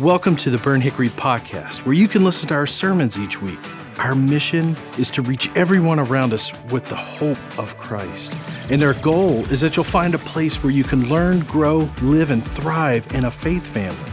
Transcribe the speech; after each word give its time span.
Welcome 0.00 0.36
to 0.36 0.50
the 0.50 0.58
Burnt 0.58 0.84
Hickory 0.84 1.08
Podcast, 1.08 1.84
where 1.84 1.92
you 1.92 2.06
can 2.06 2.22
listen 2.22 2.46
to 2.50 2.54
our 2.54 2.68
sermons 2.68 3.18
each 3.18 3.42
week. 3.42 3.58
Our 3.98 4.14
mission 4.14 4.76
is 4.96 5.10
to 5.10 5.22
reach 5.22 5.50
everyone 5.56 5.98
around 5.98 6.32
us 6.32 6.52
with 6.70 6.84
the 6.84 6.94
hope 6.94 7.58
of 7.58 7.76
Christ. 7.78 8.32
And 8.70 8.80
our 8.84 8.94
goal 8.94 9.40
is 9.50 9.60
that 9.60 9.74
you'll 9.74 9.82
find 9.82 10.14
a 10.14 10.18
place 10.18 10.62
where 10.62 10.70
you 10.70 10.84
can 10.84 11.08
learn, 11.08 11.40
grow, 11.40 11.90
live, 12.00 12.30
and 12.30 12.44
thrive 12.44 13.12
in 13.12 13.24
a 13.24 13.30
faith 13.32 13.66
family. 13.66 14.12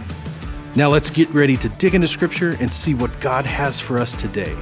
Now 0.76 0.90
let's 0.90 1.12
get 1.12 1.30
ready 1.30 1.56
to 1.58 1.70
dig 1.70 1.94
into 1.94 2.08
Scripture 2.08 2.58
and 2.60 2.74
see 2.74 2.96
what 2.96 3.12
God 3.20 3.46
has 3.46 3.80
for 3.80 4.00
us 4.00 4.16
today. 4.16 4.58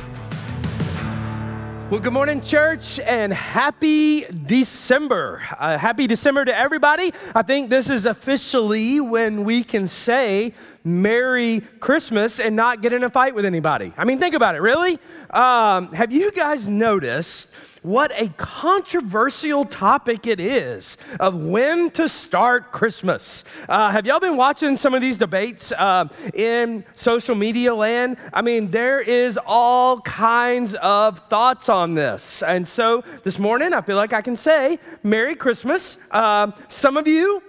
Well, 1.94 2.02
good 2.02 2.14
morning, 2.14 2.42
church, 2.42 3.00
and 3.02 3.32
happy 3.32 4.22
December. 4.22 5.44
Uh, 5.60 5.78
happy 5.78 6.08
December 6.08 6.44
to 6.44 6.58
everybody. 6.58 7.14
I 7.36 7.44
think 7.44 7.70
this 7.70 7.88
is 7.88 8.08
officially 8.08 9.00
when 9.00 9.44
we 9.44 9.64
can 9.64 9.86
say 9.86 10.54
Merry 10.84 11.62
Christmas 11.80 12.40
and 12.40 12.56
not 12.56 12.82
get 12.82 12.94
in 12.94 13.04
a 13.04 13.10
fight 13.10 13.36
with 13.36 13.46
anybody. 13.46 13.94
I 13.98 14.06
mean, 14.06 14.20
think 14.20 14.36
about 14.36 14.56
it, 14.56 14.62
really? 14.62 15.00
Um, 15.30 15.94
have 15.94 16.12
you 16.12 16.32
guys 16.32 16.68
noticed? 16.68 17.56
what 17.84 18.14
a 18.20 18.30
controversial 18.38 19.66
topic 19.66 20.26
it 20.26 20.40
is 20.40 20.98
of 21.20 21.44
when 21.44 21.92
to 21.92 22.08
start 22.08 22.72
Christmas. 22.72 23.44
Uh, 23.68 23.92
have 23.92 24.06
y'all 24.06 24.22
been 24.22 24.38
watching 24.38 24.78
some 24.78 24.94
of 24.94 25.02
these 25.02 25.18
debates 25.18 25.74
uh, 25.74 26.08
in 26.34 26.86
social 26.94 27.36
media 27.36 27.76
land? 27.76 28.18
I 28.34 28.42
mean, 28.42 28.72
there 28.72 29.02
is 29.02 29.38
all 29.46 30.00
kinds 30.02 30.76
of 30.76 31.20
thoughts 31.28 31.68
on 31.68 31.94
this. 31.94 32.42
And 32.42 32.66
so 32.66 33.02
this 33.24 33.38
morning, 33.38 33.74
I 33.74 33.82
feel 33.82 33.98
like 33.98 34.14
I 34.14 34.22
can 34.22 34.38
say, 34.38 34.80
Merry 35.04 35.36
Christmas. 35.36 35.98
Uh, 36.10 36.52
some 36.70 36.96
of 36.96 37.06
you, 37.06 37.44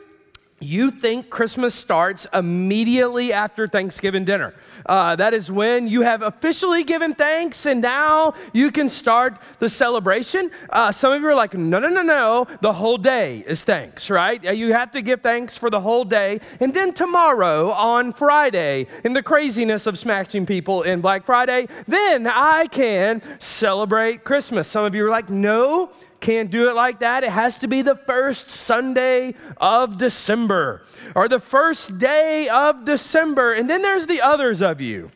you 0.61 0.91
think 0.91 1.31
Christmas 1.31 1.75
starts 1.75 2.27
immediately 2.33 3.33
after 3.33 3.67
Thanksgiving 3.67 4.25
dinner. 4.25 4.55
Uh, 4.87 5.17
that 5.17 5.35
is 5.35 5.51
when 5.51 5.89
you 5.89 6.03
have 6.03 6.23
officially 6.23 6.85
given 6.85 7.15
thanks 7.15 7.67
and 7.67 7.83
now 7.83 8.35
you 8.53 8.71
can 8.71 8.89
start 8.89 9.39
the 9.59 9.69
celebration. 9.69 10.51
Uh, 10.71 10.93
some 10.93 11.13
of 11.13 11.21
you 11.21 11.29
are 11.29 11.35
like, 11.35 11.55
no, 11.55 11.79
no, 11.79 11.89
no, 11.89 12.03
no, 12.03 12.47
the 12.61 12.73
whole 12.73 12.99
day 12.99 13.45
is 13.47 13.63
thanks, 13.63 14.11
right? 14.11 14.47
Uh, 14.47 14.51
you 14.51 14.73
have 14.73 14.91
to 14.93 15.03
give 15.03 15.21
thanks 15.21 15.57
for 15.57 15.71
the 15.71 15.81
whole 15.81 16.05
day. 16.05 16.41
And 16.61 16.73
then 16.73 16.93
tomorrow 16.93 17.71
on 17.71 18.13
Friday, 18.13 18.87
in 19.05 19.13
the 19.13 19.23
craziness 19.23 19.87
of 19.87 19.99
smashing 19.99 20.47
people 20.47 20.83
in 20.83 21.01
Black 21.01 21.25
Friday, 21.25 21.67
then 21.87 22.27
I 22.27 22.69
can 22.71 23.23
celebrate 23.41 24.25
Christmas. 24.25 24.69
Some 24.69 24.85
of 24.85 24.95
you 24.95 25.07
are 25.07 25.11
like, 25.11 25.31
no, 25.31 25.91
can't 26.25 26.51
do 26.51 26.71
it 26.71 26.75
like 26.75 27.01
that. 27.01 27.23
It 27.23 27.31
has 27.31 27.59
to 27.59 27.69
be 27.69 27.83
the 27.83 27.95
first 27.95 28.49
Sunday 28.49 29.35
of 29.59 29.99
December 29.99 30.83
or 31.15 31.29
the 31.29 31.39
first 31.39 31.99
day 31.99 32.49
of 32.49 32.87
December. 32.87 33.53
And 33.53 33.69
then 33.69 33.83
there's 33.83 34.07
the 34.07 34.23
others 34.23 34.63
of 34.63 34.81
you 34.81 35.11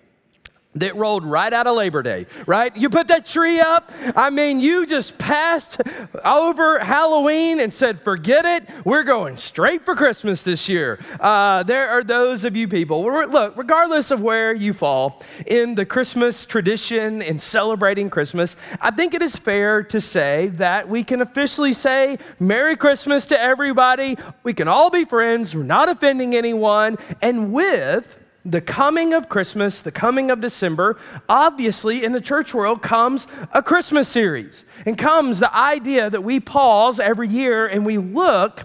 that 0.74 0.94
rolled 0.96 1.24
right 1.24 1.52
out 1.52 1.66
of 1.66 1.76
Labor 1.76 2.02
Day, 2.02 2.26
right? 2.46 2.74
You 2.76 2.90
put 2.90 3.08
that 3.08 3.26
tree 3.26 3.58
up. 3.58 3.90
I 4.14 4.30
mean, 4.30 4.60
you 4.60 4.86
just 4.86 5.18
passed 5.18 5.80
over 6.24 6.78
Halloween 6.78 7.58
and 7.58 7.72
said, 7.72 8.00
forget 8.00 8.44
it. 8.44 8.68
We're 8.84 9.02
going 9.02 9.36
straight 9.36 9.84
for 9.84 9.94
Christmas 9.94 10.42
this 10.42 10.68
year. 10.68 10.98
Uh, 11.18 11.62
there 11.62 11.88
are 11.88 12.04
those 12.04 12.44
of 12.44 12.56
you 12.56 12.68
people. 12.68 13.02
Look, 13.02 13.56
regardless 13.56 14.10
of 14.10 14.22
where 14.22 14.52
you 14.52 14.72
fall 14.72 15.22
in 15.46 15.74
the 15.74 15.86
Christmas 15.86 16.44
tradition 16.44 17.22
in 17.22 17.40
celebrating 17.40 18.10
Christmas, 18.10 18.54
I 18.80 18.90
think 18.90 19.14
it 19.14 19.22
is 19.22 19.36
fair 19.36 19.82
to 19.84 20.00
say 20.00 20.48
that 20.48 20.88
we 20.88 21.02
can 21.02 21.22
officially 21.22 21.72
say 21.72 22.18
Merry 22.38 22.76
Christmas 22.76 23.24
to 23.26 23.40
everybody. 23.40 24.16
We 24.42 24.52
can 24.52 24.68
all 24.68 24.90
be 24.90 25.04
friends. 25.04 25.56
We're 25.56 25.64
not 25.64 25.88
offending 25.88 26.34
anyone. 26.36 26.96
And 27.22 27.52
with 27.52 28.22
the 28.44 28.60
coming 28.60 29.12
of 29.12 29.28
Christmas, 29.28 29.80
the 29.80 29.92
coming 29.92 30.30
of 30.30 30.40
December, 30.40 30.96
obviously 31.28 32.04
in 32.04 32.12
the 32.12 32.20
church 32.20 32.54
world 32.54 32.82
comes 32.82 33.26
a 33.52 33.62
Christmas 33.62 34.08
series. 34.08 34.64
And 34.86 34.96
comes 34.96 35.40
the 35.40 35.54
idea 35.54 36.08
that 36.08 36.22
we 36.22 36.40
pause 36.40 37.00
every 37.00 37.28
year 37.28 37.66
and 37.66 37.84
we 37.84 37.98
look 37.98 38.64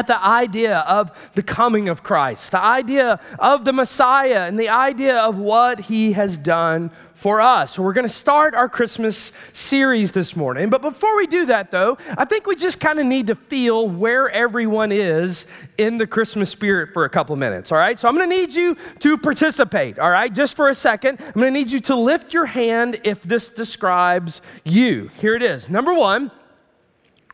at 0.00 0.06
the 0.06 0.24
idea 0.24 0.78
of 0.88 1.30
the 1.34 1.42
coming 1.42 1.90
of 1.90 2.02
Christ, 2.02 2.52
the 2.52 2.64
idea 2.64 3.20
of 3.38 3.66
the 3.66 3.72
Messiah, 3.74 4.46
and 4.48 4.58
the 4.58 4.70
idea 4.70 5.18
of 5.18 5.38
what 5.38 5.78
he 5.78 6.12
has 6.12 6.38
done 6.38 6.88
for 7.12 7.38
us. 7.42 7.72
So, 7.72 7.82
we're 7.82 7.92
going 7.92 8.06
to 8.06 8.08
start 8.08 8.54
our 8.54 8.66
Christmas 8.66 9.30
series 9.52 10.12
this 10.12 10.34
morning. 10.34 10.70
But 10.70 10.80
before 10.80 11.18
we 11.18 11.26
do 11.26 11.44
that, 11.46 11.70
though, 11.70 11.98
I 12.16 12.24
think 12.24 12.46
we 12.46 12.56
just 12.56 12.80
kind 12.80 12.98
of 12.98 13.04
need 13.04 13.26
to 13.26 13.34
feel 13.34 13.90
where 13.90 14.30
everyone 14.30 14.90
is 14.90 15.46
in 15.76 15.98
the 15.98 16.06
Christmas 16.06 16.48
spirit 16.48 16.94
for 16.94 17.04
a 17.04 17.10
couple 17.10 17.36
minutes, 17.36 17.70
all 17.70 17.76
right? 17.76 17.98
So, 17.98 18.08
I'm 18.08 18.16
going 18.16 18.30
to 18.30 18.34
need 18.34 18.54
you 18.54 18.74
to 19.00 19.18
participate, 19.18 19.98
all 19.98 20.10
right, 20.10 20.34
just 20.34 20.56
for 20.56 20.70
a 20.70 20.74
second. 20.74 21.20
I'm 21.20 21.42
going 21.42 21.52
to 21.52 21.60
need 21.60 21.70
you 21.70 21.80
to 21.80 21.94
lift 21.94 22.32
your 22.32 22.46
hand 22.46 23.02
if 23.04 23.20
this 23.20 23.50
describes 23.50 24.40
you. 24.64 25.10
Here 25.20 25.34
it 25.34 25.42
is. 25.42 25.68
Number 25.68 25.92
one, 25.92 26.30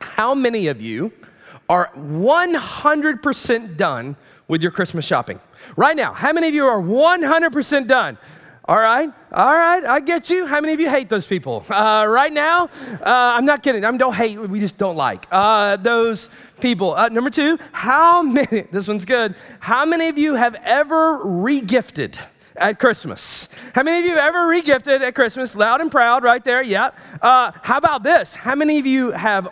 how 0.01 0.35
many 0.35 0.67
of 0.67 0.83
you 0.83 1.13
are 1.69 1.91
100% 1.95 3.77
done 3.77 4.17
with 4.49 4.63
your 4.63 4.71
Christmas 4.71 5.07
shopping. 5.07 5.41
Right 5.77 5.97
now, 5.97 6.13
how 6.13 6.33
many 6.33 6.49
of 6.49 6.55
you 6.55 6.65
are 6.67 6.81
100% 6.81 7.89
done? 7.89 8.19
All 8.69 8.77
right, 8.77 9.09
all 9.33 9.53
right, 9.53 9.85
I 9.85 10.01
get 10.01 10.29
you. 10.29 10.45
How 10.45 10.61
many 10.61 10.73
of 10.73 10.81
you 10.81 10.91
hate 10.91 11.09
those 11.09 11.27
people? 11.27 11.65
Uh, 11.77 12.07
right 12.09 12.33
now, 12.33 12.65
uh, 12.65 12.99
I'm 13.05 13.45
not 13.45 13.63
kidding. 13.63 13.85
I 13.85 13.97
don't 13.97 14.15
hate, 14.15 14.39
we 14.39 14.61
just 14.61 14.79
don't 14.79 14.97
like 14.97 15.27
uh, 15.31 15.77
those 15.77 16.31
people. 16.61 16.95
Uh, 16.97 17.09
number 17.09 17.31
two, 17.31 17.59
how 17.73 18.23
many, 18.37 18.63
this 18.73 18.89
one's 18.89 19.05
good. 19.05 19.37
How 19.61 19.85
many 19.85 20.09
of 20.09 20.19
you 20.19 20.35
have 20.35 20.57
ever 20.65 21.19
regifted? 21.19 22.19
at 22.59 22.79
Christmas. 22.79 23.49
How 23.75 23.83
many 23.83 23.99
of 23.99 24.07
you 24.07 24.17
ever 24.17 24.49
regifted 24.49 25.01
at 25.01 25.15
Christmas? 25.15 25.55
Loud 25.55 25.83
and 25.83 25.91
proud, 25.91 26.25
right 26.25 26.43
there. 26.43 26.63
Yep. 26.63 26.99
Uh, 27.21 27.53
how 27.63 27.77
about 27.77 28.03
this? 28.03 28.35
How 28.35 28.55
many 28.55 28.79
of 28.79 28.87
you 28.87 29.11
have 29.11 29.49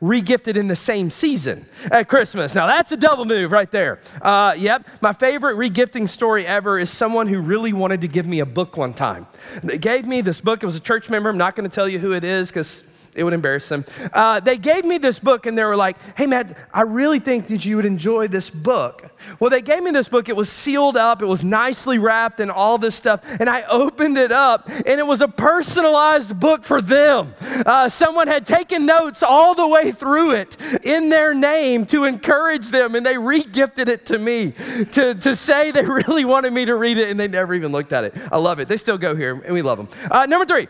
regifted 0.00 0.56
in 0.56 0.68
the 0.68 0.76
same 0.76 1.10
season 1.10 1.66
at 1.90 2.08
Christmas. 2.08 2.54
Now 2.54 2.66
that's 2.66 2.92
a 2.92 2.96
double 2.96 3.24
move 3.24 3.52
right 3.52 3.70
there. 3.70 4.00
Uh, 4.22 4.54
yep, 4.56 4.86
my 5.02 5.12
favorite 5.12 5.56
regifting 5.56 6.08
story 6.08 6.46
ever 6.46 6.78
is 6.78 6.90
someone 6.90 7.26
who 7.26 7.40
really 7.40 7.72
wanted 7.72 8.00
to 8.02 8.08
give 8.08 8.26
me 8.26 8.40
a 8.40 8.46
book 8.46 8.76
one 8.76 8.94
time. 8.94 9.26
They 9.62 9.78
gave 9.78 10.06
me 10.06 10.20
this 10.20 10.40
book. 10.40 10.62
It 10.62 10.66
was 10.66 10.76
a 10.76 10.80
church 10.80 11.10
member. 11.10 11.28
I'm 11.28 11.38
not 11.38 11.56
going 11.56 11.68
to 11.68 11.74
tell 11.74 11.88
you 11.88 11.98
who 11.98 12.12
it 12.12 12.24
is 12.24 12.50
because 12.50 12.97
it 13.18 13.24
would 13.24 13.32
embarrass 13.32 13.68
them. 13.68 13.84
Uh, 14.12 14.38
they 14.38 14.56
gave 14.56 14.84
me 14.84 14.96
this 14.96 15.18
book 15.18 15.46
and 15.46 15.58
they 15.58 15.64
were 15.64 15.76
like, 15.76 15.96
hey, 16.16 16.26
Matt, 16.26 16.56
I 16.72 16.82
really 16.82 17.18
think 17.18 17.48
that 17.48 17.64
you 17.64 17.74
would 17.74 17.84
enjoy 17.84 18.28
this 18.28 18.48
book. 18.48 19.10
Well, 19.40 19.50
they 19.50 19.60
gave 19.60 19.82
me 19.82 19.90
this 19.90 20.08
book. 20.08 20.28
It 20.28 20.36
was 20.36 20.48
sealed 20.48 20.96
up, 20.96 21.20
it 21.20 21.26
was 21.26 21.42
nicely 21.42 21.98
wrapped, 21.98 22.38
and 22.38 22.50
all 22.50 22.78
this 22.78 22.94
stuff. 22.94 23.24
And 23.40 23.50
I 23.50 23.62
opened 23.70 24.16
it 24.16 24.30
up, 24.30 24.68
and 24.68 25.00
it 25.00 25.06
was 25.06 25.20
a 25.20 25.26
personalized 25.26 26.38
book 26.38 26.62
for 26.62 26.80
them. 26.80 27.34
Uh, 27.66 27.88
someone 27.88 28.28
had 28.28 28.46
taken 28.46 28.86
notes 28.86 29.24
all 29.24 29.54
the 29.56 29.66
way 29.66 29.90
through 29.90 30.32
it 30.32 30.56
in 30.84 31.08
their 31.08 31.34
name 31.34 31.86
to 31.86 32.04
encourage 32.04 32.70
them, 32.70 32.94
and 32.94 33.04
they 33.04 33.18
re 33.18 33.42
gifted 33.42 33.88
it 33.88 34.06
to 34.06 34.18
me 34.18 34.52
to, 34.92 35.14
to 35.14 35.34
say 35.34 35.72
they 35.72 35.84
really 35.86 36.24
wanted 36.24 36.52
me 36.52 36.64
to 36.66 36.76
read 36.76 36.98
it, 36.98 37.10
and 37.10 37.18
they 37.18 37.28
never 37.28 37.54
even 37.54 37.72
looked 37.72 37.92
at 37.92 38.04
it. 38.04 38.14
I 38.30 38.38
love 38.38 38.60
it. 38.60 38.68
They 38.68 38.76
still 38.76 38.98
go 38.98 39.16
here, 39.16 39.42
and 39.44 39.52
we 39.52 39.62
love 39.62 39.78
them. 39.78 39.88
Uh, 40.08 40.26
number 40.26 40.46
three. 40.46 40.68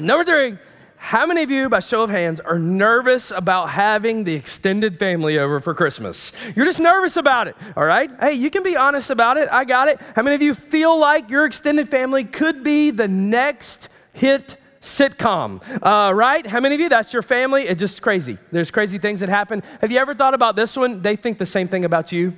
Number 0.00 0.24
three. 0.24 0.56
How 1.04 1.26
many 1.26 1.42
of 1.42 1.50
you, 1.50 1.68
by 1.68 1.80
show 1.80 2.04
of 2.04 2.10
hands, 2.10 2.38
are 2.38 2.60
nervous 2.60 3.32
about 3.32 3.70
having 3.70 4.22
the 4.22 4.34
extended 4.34 5.00
family 5.00 5.36
over 5.36 5.58
for 5.58 5.74
Christmas? 5.74 6.32
You're 6.54 6.64
just 6.64 6.78
nervous 6.78 7.16
about 7.16 7.48
it, 7.48 7.56
all 7.76 7.84
right? 7.84 8.08
Hey, 8.20 8.34
you 8.34 8.50
can 8.50 8.62
be 8.62 8.76
honest 8.76 9.10
about 9.10 9.36
it. 9.36 9.48
I 9.50 9.64
got 9.64 9.88
it. 9.88 10.00
How 10.14 10.22
many 10.22 10.36
of 10.36 10.42
you 10.42 10.54
feel 10.54 10.98
like 10.98 11.28
your 11.28 11.44
extended 11.44 11.88
family 11.88 12.22
could 12.22 12.62
be 12.62 12.90
the 12.90 13.08
next 13.08 13.88
hit 14.12 14.56
sitcom, 14.80 15.60
uh, 15.82 16.14
right? 16.14 16.46
How 16.46 16.60
many 16.60 16.76
of 16.76 16.80
you, 16.80 16.88
that's 16.88 17.12
your 17.12 17.22
family? 17.22 17.64
It's 17.64 17.80
just 17.80 18.00
crazy. 18.00 18.38
There's 18.52 18.70
crazy 18.70 18.98
things 18.98 19.20
that 19.20 19.28
happen. 19.28 19.60
Have 19.80 19.90
you 19.90 19.98
ever 19.98 20.14
thought 20.14 20.34
about 20.34 20.54
this 20.54 20.76
one? 20.76 21.02
They 21.02 21.16
think 21.16 21.36
the 21.36 21.46
same 21.46 21.66
thing 21.66 21.84
about 21.84 22.12
you. 22.12 22.32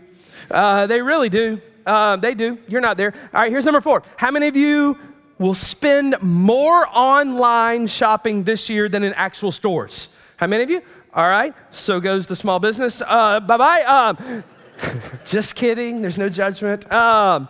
Uh, 0.51 0.87
they 0.87 1.03
really 1.03 1.29
do. 1.29 1.61
Uh, 1.85 2.17
they 2.17 2.33
do. 2.35 2.59
You're 2.67 2.81
not 2.81 2.97
there. 2.97 3.13
All 3.35 3.43
right, 3.43 3.51
here's 3.51 3.67
number 3.67 3.83
four. 3.83 4.03
How 4.17 4.31
many 4.31 4.49
of 4.49 4.57
you 4.57 4.99
will 5.39 5.55
spend 5.55 6.17
more 6.23 6.87
online 6.93 7.87
shopping 7.87 8.45
this 8.45 8.69
year 8.69 8.89
than 8.89 9.03
in 9.03 9.13
actual 9.15 9.53
stores. 9.53 10.09
How 10.37 10.47
many 10.47 10.63
of 10.63 10.71
you? 10.71 10.83
All 11.13 11.29
right, 11.29 11.55
so 11.73 12.01
goes 12.01 12.27
the 12.27 12.37
small 12.37 12.59
business. 12.59 13.01
Uh, 13.01 13.41
bye 13.41 13.57
bye. 13.57 13.83
Um, 13.83 14.45
just 15.25 15.55
kidding, 15.55 16.03
there's 16.03 16.19
no 16.19 16.29
judgment. 16.29 16.91
Um, 16.91 17.49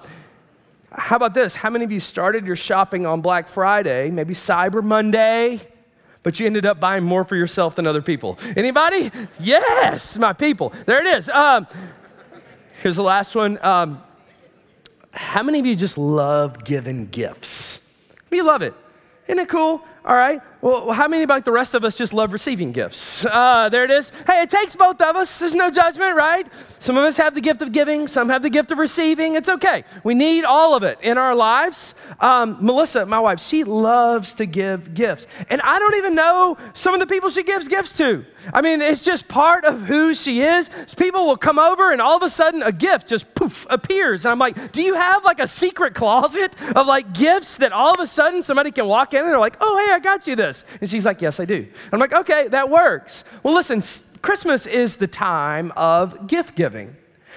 how 0.92 1.16
about 1.16 1.34
this? 1.34 1.56
How 1.56 1.70
many 1.70 1.84
of 1.84 1.90
you 1.90 2.00
started 2.00 2.46
your 2.46 2.56
shopping 2.56 3.06
on 3.06 3.20
Black 3.20 3.48
Friday, 3.48 4.10
maybe 4.10 4.34
Cyber 4.34 4.82
Monday, 4.82 5.60
but 6.22 6.38
you 6.38 6.46
ended 6.46 6.66
up 6.66 6.78
buying 6.78 7.04
more 7.04 7.24
for 7.24 7.36
yourself 7.36 7.74
than 7.74 7.86
other 7.86 8.02
people? 8.02 8.38
Anybody? 8.56 9.10
Yes, 9.40 10.18
my 10.18 10.32
people. 10.32 10.68
There 10.86 11.04
it 11.04 11.16
is. 11.16 11.28
Um, 11.30 11.66
here's 12.82 12.96
the 12.96 13.02
last 13.02 13.34
one. 13.34 13.58
Um, 13.64 14.02
how 15.14 15.42
many 15.42 15.60
of 15.60 15.66
you 15.66 15.76
just 15.76 15.96
love 15.96 16.64
giving 16.64 17.06
gifts? 17.06 17.80
You 18.30 18.44
love 18.44 18.62
it. 18.62 18.74
Isn't 19.28 19.38
it 19.38 19.48
cool? 19.48 19.82
All 20.04 20.14
right. 20.14 20.40
Well, 20.60 20.92
how 20.92 21.08
many, 21.08 21.26
like 21.26 21.44
the 21.44 21.52
rest 21.52 21.74
of 21.74 21.84
us, 21.84 21.94
just 21.94 22.12
love 22.14 22.32
receiving 22.32 22.72
gifts? 22.72 23.24
Uh, 23.24 23.68
there 23.68 23.84
it 23.84 23.90
is. 23.90 24.10
Hey, 24.26 24.42
it 24.42 24.50
takes 24.50 24.76
both 24.76 25.00
of 25.00 25.16
us. 25.16 25.38
There's 25.38 25.54
no 25.54 25.70
judgment, 25.70 26.16
right? 26.16 26.50
Some 26.54 26.96
of 26.96 27.04
us 27.04 27.18
have 27.18 27.34
the 27.34 27.42
gift 27.42 27.60
of 27.60 27.72
giving, 27.72 28.06
some 28.06 28.28
have 28.30 28.42
the 28.42 28.48
gift 28.48 28.70
of 28.70 28.78
receiving. 28.78 29.34
It's 29.34 29.48
okay. 29.48 29.84
We 30.04 30.14
need 30.14 30.44
all 30.44 30.74
of 30.74 30.82
it 30.82 30.98
in 31.02 31.18
our 31.18 31.34
lives. 31.34 31.94
Um, 32.20 32.56
Melissa, 32.60 33.04
my 33.04 33.18
wife, 33.18 33.40
she 33.40 33.64
loves 33.64 34.34
to 34.34 34.46
give 34.46 34.94
gifts. 34.94 35.26
And 35.50 35.60
I 35.62 35.78
don't 35.78 35.96
even 35.96 36.14
know 36.14 36.56
some 36.72 36.94
of 36.94 37.00
the 37.00 37.06
people 37.06 37.28
she 37.28 37.42
gives 37.42 37.68
gifts 37.68 37.96
to. 37.98 38.24
I 38.52 38.60
mean, 38.62 38.80
it's 38.80 39.02
just 39.02 39.28
part 39.28 39.64
of 39.64 39.82
who 39.82 40.14
she 40.14 40.42
is. 40.42 40.94
People 40.98 41.26
will 41.26 41.36
come 41.36 41.58
over 41.58 41.92
and 41.92 42.00
all 42.00 42.16
of 42.16 42.22
a 42.22 42.30
sudden 42.30 42.62
a 42.62 42.72
gift 42.72 43.08
just 43.08 43.34
poof 43.34 43.66
appears. 43.68 44.24
And 44.24 44.32
I'm 44.32 44.38
like, 44.38 44.72
do 44.72 44.82
you 44.82 44.94
have 44.94 45.24
like 45.24 45.40
a 45.40 45.46
secret 45.46 45.94
closet 45.94 46.56
of 46.74 46.86
like 46.86 47.12
gifts 47.12 47.58
that 47.58 47.72
all 47.72 47.92
of 47.92 48.00
a 48.00 48.06
sudden 48.06 48.42
somebody 48.42 48.70
can 48.70 48.86
walk 48.86 49.12
in 49.12 49.20
and 49.20 49.28
they're 49.28 49.38
like, 49.38 49.56
oh, 49.60 49.78
hey, 49.78 49.93
I 49.94 50.00
got 50.00 50.26
you 50.26 50.34
this. 50.34 50.64
And 50.80 50.90
she's 50.90 51.06
like, 51.06 51.22
yes, 51.22 51.38
I 51.38 51.44
do. 51.44 51.66
I'm 51.92 52.00
like, 52.00 52.12
okay, 52.12 52.48
that 52.48 52.68
works. 52.68 53.24
Well, 53.42 53.54
listen, 53.54 53.80
Christmas 54.20 54.66
is 54.66 54.96
the 54.96 55.06
time 55.06 55.72
of 55.76 56.26
gift 56.26 56.56
giving. 56.56 56.96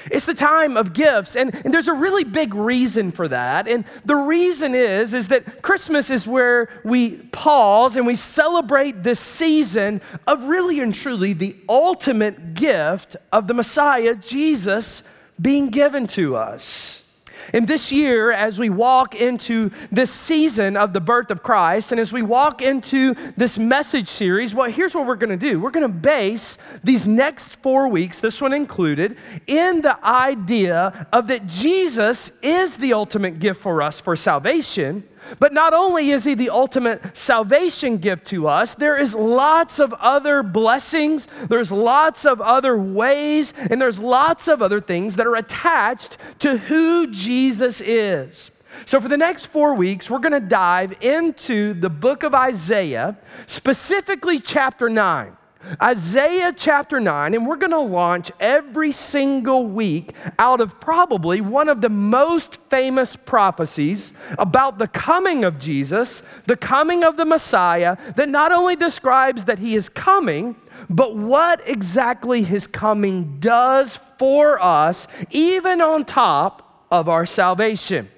It's 0.10 0.26
the 0.26 0.34
time 0.34 0.78
of 0.78 0.94
gifts, 0.94 1.36
and, 1.36 1.54
and, 1.66 1.74
there's 1.74 1.88
a 1.88 1.94
really 1.94 2.24
big 2.24 2.54
reason 2.54 3.12
for 3.12 3.28
that. 3.28 3.68
And 3.68 3.84
the 4.06 4.16
reason 4.16 4.74
is, 4.74 5.14
is 5.14 5.28
that 5.30 5.62
Christmas 5.62 6.10
is 6.10 6.28
where 6.28 6.70
we 6.86 7.18
pause 7.32 7.98
and 7.98 8.08
we 8.08 8.16
celebrate 8.16 9.04
this 9.04 9.20
season 9.20 10.02
of 10.26 10.48
really 10.48 10.80
and 10.80 10.94
truly 10.94 11.34
the 11.34 11.58
ultimate 11.68 12.54
gift 12.54 13.18
of 13.34 13.48
the 13.48 13.54
Messiah, 13.54 14.16
Jesus, 14.16 15.04
being 15.42 15.70
given 15.70 16.08
to 16.08 16.36
us. 16.36 17.07
And 17.54 17.68
this 17.68 17.92
year, 17.92 18.32
as 18.32 18.60
we 18.60 18.70
walk 18.70 19.16
into 19.16 19.70
this 19.92 20.12
season 20.12 20.78
of 20.78 20.94
the 20.94 21.02
birth 21.02 21.32
of 21.32 21.44
Christ, 21.44 21.92
and 21.92 22.00
as 22.00 22.12
we 22.12 22.22
walk 22.22 22.62
into 22.62 23.14
this 23.36 23.58
message 23.58 24.08
series, 24.08 24.54
well, 24.54 24.70
here's 24.70 24.94
what 24.94 25.08
we're 25.08 25.16
gonna 25.16 25.38
do. 25.38 25.60
We're 25.60 25.72
gonna 25.72 25.90
base 25.90 26.80
these 26.84 27.08
next 27.08 27.62
four 27.62 27.88
weeks, 27.88 28.22
this 28.22 28.42
one 28.42 28.54
included, 28.54 29.18
in 29.48 29.82
the 29.82 29.98
idea 30.06 31.08
of 31.12 31.28
that 31.28 31.48
Jesus 31.48 32.40
is 32.42 32.78
the 32.78 32.94
ultimate 32.94 33.40
gift 33.40 33.62
for 33.62 33.82
us 33.82 34.00
for 34.00 34.16
salvation 34.16 35.04
but 35.40 35.54
not 35.54 35.74
only 35.74 36.10
is 36.10 36.26
he 36.26 36.34
the 36.34 36.50
ultimate 36.50 37.16
salvation 37.16 37.98
gift 37.98 38.26
to 38.28 38.48
us, 38.48 38.76
there 38.76 38.98
is 38.98 39.16
lots 39.16 39.80
of 39.80 39.94
other 40.00 40.44
blessings, 40.44 41.26
there's 41.48 41.72
lots 41.72 42.26
of 42.26 42.42
other 42.42 42.78
ways, 42.78 43.54
and 43.70 43.82
there's 43.82 44.00
lots 44.00 44.48
of 44.48 44.62
other 44.62 44.82
things 44.82 45.16
that 45.16 45.28
are 45.28 45.36
attached 45.36 46.18
to 46.40 46.58
who 46.58 47.08
Jesus 47.12 47.82
is. 47.82 48.52
So, 48.86 49.00
for 49.00 49.08
the 49.08 49.18
next 49.18 49.48
four 49.48 49.74
weeks, 49.74 50.10
we're 50.10 50.20
gonna 50.20 50.40
dive 50.40 51.02
into 51.02 51.74
the 51.74 51.90
book 51.90 52.24
of 52.24 52.34
Isaiah, 52.36 53.18
specifically 53.46 54.40
chapter 54.40 54.90
9. 54.90 55.37
Isaiah 55.82 56.54
chapter 56.56 57.00
9, 57.00 57.34
and 57.34 57.46
we're 57.46 57.58
going 57.58 57.72
to 57.72 57.80
launch 57.80 58.32
every 58.40 58.92
single 58.92 59.66
week 59.66 60.14
out 60.40 60.62
of 60.62 60.80
probably 60.80 61.42
one 61.42 61.70
of 61.70 61.82
the 61.82 61.90
most 61.90 62.62
famous 62.70 63.16
prophecies 63.16 64.14
about 64.38 64.78
the 64.78 64.88
coming 64.88 65.44
of 65.44 65.60
Jesus, 65.60 66.22
the 66.46 66.58
coming 66.58 67.04
of 67.04 67.18
the 67.18 67.26
Messiah, 67.26 67.96
that 68.16 68.30
not 68.30 68.52
only 68.52 68.76
describes 68.76 69.46
that 69.46 69.60
he 69.60 69.76
is 69.76 69.90
coming, 69.90 70.56
but 70.90 71.16
what 71.16 71.62
exactly 71.68 72.44
his 72.44 72.68
coming 72.68 73.40
does 73.40 73.98
for 74.18 74.62
us, 74.62 75.08
even 75.32 75.82
on 75.82 76.04
top 76.04 76.86
of 76.92 77.10
our 77.10 77.26
salvation. 77.26 78.10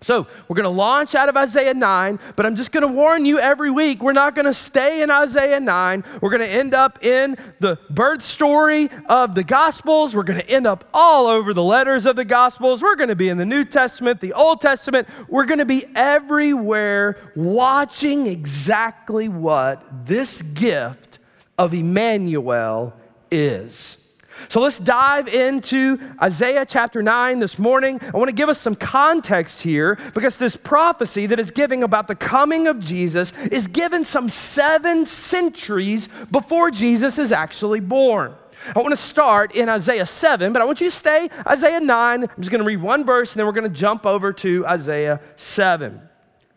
So, 0.00 0.28
we're 0.46 0.54
going 0.54 0.62
to 0.62 0.68
launch 0.68 1.16
out 1.16 1.28
of 1.28 1.36
Isaiah 1.36 1.74
9, 1.74 2.20
but 2.36 2.46
I'm 2.46 2.54
just 2.54 2.70
going 2.70 2.86
to 2.86 2.94
warn 2.94 3.26
you 3.26 3.40
every 3.40 3.70
week 3.70 4.00
we're 4.00 4.12
not 4.12 4.36
going 4.36 4.46
to 4.46 4.54
stay 4.54 5.02
in 5.02 5.10
Isaiah 5.10 5.58
9. 5.58 6.04
We're 6.22 6.30
going 6.30 6.46
to 6.46 6.54
end 6.54 6.72
up 6.72 7.04
in 7.04 7.34
the 7.58 7.80
birth 7.90 8.22
story 8.22 8.90
of 9.06 9.34
the 9.34 9.42
Gospels. 9.42 10.14
We're 10.14 10.22
going 10.22 10.40
to 10.40 10.48
end 10.48 10.68
up 10.68 10.84
all 10.94 11.26
over 11.26 11.52
the 11.52 11.64
letters 11.64 12.06
of 12.06 12.14
the 12.14 12.24
Gospels. 12.24 12.80
We're 12.80 12.94
going 12.94 13.08
to 13.08 13.16
be 13.16 13.28
in 13.28 13.38
the 13.38 13.44
New 13.44 13.64
Testament, 13.64 14.20
the 14.20 14.34
Old 14.34 14.60
Testament. 14.60 15.08
We're 15.28 15.46
going 15.46 15.58
to 15.58 15.66
be 15.66 15.84
everywhere 15.96 17.32
watching 17.34 18.28
exactly 18.28 19.28
what 19.28 20.06
this 20.06 20.42
gift 20.42 21.18
of 21.58 21.74
Emmanuel 21.74 22.94
is. 23.32 24.07
So 24.48 24.60
let's 24.60 24.78
dive 24.78 25.28
into 25.28 25.98
Isaiah 26.22 26.64
chapter 26.64 27.02
9 27.02 27.40
this 27.40 27.58
morning. 27.58 27.98
I 28.02 28.16
want 28.16 28.30
to 28.30 28.34
give 28.34 28.48
us 28.48 28.60
some 28.60 28.74
context 28.74 29.62
here 29.62 29.98
because 30.14 30.36
this 30.36 30.56
prophecy 30.56 31.26
that 31.26 31.38
is 31.38 31.50
giving 31.50 31.82
about 31.82 32.06
the 32.06 32.14
coming 32.14 32.66
of 32.66 32.78
Jesus 32.78 33.36
is 33.48 33.66
given 33.66 34.04
some 34.04 34.28
seven 34.28 35.04
centuries 35.04 36.08
before 36.26 36.70
Jesus 36.70 37.18
is 37.18 37.32
actually 37.32 37.80
born. 37.80 38.34
I 38.74 38.80
want 38.80 38.90
to 38.90 38.96
start 38.96 39.54
in 39.54 39.68
Isaiah 39.68 40.06
7, 40.06 40.52
but 40.52 40.62
I 40.62 40.64
want 40.64 40.80
you 40.80 40.88
to 40.88 40.94
stay 40.94 41.28
Isaiah 41.46 41.80
9. 41.80 42.22
I'm 42.22 42.28
just 42.38 42.50
going 42.50 42.62
to 42.62 42.66
read 42.66 42.80
one 42.80 43.04
verse 43.04 43.34
and 43.34 43.40
then 43.40 43.46
we're 43.46 43.52
going 43.52 43.70
to 43.70 43.76
jump 43.76 44.06
over 44.06 44.32
to 44.32 44.66
Isaiah 44.66 45.20
7. 45.36 46.00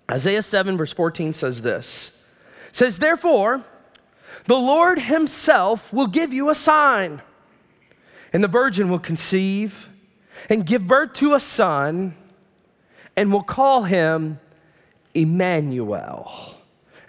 Isaiah 0.09 0.41
7, 0.41 0.77
verse 0.77 0.93
14 0.93 1.33
says 1.33 1.61
this. 1.61 2.25
It 2.69 2.75
says, 2.75 2.99
Therefore, 2.99 3.63
the 4.45 4.57
Lord 4.57 4.99
himself 4.99 5.93
will 5.93 6.07
give 6.07 6.33
you 6.33 6.49
a 6.49 6.55
sign 6.55 7.21
and 8.33 8.43
the 8.43 8.47
virgin 8.47 8.89
will 8.89 8.99
conceive 8.99 9.89
and 10.49 10.65
give 10.65 10.87
birth 10.87 11.13
to 11.13 11.33
a 11.33 11.39
son 11.39 12.15
and 13.17 13.31
will 13.31 13.43
call 13.43 13.83
him 13.83 14.39
Emmanuel. 15.13 16.55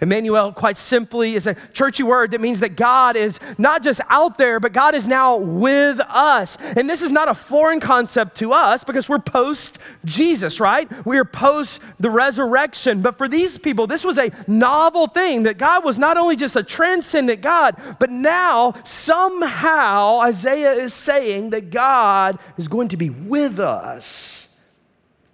Emmanuel, 0.03 0.51
quite 0.51 0.75
simply, 0.75 1.33
is 1.33 1.47
a 1.47 1.55
churchy 1.71 2.03
word 2.03 2.31
that 2.31 2.41
means 2.41 2.59
that 2.59 2.75
God 2.75 3.15
is 3.15 3.39
not 3.57 3.81
just 3.81 4.01
out 4.09 4.37
there, 4.37 4.59
but 4.59 4.73
God 4.73 4.95
is 4.95 5.07
now 5.07 5.37
with 5.37 6.01
us. 6.09 6.57
And 6.75 6.89
this 6.89 7.01
is 7.01 7.09
not 7.09 7.29
a 7.29 7.33
foreign 7.33 7.79
concept 7.79 8.35
to 8.37 8.51
us 8.51 8.83
because 8.83 9.07
we're 9.07 9.19
post 9.19 9.79
Jesus, 10.03 10.59
right? 10.59 10.91
We 11.05 11.17
are 11.17 11.23
post 11.23 12.01
the 12.01 12.09
resurrection. 12.09 13.01
But 13.01 13.17
for 13.17 13.29
these 13.29 13.57
people, 13.57 13.87
this 13.87 14.03
was 14.03 14.17
a 14.17 14.29
novel 14.45 15.07
thing 15.07 15.43
that 15.43 15.57
God 15.57 15.85
was 15.85 15.97
not 15.97 16.17
only 16.17 16.35
just 16.35 16.57
a 16.57 16.63
transcendent 16.63 17.41
God, 17.41 17.75
but 17.97 18.09
now 18.09 18.73
somehow 18.83 20.19
Isaiah 20.19 20.73
is 20.73 20.93
saying 20.93 21.51
that 21.51 21.69
God 21.71 22.39
is 22.57 22.67
going 22.67 22.89
to 22.89 22.97
be 22.97 23.09
with 23.09 23.57
us. 23.57 24.49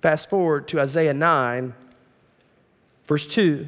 Fast 0.01 0.29
forward 0.29 0.67
to 0.67 0.79
Isaiah 0.79 1.15
9, 1.15 1.73
verse 3.07 3.25
2 3.25 3.65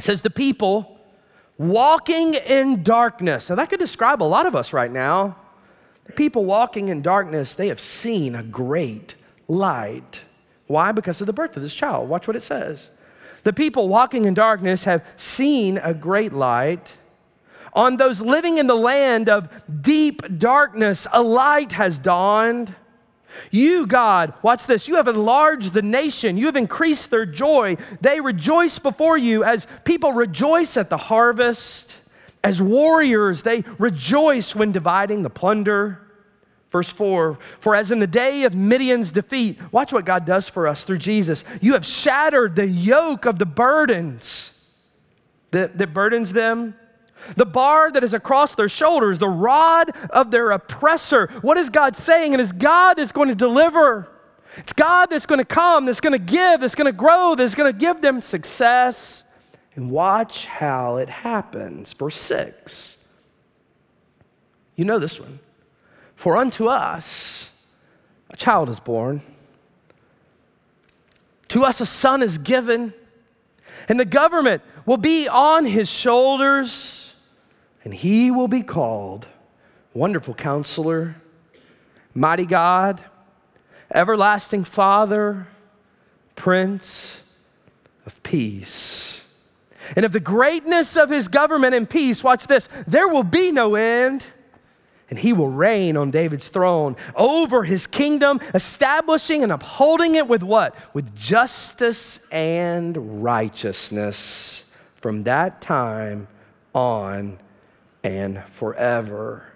says 0.00 0.22
the 0.22 0.30
people 0.30 0.98
walking 1.58 2.34
in 2.34 2.82
darkness. 2.82 3.48
Now 3.48 3.56
that 3.56 3.68
could 3.68 3.78
describe 3.78 4.22
a 4.22 4.24
lot 4.24 4.46
of 4.46 4.56
us 4.56 4.72
right 4.72 4.90
now. 4.90 5.36
The 6.06 6.12
people 6.12 6.44
walking 6.44 6.88
in 6.88 7.00
darkness, 7.00 7.54
they 7.54 7.68
have 7.68 7.80
seen 7.80 8.34
a 8.34 8.42
great 8.42 9.14
light. 9.48 10.24
Why? 10.66 10.92
Because 10.92 11.20
of 11.20 11.26
the 11.26 11.32
birth 11.32 11.56
of 11.56 11.62
this 11.62 11.74
child. 11.74 12.08
Watch 12.08 12.26
what 12.26 12.36
it 12.36 12.42
says. 12.42 12.90
The 13.42 13.52
people 13.52 13.88
walking 13.88 14.24
in 14.24 14.34
darkness 14.34 14.84
have 14.84 15.10
seen 15.16 15.78
a 15.78 15.94
great 15.94 16.32
light. 16.32 16.96
On 17.74 17.96
those 17.96 18.22
living 18.22 18.58
in 18.58 18.66
the 18.66 18.76
land 18.76 19.28
of 19.28 19.64
deep 19.82 20.38
darkness, 20.38 21.06
a 21.12 21.22
light 21.22 21.72
has 21.72 21.98
dawned. 21.98 22.74
You, 23.50 23.86
God, 23.86 24.34
watch 24.42 24.66
this, 24.66 24.88
you 24.88 24.96
have 24.96 25.08
enlarged 25.08 25.72
the 25.72 25.82
nation. 25.82 26.36
You 26.36 26.46
have 26.46 26.56
increased 26.56 27.10
their 27.10 27.26
joy. 27.26 27.76
They 28.00 28.20
rejoice 28.20 28.78
before 28.78 29.18
you 29.18 29.44
as 29.44 29.66
people 29.84 30.12
rejoice 30.12 30.76
at 30.76 30.90
the 30.90 30.96
harvest. 30.96 32.00
As 32.42 32.60
warriors, 32.60 33.42
they 33.42 33.62
rejoice 33.78 34.54
when 34.54 34.72
dividing 34.72 35.22
the 35.22 35.30
plunder. 35.30 36.00
Verse 36.70 36.90
4 36.90 37.38
For 37.60 37.74
as 37.74 37.92
in 37.92 38.00
the 38.00 38.06
day 38.06 38.44
of 38.44 38.54
Midian's 38.54 39.10
defeat, 39.10 39.60
watch 39.72 39.92
what 39.92 40.04
God 40.04 40.24
does 40.24 40.48
for 40.48 40.66
us 40.66 40.84
through 40.84 40.98
Jesus. 40.98 41.44
You 41.62 41.74
have 41.74 41.86
shattered 41.86 42.56
the 42.56 42.66
yoke 42.66 43.24
of 43.26 43.38
the 43.38 43.46
burdens 43.46 44.68
that, 45.52 45.78
that 45.78 45.94
burdens 45.94 46.32
them 46.32 46.74
the 47.36 47.46
bar 47.46 47.90
that 47.90 48.04
is 48.04 48.14
across 48.14 48.54
their 48.54 48.68
shoulders, 48.68 49.18
the 49.18 49.28
rod 49.28 49.90
of 50.10 50.30
their 50.30 50.50
oppressor. 50.50 51.28
What 51.42 51.56
is 51.56 51.70
God 51.70 51.96
saying? 51.96 52.32
It 52.32 52.40
is 52.40 52.52
God 52.52 52.94
that's 52.94 53.12
going 53.12 53.28
to 53.28 53.34
deliver. 53.34 54.10
It's 54.56 54.72
God 54.72 55.06
that's 55.10 55.26
going 55.26 55.40
to 55.40 55.44
come, 55.44 55.86
that's 55.86 56.00
going 56.00 56.12
to 56.16 56.24
give, 56.24 56.60
that's 56.60 56.74
going 56.74 56.90
to 56.90 56.96
grow, 56.96 57.34
that's 57.34 57.54
going 57.54 57.72
to 57.72 57.78
give 57.78 58.00
them 58.00 58.20
success. 58.20 59.24
And 59.74 59.90
watch 59.90 60.46
how 60.46 60.96
it 60.98 61.08
happens. 61.08 61.92
Verse 61.92 62.16
6. 62.16 62.98
You 64.76 64.84
know 64.84 64.98
this 64.98 65.20
one. 65.20 65.40
For 66.14 66.36
unto 66.36 66.68
us 66.68 67.50
a 68.30 68.36
child 68.36 68.68
is 68.68 68.80
born, 68.80 69.20
to 71.48 71.62
us 71.62 71.80
a 71.80 71.86
son 71.86 72.22
is 72.22 72.38
given, 72.38 72.92
and 73.88 73.98
the 73.98 74.04
government 74.04 74.62
will 74.86 74.96
be 74.96 75.28
on 75.28 75.64
his 75.64 75.90
shoulders 75.90 76.93
and 77.84 77.92
he 77.94 78.30
will 78.30 78.48
be 78.48 78.62
called 78.62 79.28
Wonderful 79.92 80.34
Counselor, 80.34 81.16
Mighty 82.14 82.46
God, 82.46 83.04
Everlasting 83.92 84.64
Father, 84.64 85.46
Prince 86.34 87.22
of 88.06 88.22
Peace. 88.22 89.22
And 89.94 90.06
of 90.06 90.12
the 90.12 90.20
greatness 90.20 90.96
of 90.96 91.10
his 91.10 91.28
government 91.28 91.74
and 91.74 91.88
peace, 91.88 92.24
watch 92.24 92.46
this, 92.46 92.66
there 92.86 93.06
will 93.06 93.22
be 93.22 93.52
no 93.52 93.74
end. 93.74 94.26
And 95.10 95.18
he 95.18 95.34
will 95.34 95.50
reign 95.50 95.98
on 95.98 96.10
David's 96.10 96.48
throne 96.48 96.96
over 97.14 97.64
his 97.64 97.86
kingdom, 97.86 98.40
establishing 98.54 99.42
and 99.42 99.52
upholding 99.52 100.14
it 100.14 100.26
with 100.26 100.42
what? 100.42 100.74
With 100.94 101.14
justice 101.14 102.26
and 102.32 103.22
righteousness 103.22 104.74
from 104.96 105.24
that 105.24 105.60
time 105.60 106.26
on 106.74 107.38
and 108.04 108.38
forever. 108.44 109.50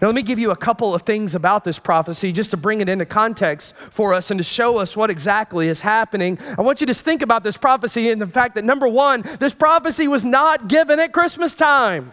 Now, 0.00 0.08
let 0.08 0.16
me 0.16 0.22
give 0.22 0.40
you 0.40 0.50
a 0.50 0.56
couple 0.56 0.92
of 0.92 1.02
things 1.02 1.36
about 1.36 1.62
this 1.62 1.78
prophecy 1.78 2.32
just 2.32 2.50
to 2.50 2.56
bring 2.56 2.80
it 2.80 2.88
into 2.88 3.06
context 3.06 3.76
for 3.76 4.12
us 4.12 4.30
and 4.32 4.38
to 4.38 4.44
show 4.44 4.78
us 4.78 4.96
what 4.96 5.08
exactly 5.08 5.68
is 5.68 5.82
happening. 5.82 6.38
I 6.58 6.62
want 6.62 6.80
you 6.80 6.86
to 6.88 6.94
think 6.94 7.22
about 7.22 7.44
this 7.44 7.56
prophecy 7.56 8.10
and 8.10 8.20
the 8.20 8.26
fact 8.26 8.56
that 8.56 8.64
number 8.64 8.88
one, 8.88 9.22
this 9.38 9.54
prophecy 9.54 10.08
was 10.08 10.24
not 10.24 10.66
given 10.66 10.98
at 10.98 11.12
Christmas 11.12 11.54
time. 11.54 12.12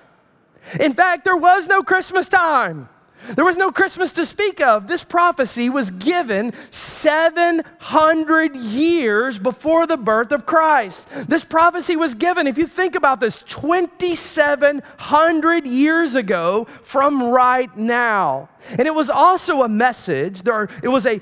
In 0.80 0.94
fact, 0.94 1.24
there 1.24 1.38
was 1.38 1.68
no 1.68 1.82
Christmas 1.82 2.28
time. 2.28 2.88
There 3.36 3.46
was 3.46 3.58
no 3.58 3.72
Christmas 3.72 4.12
to 4.14 4.26
speak 4.26 4.62
of. 4.62 4.88
This 4.88 5.04
prophecy 5.04 5.70
was 5.70 5.92
given 5.92 6.54
700 6.54 8.56
years 8.56 9.38
before 9.40 9.88
the 9.88 9.98
birth 9.98 10.32
of 10.32 10.46
Christ. 10.46 11.30
This 11.30 11.44
prophecy 11.46 11.96
was 11.96 12.16
given, 12.16 12.48
if 12.48 12.58
you 12.58 12.68
think 12.68 12.96
about 12.96 13.20
this, 13.20 13.38
2,700 13.40 15.68
years 15.68 16.16
ago 16.16 16.66
from 16.66 17.32
right 17.32 17.76
now. 17.78 18.50
And 18.70 18.82
it 18.82 18.96
was 18.96 19.10
also 19.10 19.64
a 19.64 19.70
message, 19.70 20.44
there, 20.44 20.70
it 20.84 20.90
was 20.90 21.06
a 21.06 21.20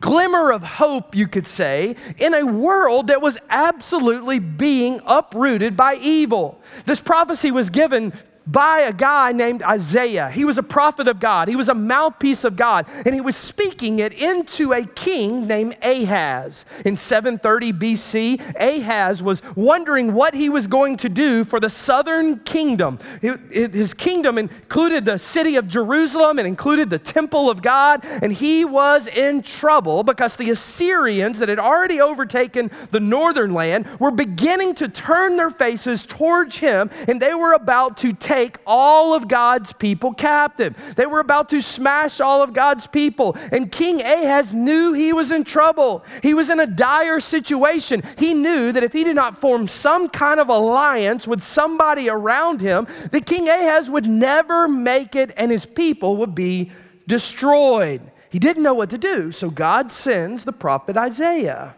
glimmer 0.00 0.52
of 0.52 0.62
hope, 0.62 1.14
you 1.14 1.26
could 1.26 1.46
say, 1.46 1.96
in 2.18 2.34
a 2.34 2.44
world 2.44 3.08
that 3.08 3.22
was 3.22 3.38
absolutely 3.48 4.38
being 4.38 5.00
uprooted 5.06 5.76
by 5.76 5.96
evil. 6.00 6.60
This 6.84 7.00
prophecy 7.00 7.50
was 7.50 7.70
given 7.70 8.12
by 8.46 8.80
a 8.80 8.92
guy 8.92 9.32
named 9.32 9.62
Isaiah. 9.62 10.30
He 10.30 10.44
was 10.44 10.58
a 10.58 10.62
prophet 10.62 11.08
of 11.08 11.20
God, 11.20 11.48
he 11.48 11.56
was 11.56 11.68
a 11.68 11.74
mouthpiece 11.74 12.44
of 12.44 12.56
God, 12.56 12.86
and 13.04 13.14
he 13.14 13.20
was 13.20 13.36
speaking 13.36 13.98
it 13.98 14.12
into 14.20 14.72
a 14.72 14.84
king 14.84 15.46
named 15.46 15.76
Ahaz. 15.82 16.64
In 16.84 16.96
730 16.96 17.72
BC, 17.72 18.40
Ahaz 18.60 19.22
was 19.22 19.42
wondering 19.54 20.14
what 20.14 20.34
he 20.34 20.48
was 20.48 20.66
going 20.66 20.96
to 20.98 21.08
do 21.08 21.44
for 21.44 21.60
the 21.60 21.70
southern 21.70 22.38
kingdom. 22.40 22.98
His 23.20 23.94
kingdom 23.94 24.38
included 24.38 25.04
the 25.04 25.18
city 25.18 25.56
of 25.56 25.68
Jerusalem 25.68 26.38
and 26.38 26.46
included 26.46 26.90
the 26.90 26.98
temple 26.98 27.50
of 27.50 27.62
God, 27.62 28.04
and 28.22 28.32
he 28.32 28.64
was 28.64 29.06
in 29.06 29.42
trouble 29.42 30.02
because 30.02 30.36
the 30.36 30.50
Assyrians 30.50 31.38
that 31.38 31.48
had 31.48 31.58
already 31.58 32.00
overtaken 32.00 32.70
the 32.90 33.00
northern 33.00 33.54
land 33.54 33.86
were 33.98 34.10
beginning 34.10 34.74
to 34.74 34.88
turn 34.88 35.36
their 35.36 35.50
faces 35.50 36.02
towards 36.02 36.56
him, 36.56 36.90
and 37.06 37.20
they 37.20 37.34
were 37.34 37.52
about 37.52 37.96
to 37.98 38.12
take 38.30 38.58
all 38.64 39.12
of 39.12 39.26
God's 39.26 39.72
people 39.72 40.14
captive. 40.14 40.94
They 40.94 41.06
were 41.06 41.18
about 41.18 41.48
to 41.48 41.60
smash 41.60 42.20
all 42.20 42.42
of 42.42 42.52
God's 42.52 42.86
people. 42.86 43.36
And 43.50 43.72
King 43.72 44.00
Ahaz 44.00 44.54
knew 44.54 44.92
he 44.92 45.12
was 45.12 45.32
in 45.32 45.42
trouble. 45.42 46.04
He 46.22 46.32
was 46.32 46.48
in 46.48 46.60
a 46.60 46.66
dire 46.66 47.18
situation. 47.18 48.02
He 48.18 48.34
knew 48.34 48.70
that 48.70 48.84
if 48.84 48.92
he 48.92 49.02
did 49.02 49.16
not 49.16 49.36
form 49.36 49.66
some 49.66 50.08
kind 50.08 50.38
of 50.38 50.48
alliance 50.48 51.26
with 51.26 51.42
somebody 51.42 52.08
around 52.08 52.60
him, 52.60 52.86
that 53.10 53.26
King 53.26 53.48
Ahaz 53.48 53.90
would 53.90 54.06
never 54.06 54.68
make 54.68 55.16
it 55.16 55.32
and 55.36 55.50
his 55.50 55.66
people 55.66 56.16
would 56.18 56.34
be 56.34 56.70
destroyed. 57.08 58.00
He 58.30 58.38
didn't 58.38 58.62
know 58.62 58.74
what 58.74 58.90
to 58.90 58.98
do, 58.98 59.32
so 59.32 59.50
God 59.50 59.90
sends 59.90 60.44
the 60.44 60.52
prophet 60.52 60.96
Isaiah 60.96 61.74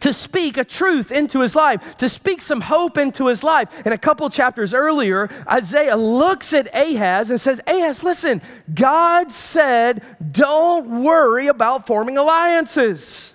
to 0.00 0.12
speak 0.12 0.56
a 0.56 0.64
truth 0.64 1.10
into 1.10 1.40
his 1.40 1.56
life, 1.56 1.96
to 1.98 2.08
speak 2.08 2.40
some 2.40 2.60
hope 2.60 2.98
into 2.98 3.28
his 3.28 3.44
life. 3.44 3.84
And 3.84 3.94
a 3.94 3.98
couple 3.98 4.28
chapters 4.30 4.74
earlier, 4.74 5.28
Isaiah 5.50 5.96
looks 5.96 6.52
at 6.52 6.74
Ahaz 6.74 7.30
and 7.30 7.40
says, 7.40 7.60
Ahaz, 7.66 8.02
listen, 8.04 8.40
God 8.72 9.30
said, 9.30 10.02
don't 10.32 11.02
worry 11.02 11.48
about 11.48 11.86
forming 11.86 12.18
alliances. 12.18 13.30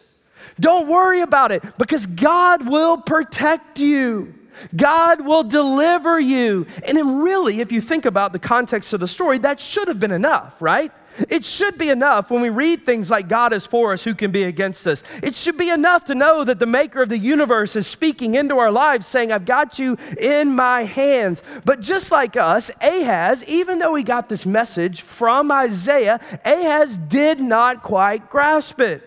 Don't 0.60 0.90
worry 0.90 1.22
about 1.22 1.52
it 1.52 1.64
because 1.78 2.06
God 2.06 2.68
will 2.68 2.98
protect 2.98 3.80
you. 3.80 4.34
God 4.76 5.26
will 5.26 5.44
deliver 5.44 6.20
you. 6.20 6.66
And 6.86 6.98
then, 6.98 7.22
really, 7.22 7.62
if 7.62 7.72
you 7.72 7.80
think 7.80 8.06
about 8.06 8.34
the 8.34 8.40
context 8.40 8.94
of 8.94 9.00
the 9.00 9.08
story, 9.08 9.38
that 9.40 9.60
should 9.60 9.88
have 9.88 10.02
been 10.02 10.12
enough, 10.12 10.62
right? 10.62 10.92
It 11.28 11.44
should 11.44 11.78
be 11.78 11.90
enough 11.90 12.32
when 12.32 12.42
we 12.42 12.50
read 12.50 12.86
things 12.86 13.12
like 13.12 13.28
God 13.28 13.54
is 13.54 13.66
for 13.68 13.94
us, 13.94 14.04
who 14.04 14.16
can 14.16 14.32
be 14.32 14.44
against 14.44 14.88
us? 14.88 15.04
It 15.22 15.36
should 15.36 15.58
be 15.58 15.70
enough 15.70 16.06
to 16.06 16.16
know 16.16 16.44
that 16.44 16.60
the 16.60 16.66
maker 16.66 17.02
of 17.02 17.10
the 17.10 17.18
universe 17.18 17.76
is 17.76 17.88
speaking 17.88 18.36
into 18.36 18.58
our 18.58 18.72
lives, 18.72 19.08
saying, 19.08 19.32
I've 19.32 19.46
got 19.46 19.80
you 19.80 19.98
in 20.20 20.56
my 20.56 20.84
hands. 20.84 21.44
But 21.66 21.82
just 21.82 22.12
like 22.12 22.38
us, 22.38 22.72
Ahaz, 22.82 23.44
even 23.48 23.80
though 23.80 23.96
he 23.96 24.04
got 24.04 24.30
this 24.30 24.46
message 24.46 25.02
from 25.02 25.52
Isaiah, 25.52 26.20
Ahaz 26.46 26.98
did 26.98 27.40
not 27.40 27.82
quite 27.82 28.30
grasp 28.30 28.80
it. 28.80 29.06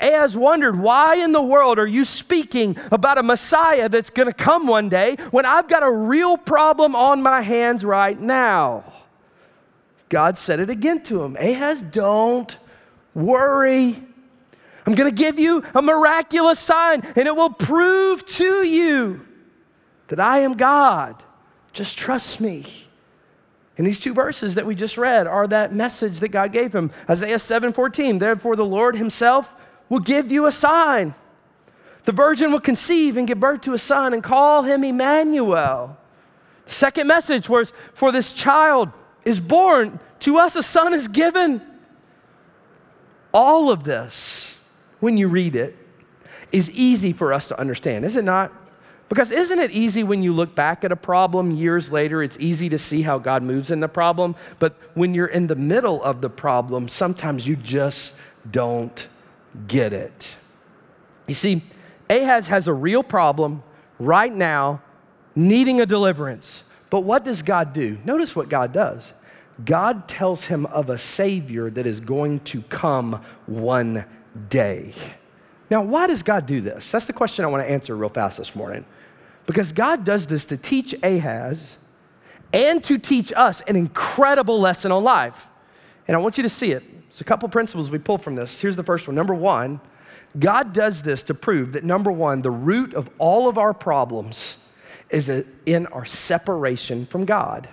Ahaz 0.00 0.36
wondered, 0.36 0.78
why 0.78 1.16
in 1.16 1.32
the 1.32 1.42
world 1.42 1.78
are 1.78 1.86
you 1.86 2.04
speaking 2.04 2.76
about 2.90 3.18
a 3.18 3.22
Messiah 3.22 3.88
that's 3.88 4.10
going 4.10 4.28
to 4.28 4.34
come 4.34 4.66
one 4.66 4.88
day 4.88 5.16
when 5.32 5.44
I've 5.44 5.68
got 5.68 5.82
a 5.82 5.90
real 5.90 6.36
problem 6.36 6.94
on 6.94 7.22
my 7.22 7.42
hands 7.42 7.84
right 7.84 8.18
now? 8.18 8.84
God 10.12 10.36
said 10.36 10.60
it 10.60 10.68
again 10.68 11.02
to 11.04 11.22
him 11.22 11.36
Ahaz, 11.36 11.80
don't 11.80 12.54
worry. 13.14 13.96
I'm 14.86 14.94
going 14.94 15.08
to 15.08 15.16
give 15.16 15.38
you 15.38 15.62
a 15.74 15.80
miraculous 15.80 16.58
sign, 16.58 17.00
and 17.16 17.26
it 17.26 17.34
will 17.34 17.50
prove 17.50 18.26
to 18.26 18.62
you 18.66 19.26
that 20.08 20.20
I 20.20 20.40
am 20.40 20.52
God. 20.52 21.22
Just 21.72 21.96
trust 21.96 22.42
me. 22.42 22.66
And 23.78 23.86
these 23.86 23.98
two 23.98 24.12
verses 24.12 24.56
that 24.56 24.66
we 24.66 24.74
just 24.74 24.98
read 24.98 25.26
are 25.26 25.46
that 25.46 25.72
message 25.72 26.20
that 26.20 26.28
God 26.28 26.52
gave 26.52 26.74
him. 26.74 26.90
Isaiah 27.08 27.38
7:14, 27.38 28.18
therefore 28.18 28.54
the 28.54 28.66
Lord 28.66 28.96
himself 28.96 29.54
will 29.88 30.00
give 30.00 30.30
you 30.30 30.44
a 30.44 30.52
sign. 30.52 31.14
The 32.04 32.12
virgin 32.12 32.52
will 32.52 32.60
conceive 32.60 33.16
and 33.16 33.26
give 33.26 33.40
birth 33.40 33.62
to 33.62 33.72
a 33.72 33.78
son 33.78 34.12
and 34.12 34.22
call 34.22 34.64
him 34.64 34.84
Emmanuel. 34.84 35.96
The 36.66 36.74
second 36.74 37.06
message 37.06 37.48
was 37.48 37.70
for 37.70 38.12
this 38.12 38.34
child 38.34 38.92
is 39.24 39.40
born, 39.40 40.00
to 40.20 40.38
us 40.38 40.56
a 40.56 40.62
son 40.62 40.94
is 40.94 41.08
given. 41.08 41.62
All 43.32 43.70
of 43.70 43.84
this, 43.84 44.56
when 45.00 45.16
you 45.16 45.28
read 45.28 45.56
it, 45.56 45.76
is 46.50 46.70
easy 46.70 47.12
for 47.12 47.32
us 47.32 47.48
to 47.48 47.58
understand, 47.58 48.04
is 48.04 48.16
it 48.16 48.24
not? 48.24 48.52
Because 49.08 49.30
isn't 49.30 49.58
it 49.58 49.70
easy 49.72 50.02
when 50.02 50.22
you 50.22 50.32
look 50.32 50.54
back 50.54 50.84
at 50.84 50.92
a 50.92 50.96
problem 50.96 51.50
years 51.50 51.92
later, 51.92 52.22
it's 52.22 52.38
easy 52.40 52.70
to 52.70 52.78
see 52.78 53.02
how 53.02 53.18
God 53.18 53.42
moves 53.42 53.70
in 53.70 53.80
the 53.80 53.88
problem? 53.88 54.34
But 54.58 54.74
when 54.94 55.12
you're 55.12 55.26
in 55.26 55.48
the 55.48 55.54
middle 55.54 56.02
of 56.02 56.22
the 56.22 56.30
problem, 56.30 56.88
sometimes 56.88 57.46
you 57.46 57.56
just 57.56 58.16
don't 58.50 59.06
get 59.68 59.92
it. 59.92 60.36
You 61.26 61.34
see, 61.34 61.60
Ahaz 62.08 62.48
has 62.48 62.68
a 62.68 62.72
real 62.72 63.02
problem 63.02 63.62
right 63.98 64.32
now, 64.32 64.80
needing 65.34 65.80
a 65.80 65.86
deliverance. 65.86 66.64
But 66.92 67.04
what 67.04 67.24
does 67.24 67.40
God 67.40 67.72
do? 67.72 67.96
Notice 68.04 68.36
what 68.36 68.50
God 68.50 68.70
does. 68.70 69.14
God 69.64 70.08
tells 70.08 70.44
him 70.44 70.66
of 70.66 70.90
a 70.90 70.98
Savior 70.98 71.70
that 71.70 71.86
is 71.86 72.00
going 72.00 72.40
to 72.40 72.60
come 72.64 73.22
one 73.46 74.04
day. 74.50 74.92
Now, 75.70 75.82
why 75.84 76.06
does 76.06 76.22
God 76.22 76.44
do 76.44 76.60
this? 76.60 76.90
That's 76.90 77.06
the 77.06 77.14
question 77.14 77.46
I 77.46 77.48
want 77.48 77.66
to 77.66 77.70
answer 77.70 77.96
real 77.96 78.10
fast 78.10 78.36
this 78.36 78.54
morning. 78.54 78.84
Because 79.46 79.72
God 79.72 80.04
does 80.04 80.26
this 80.26 80.44
to 80.44 80.58
teach 80.58 80.94
Ahaz 81.02 81.78
and 82.52 82.84
to 82.84 82.98
teach 82.98 83.32
us 83.36 83.62
an 83.62 83.74
incredible 83.74 84.60
lesson 84.60 84.92
on 84.92 85.02
life. 85.02 85.48
And 86.06 86.14
I 86.14 86.20
want 86.20 86.36
you 86.36 86.42
to 86.42 86.50
see 86.50 86.72
it. 86.72 86.82
It's 87.08 87.22
a 87.22 87.24
couple 87.24 87.48
principles 87.48 87.90
we 87.90 88.00
pull 88.00 88.18
from 88.18 88.34
this. 88.34 88.60
Here's 88.60 88.76
the 88.76 88.84
first 88.84 89.08
one. 89.08 89.14
Number 89.14 89.34
one, 89.34 89.80
God 90.38 90.74
does 90.74 91.00
this 91.00 91.22
to 91.22 91.32
prove 91.32 91.72
that 91.72 91.84
number 91.84 92.12
one, 92.12 92.42
the 92.42 92.50
root 92.50 92.92
of 92.92 93.08
all 93.16 93.48
of 93.48 93.56
our 93.56 93.72
problems 93.72 94.61
is 95.12 95.28
in 95.66 95.86
our 95.86 96.04
separation 96.04 97.06
from 97.06 97.24
God. 97.24 97.68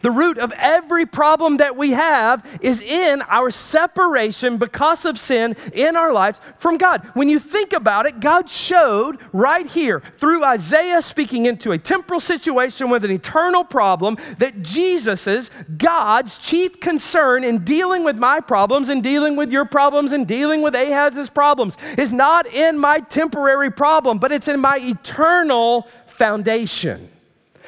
The 0.00 0.10
root 0.10 0.38
of 0.38 0.52
every 0.56 1.06
problem 1.06 1.56
that 1.58 1.76
we 1.76 1.90
have 1.90 2.58
is 2.62 2.82
in 2.82 3.22
our 3.28 3.50
separation 3.50 4.58
because 4.58 5.04
of 5.04 5.18
sin 5.18 5.56
in 5.72 5.96
our 5.96 6.12
lives 6.12 6.40
from 6.58 6.76
God. 6.76 7.04
When 7.14 7.28
you 7.28 7.38
think 7.38 7.72
about 7.72 8.06
it, 8.06 8.20
God 8.20 8.48
showed 8.48 9.18
right 9.32 9.66
here 9.66 10.00
through 10.00 10.44
Isaiah 10.44 11.02
speaking 11.02 11.46
into 11.46 11.72
a 11.72 11.78
temporal 11.78 12.20
situation 12.20 12.90
with 12.90 13.04
an 13.04 13.10
eternal 13.10 13.64
problem 13.64 14.16
that 14.38 14.62
Jesus's, 14.62 15.48
God's 15.76 16.38
chief 16.38 16.80
concern 16.80 17.44
in 17.44 17.64
dealing 17.64 18.04
with 18.04 18.18
my 18.18 18.40
problems 18.40 18.88
and 18.88 19.02
dealing 19.02 19.36
with 19.36 19.50
your 19.50 19.64
problems 19.64 20.12
and 20.12 20.26
dealing 20.26 20.62
with 20.62 20.74
Ahaz's 20.74 21.30
problems 21.30 21.76
is 21.96 22.12
not 22.12 22.46
in 22.46 22.78
my 22.78 23.00
temporary 23.00 23.70
problem, 23.70 24.18
but 24.18 24.32
it's 24.32 24.48
in 24.48 24.60
my 24.60 24.78
eternal 24.80 25.88
foundation. 26.18 27.08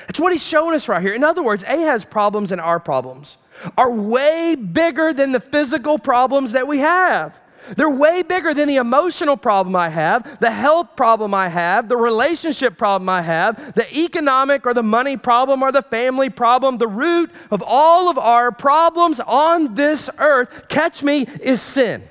That's 0.07 0.19
what 0.19 0.33
he's 0.33 0.47
showing 0.47 0.75
us 0.75 0.89
right 0.89 1.01
here. 1.01 1.15
In 1.15 1.25
other 1.25 1.43
words, 1.43 1.65
Ahaz's 1.65 2.05
problems 2.05 2.53
and 2.53 2.61
our 2.61 2.81
problems 2.81 3.37
are 3.77 3.93
way 3.93 4.55
bigger 4.55 5.13
than 5.13 5.33
the 5.33 5.41
physical 5.41 5.99
problems 5.99 6.53
that 6.53 6.67
we 6.67 6.79
have. 6.79 7.41
They're 7.77 7.91
way 7.91 8.23
bigger 8.23 8.55
than 8.55 8.67
the 8.69 8.77
emotional 8.77 9.37
problem 9.37 9.77
I 9.77 9.91
have, 9.91 10.41
the 10.41 10.51
health 10.51 10.97
problem 10.97 11.35
I 11.35 11.49
have, 11.49 11.91
the 11.91 11.97
relationship 11.97 12.79
problem 12.79 13.09
I 13.09 13.21
have, 13.21 13.75
the 13.75 13.87
economic 13.95 14.67
or 14.67 14.73
the 14.73 14.83
money 14.83 15.19
problem 15.19 15.63
or 15.63 15.71
the 15.71 15.83
family 15.83 16.31
problem. 16.31 16.79
The 16.79 16.89
root 16.89 17.31
of 17.51 17.63
all 17.65 18.09
of 18.09 18.17
our 18.19 18.51
problems 18.51 19.21
on 19.21 19.75
this 19.75 20.09
earth, 20.19 20.69
catch 20.69 21.03
me, 21.03 21.27
is 21.43 21.61
sin. 21.61 22.03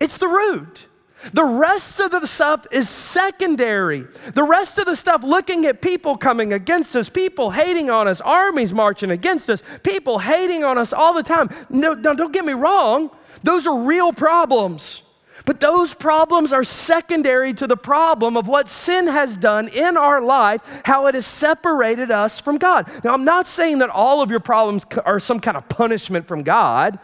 It's 0.00 0.18
the 0.18 0.28
root. 0.28 0.87
The 1.32 1.44
rest 1.44 2.00
of 2.00 2.10
the 2.10 2.26
stuff 2.26 2.66
is 2.70 2.88
secondary. 2.88 4.00
The 4.34 4.44
rest 4.44 4.78
of 4.78 4.86
the 4.86 4.96
stuff, 4.96 5.22
looking 5.22 5.66
at 5.66 5.82
people 5.82 6.16
coming 6.16 6.52
against 6.52 6.94
us, 6.96 7.08
people 7.08 7.50
hating 7.50 7.90
on 7.90 8.08
us, 8.08 8.20
armies 8.20 8.72
marching 8.72 9.10
against 9.10 9.50
us, 9.50 9.78
people 9.80 10.18
hating 10.18 10.64
on 10.64 10.78
us 10.78 10.92
all 10.92 11.14
the 11.14 11.22
time. 11.22 11.48
No, 11.70 11.94
no 11.94 12.14
don't 12.14 12.32
get 12.32 12.44
me 12.44 12.52
wrong. 12.52 13.10
Those 13.42 13.66
are 13.66 13.78
real 13.78 14.12
problems. 14.12 15.02
But 15.44 15.60
those 15.60 15.94
problems 15.94 16.52
are 16.52 16.64
secondary 16.64 17.54
to 17.54 17.66
the 17.66 17.76
problem 17.76 18.36
of 18.36 18.48
what 18.48 18.68
sin 18.68 19.06
has 19.06 19.36
done 19.36 19.68
in 19.68 19.96
our 19.96 20.20
life, 20.20 20.82
how 20.84 21.06
it 21.06 21.14
has 21.14 21.26
separated 21.26 22.10
us 22.10 22.38
from 22.38 22.58
God. 22.58 22.86
Now, 23.02 23.14
I'm 23.14 23.24
not 23.24 23.46
saying 23.46 23.78
that 23.78 23.88
all 23.88 24.20
of 24.20 24.30
your 24.30 24.40
problems 24.40 24.84
are 25.06 25.18
some 25.18 25.40
kind 25.40 25.56
of 25.56 25.68
punishment 25.68 26.26
from 26.26 26.42
God, 26.42 26.98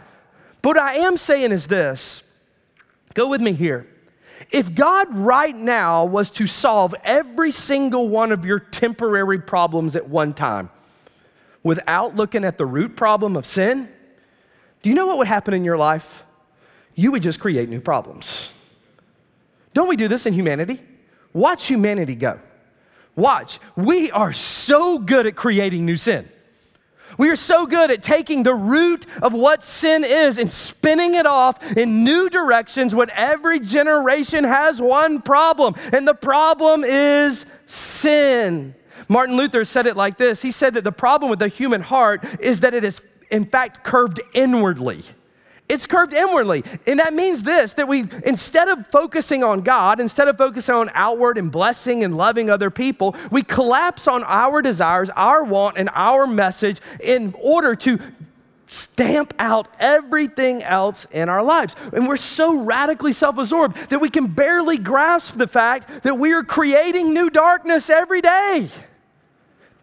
but 0.61 0.71
what 0.71 0.79
I 0.79 0.95
am 0.97 1.17
saying 1.17 1.53
is 1.53 1.69
this 1.69 2.39
go 3.15 3.31
with 3.31 3.41
me 3.41 3.53
here. 3.53 3.87
If 4.51 4.75
God 4.75 5.15
right 5.15 5.55
now 5.55 6.05
was 6.05 6.31
to 6.33 6.47
solve 6.47 6.95
every 7.05 7.51
single 7.51 8.09
one 8.09 8.33
of 8.33 8.45
your 8.45 8.59
temporary 8.59 9.41
problems 9.41 9.97
at 9.97 10.09
one 10.09 10.35
time 10.35 10.71
without 11.63 12.15
looking 12.15 12.45
at 12.45 12.59
the 12.59 12.67
root 12.67 12.97
problem 12.97 13.37
of 13.37 13.47
sin, 13.47 13.89
do 14.83 14.91
you 14.91 14.95
know 14.95 15.07
what 15.07 15.19
would 15.19 15.27
happen 15.27 15.55
in 15.55 15.65
your 15.65 15.77
life? 15.77 16.25
You 16.95 17.13
would 17.13 17.23
just 17.23 17.41
create 17.41 17.69
new 17.69 17.81
problems. 17.81 18.53
Don't 19.73 19.89
we 19.89 19.97
do 19.97 20.09
this 20.09 20.27
in 20.27 20.33
humanity? 20.33 20.79
Watch 21.33 21.67
humanity 21.67 22.15
go. 22.15 22.39
Watch. 23.17 23.59
We 23.77 24.11
are 24.11 24.33
so 24.33 24.99
good 24.99 25.27
at 25.27 25.35
creating 25.35 25.85
new 25.87 25.97
sin. 25.97 26.29
We 27.19 27.31
are 27.31 27.37
so 27.37 27.67
good 27.67 27.91
at 27.91 28.03
taking 28.03 28.43
the 28.43 28.55
root 28.55 29.07
of 29.23 29.33
what 29.33 29.63
sin 29.63 30.03
is 30.05 30.39
and 30.39 30.53
spinning 30.53 31.15
it 31.15 31.27
off 31.27 31.77
in 31.77 32.05
new 32.05 32.29
directions 32.29 32.95
when 32.95 33.09
every 33.15 33.61
generation 33.61 34.45
has 34.45 34.83
one 34.83 35.23
problem, 35.23 35.75
and 35.93 36.07
the 36.07 36.15
problem 36.15 36.85
is 36.85 37.47
sin. 37.67 38.75
Martin 39.09 39.37
Luther 39.37 39.65
said 39.65 39.87
it 39.87 39.97
like 39.97 40.17
this 40.17 40.43
He 40.43 40.51
said 40.51 40.75
that 40.75 40.85
the 40.85 40.93
problem 40.93 41.31
with 41.31 41.39
the 41.39 41.49
human 41.49 41.83
heart 41.83 42.25
is 42.41 42.61
that 42.61 42.75
it 42.75 42.85
is 42.85 43.03
in 43.31 43.45
fact, 43.45 43.85
curved 43.85 44.21
inwardly. 44.33 45.03
It's 45.69 45.87
curved 45.87 46.13
inwardly. 46.13 46.63
And 46.87 46.99
that 47.01 47.15
means 47.15 47.43
this 47.43 47.75
that 47.75 47.89
we, 47.89 48.05
instead 48.25 48.69
of 48.69 48.87
focusing 48.89 49.43
on 49.43 49.63
God, 49.63 49.99
instead 49.99 50.29
of 50.29 50.37
focusing 50.37 50.75
on 50.75 50.91
outward 50.95 51.39
and 51.39 51.51
blessing 51.51 52.05
and 52.05 52.17
loving 52.17 52.51
other 52.51 52.71
people, 52.71 53.17
we 53.31 53.43
collapse 53.43 54.07
on 54.07 54.23
our 54.27 54.61
desires, 54.61 55.11
our 55.11 55.43
want, 55.43 55.79
and 55.79 55.89
our 55.95 56.27
message 56.27 56.81
in 57.01 57.35
order 57.41 57.75
to 57.77 57.99
stamp 58.67 59.33
out 59.39 59.69
everything 59.79 60.63
else 60.63 61.07
in 61.07 61.29
our 61.29 61.43
lives. 61.43 61.77
And 61.93 62.09
we're 62.09 62.17
so 62.17 62.63
radically 62.63 63.13
self 63.13 63.39
absorbed 63.39 63.91
that 63.91 64.01
we 64.01 64.11
can 64.11 64.27
barely 64.27 64.77
grasp 64.77 65.37
the 65.37 65.47
fact 65.49 66.03
that 66.03 66.17
we 66.17 66.33
are 66.33 66.43
creating 66.43 67.15
new 67.15 67.31
darkness 67.31 67.89
every 67.89 68.21
day. 68.21 68.69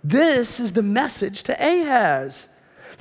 This 0.03 0.59
is 0.59 0.73
the 0.73 0.83
message 0.83 1.43
to 1.43 1.53
Ahaz. 1.53 2.49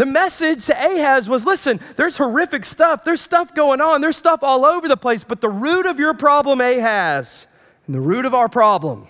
The 0.01 0.07
message 0.07 0.65
to 0.65 0.73
Ahaz 0.73 1.29
was 1.29 1.45
listen, 1.45 1.79
there's 1.97 2.17
horrific 2.17 2.65
stuff. 2.65 3.05
There's 3.05 3.21
stuff 3.21 3.55
going 3.55 3.83
on. 3.83 4.01
There's 4.01 4.17
stuff 4.17 4.43
all 4.43 4.65
over 4.65 4.89
the 4.89 4.97
place. 4.97 5.25
But 5.25 5.43
the 5.43 5.51
root 5.51 5.85
of 5.85 5.99
your 6.01 6.15
problem, 6.15 6.63
Ahaz, 6.63 7.47
and 7.85 7.95
the 7.95 8.01
root 8.01 8.25
of 8.25 8.33
our 8.33 8.49
problem 8.49 9.09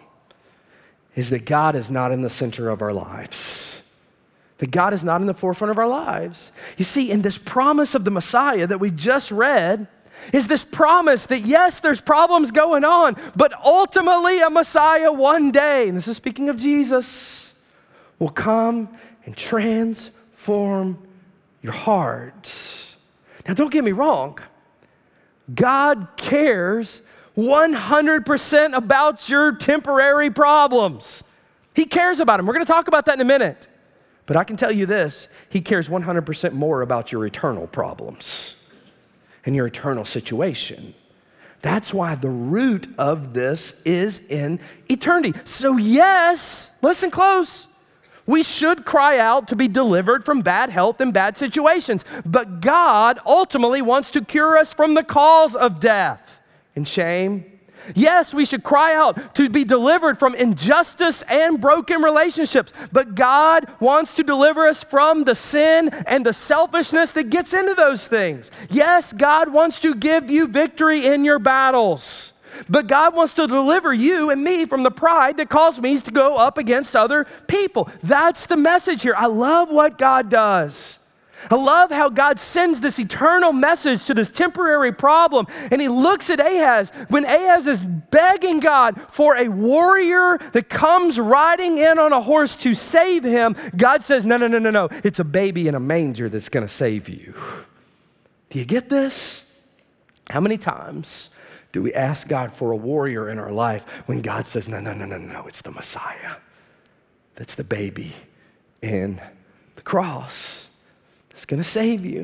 is 1.14 1.30
that 1.30 1.46
God 1.46 1.76
is 1.76 1.92
not 1.92 2.10
in 2.10 2.22
the 2.22 2.28
center 2.28 2.68
of 2.70 2.82
our 2.82 2.92
lives. 2.92 3.84
That 4.58 4.72
God 4.72 4.92
is 4.92 5.04
not 5.04 5.20
in 5.20 5.28
the 5.28 5.32
forefront 5.32 5.70
of 5.70 5.78
our 5.78 5.86
lives. 5.86 6.50
You 6.76 6.84
see, 6.84 7.08
in 7.08 7.22
this 7.22 7.38
promise 7.38 7.94
of 7.94 8.04
the 8.04 8.10
Messiah 8.10 8.66
that 8.66 8.78
we 8.78 8.90
just 8.90 9.30
read, 9.30 9.86
is 10.32 10.48
this 10.48 10.64
promise 10.64 11.26
that 11.26 11.42
yes, 11.42 11.78
there's 11.78 12.00
problems 12.00 12.50
going 12.50 12.82
on, 12.82 13.14
but 13.36 13.52
ultimately 13.64 14.40
a 14.40 14.50
Messiah 14.50 15.12
one 15.12 15.52
day, 15.52 15.86
and 15.86 15.96
this 15.96 16.08
is 16.08 16.16
speaking 16.16 16.48
of 16.48 16.56
Jesus, 16.56 17.54
will 18.18 18.28
come 18.28 18.88
and 19.24 19.36
transform 19.36 20.19
form 20.40 20.96
your 21.60 21.74
heart. 21.74 22.50
Now, 23.46 23.52
don't 23.52 23.70
get 23.70 23.84
me 23.84 23.92
wrong. 23.92 24.38
God 25.54 26.08
cares 26.16 27.02
100% 27.36 28.72
about 28.74 29.28
your 29.28 29.54
temporary 29.54 30.30
problems. 30.30 31.22
He 31.74 31.84
cares 31.84 32.20
about 32.20 32.38
them. 32.38 32.46
We're 32.46 32.54
going 32.54 32.64
to 32.64 32.72
talk 32.72 32.88
about 32.88 33.04
that 33.06 33.16
in 33.16 33.20
a 33.20 33.24
minute. 33.24 33.68
But 34.24 34.38
I 34.38 34.44
can 34.44 34.56
tell 34.56 34.72
you 34.72 34.86
this 34.86 35.28
He 35.50 35.60
cares 35.60 35.90
100% 35.90 36.52
more 36.52 36.80
about 36.80 37.12
your 37.12 37.26
eternal 37.26 37.66
problems 37.66 38.54
and 39.44 39.54
your 39.54 39.66
eternal 39.66 40.06
situation. 40.06 40.94
That's 41.60 41.92
why 41.92 42.14
the 42.14 42.30
root 42.30 42.88
of 42.96 43.34
this 43.34 43.82
is 43.82 44.26
in 44.30 44.58
eternity. 44.88 45.38
So, 45.44 45.76
yes, 45.76 46.78
listen 46.80 47.10
close. 47.10 47.66
We 48.26 48.42
should 48.42 48.84
cry 48.84 49.18
out 49.18 49.48
to 49.48 49.56
be 49.56 49.68
delivered 49.68 50.24
from 50.24 50.42
bad 50.42 50.70
health 50.70 51.00
and 51.00 51.12
bad 51.12 51.36
situations. 51.36 52.04
But 52.24 52.60
God 52.60 53.18
ultimately 53.26 53.82
wants 53.82 54.10
to 54.10 54.24
cure 54.24 54.56
us 54.56 54.72
from 54.72 54.94
the 54.94 55.04
cause 55.04 55.56
of 55.56 55.80
death 55.80 56.40
and 56.76 56.86
shame. 56.86 57.44
Yes, 57.94 58.34
we 58.34 58.44
should 58.44 58.62
cry 58.62 58.94
out 58.94 59.34
to 59.36 59.48
be 59.48 59.64
delivered 59.64 60.18
from 60.18 60.34
injustice 60.34 61.22
and 61.22 61.60
broken 61.60 62.02
relationships, 62.02 62.88
but 62.92 63.14
God 63.14 63.66
wants 63.80 64.14
to 64.14 64.22
deliver 64.22 64.66
us 64.66 64.84
from 64.84 65.24
the 65.24 65.34
sin 65.34 65.90
and 66.06 66.24
the 66.24 66.32
selfishness 66.32 67.12
that 67.12 67.30
gets 67.30 67.54
into 67.54 67.74
those 67.74 68.06
things. 68.06 68.50
Yes, 68.70 69.12
God 69.12 69.52
wants 69.52 69.80
to 69.80 69.94
give 69.94 70.30
you 70.30 70.46
victory 70.46 71.06
in 71.06 71.24
your 71.24 71.38
battles. 71.38 72.29
But 72.68 72.86
God 72.86 73.14
wants 73.14 73.34
to 73.34 73.46
deliver 73.46 73.92
you 73.92 74.30
and 74.30 74.42
me 74.42 74.64
from 74.66 74.82
the 74.82 74.90
pride 74.90 75.36
that 75.38 75.48
causes 75.48 75.80
me 75.80 75.96
to 75.98 76.10
go 76.10 76.36
up 76.36 76.58
against 76.58 76.94
other 76.94 77.26
people. 77.48 77.88
That's 78.02 78.46
the 78.46 78.56
message 78.56 79.02
here. 79.02 79.14
I 79.16 79.26
love 79.26 79.70
what 79.70 79.98
God 79.98 80.28
does. 80.28 81.00
I 81.48 81.54
love 81.54 81.90
how 81.90 82.10
God 82.10 82.38
sends 82.38 82.80
this 82.80 82.98
eternal 82.98 83.52
message 83.52 84.04
to 84.06 84.14
this 84.14 84.28
temporary 84.28 84.92
problem. 84.92 85.46
And 85.70 85.80
he 85.80 85.88
looks 85.88 86.28
at 86.28 86.40
Ahaz 86.40 87.06
when 87.08 87.24
Ahaz 87.24 87.66
is 87.66 87.80
begging 87.80 88.60
God 88.60 89.00
for 89.00 89.36
a 89.36 89.48
warrior 89.48 90.38
that 90.52 90.68
comes 90.68 91.18
riding 91.18 91.78
in 91.78 91.98
on 91.98 92.12
a 92.12 92.20
horse 92.20 92.56
to 92.56 92.74
save 92.74 93.24
him. 93.24 93.54
God 93.76 94.04
says, 94.04 94.24
No, 94.24 94.36
no, 94.36 94.48
no, 94.48 94.58
no, 94.58 94.70
no. 94.70 94.88
It's 95.04 95.20
a 95.20 95.24
baby 95.24 95.68
in 95.68 95.74
a 95.74 95.80
manger 95.80 96.28
that's 96.28 96.48
going 96.48 96.66
to 96.66 96.72
save 96.72 97.08
you. 97.08 97.34
Do 98.50 98.58
you 98.58 98.64
get 98.64 98.90
this? 98.90 99.46
How 100.28 100.40
many 100.40 100.58
times 100.58 101.30
do 101.72 101.82
we 101.82 101.94
ask 101.94 102.28
God 102.28 102.52
for 102.52 102.72
a 102.72 102.76
warrior 102.76 103.28
in 103.28 103.38
our 103.38 103.52
life 103.52 104.02
when 104.06 104.22
God 104.22 104.46
says, 104.46 104.68
no, 104.68 104.80
no, 104.80 104.92
no, 104.92 105.06
no, 105.06 105.18
no, 105.18 105.46
it's 105.46 105.62
the 105.62 105.70
Messiah? 105.70 106.36
That's 107.36 107.54
the 107.54 107.64
baby 107.64 108.12
in 108.82 109.20
the 109.76 109.82
cross 109.82 110.68
that's 111.28 111.46
going 111.46 111.62
to 111.62 111.68
save 111.68 112.04
you. 112.04 112.20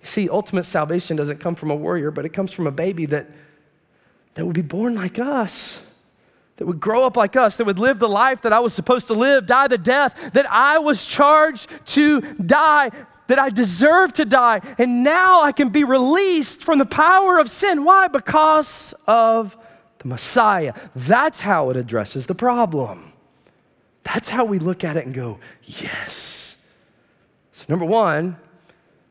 You 0.00 0.06
see, 0.06 0.28
ultimate 0.28 0.64
salvation 0.64 1.16
doesn't 1.16 1.38
come 1.38 1.54
from 1.54 1.70
a 1.70 1.76
warrior, 1.76 2.10
but 2.10 2.24
it 2.24 2.30
comes 2.30 2.52
from 2.52 2.66
a 2.66 2.72
baby 2.72 3.06
that, 3.06 3.28
that 4.34 4.46
would 4.46 4.54
be 4.54 4.62
born 4.62 4.94
like 4.94 5.18
us, 5.18 5.86
that 6.56 6.66
would 6.66 6.80
grow 6.80 7.06
up 7.06 7.16
like 7.16 7.36
us, 7.36 7.56
that 7.56 7.64
would 7.64 7.78
live 7.78 7.98
the 7.98 8.08
life 8.08 8.42
that 8.42 8.52
I 8.52 8.60
was 8.60 8.74
supposed 8.74 9.06
to 9.08 9.14
live, 9.14 9.46
die 9.46 9.68
the 9.68 9.78
death 9.78 10.32
that 10.32 10.46
I 10.50 10.78
was 10.78 11.06
charged 11.06 11.86
to 11.88 12.20
die 12.34 12.90
that 13.30 13.38
I 13.38 13.48
deserve 13.48 14.12
to 14.14 14.24
die, 14.24 14.60
and 14.76 15.04
now 15.04 15.42
I 15.42 15.52
can 15.52 15.68
be 15.68 15.84
released 15.84 16.64
from 16.64 16.78
the 16.78 16.84
power 16.84 17.38
of 17.38 17.48
sin. 17.48 17.84
Why? 17.84 18.08
Because 18.08 18.92
of 19.06 19.56
the 19.98 20.08
Messiah. 20.08 20.74
That's 20.96 21.42
how 21.42 21.70
it 21.70 21.76
addresses 21.76 22.26
the 22.26 22.34
problem. 22.34 23.12
That's 24.02 24.30
how 24.30 24.44
we 24.44 24.58
look 24.58 24.82
at 24.82 24.96
it 24.96 25.06
and 25.06 25.14
go, 25.14 25.38
yes. 25.62 26.56
So, 27.52 27.66
number 27.68 27.84
one, 27.84 28.36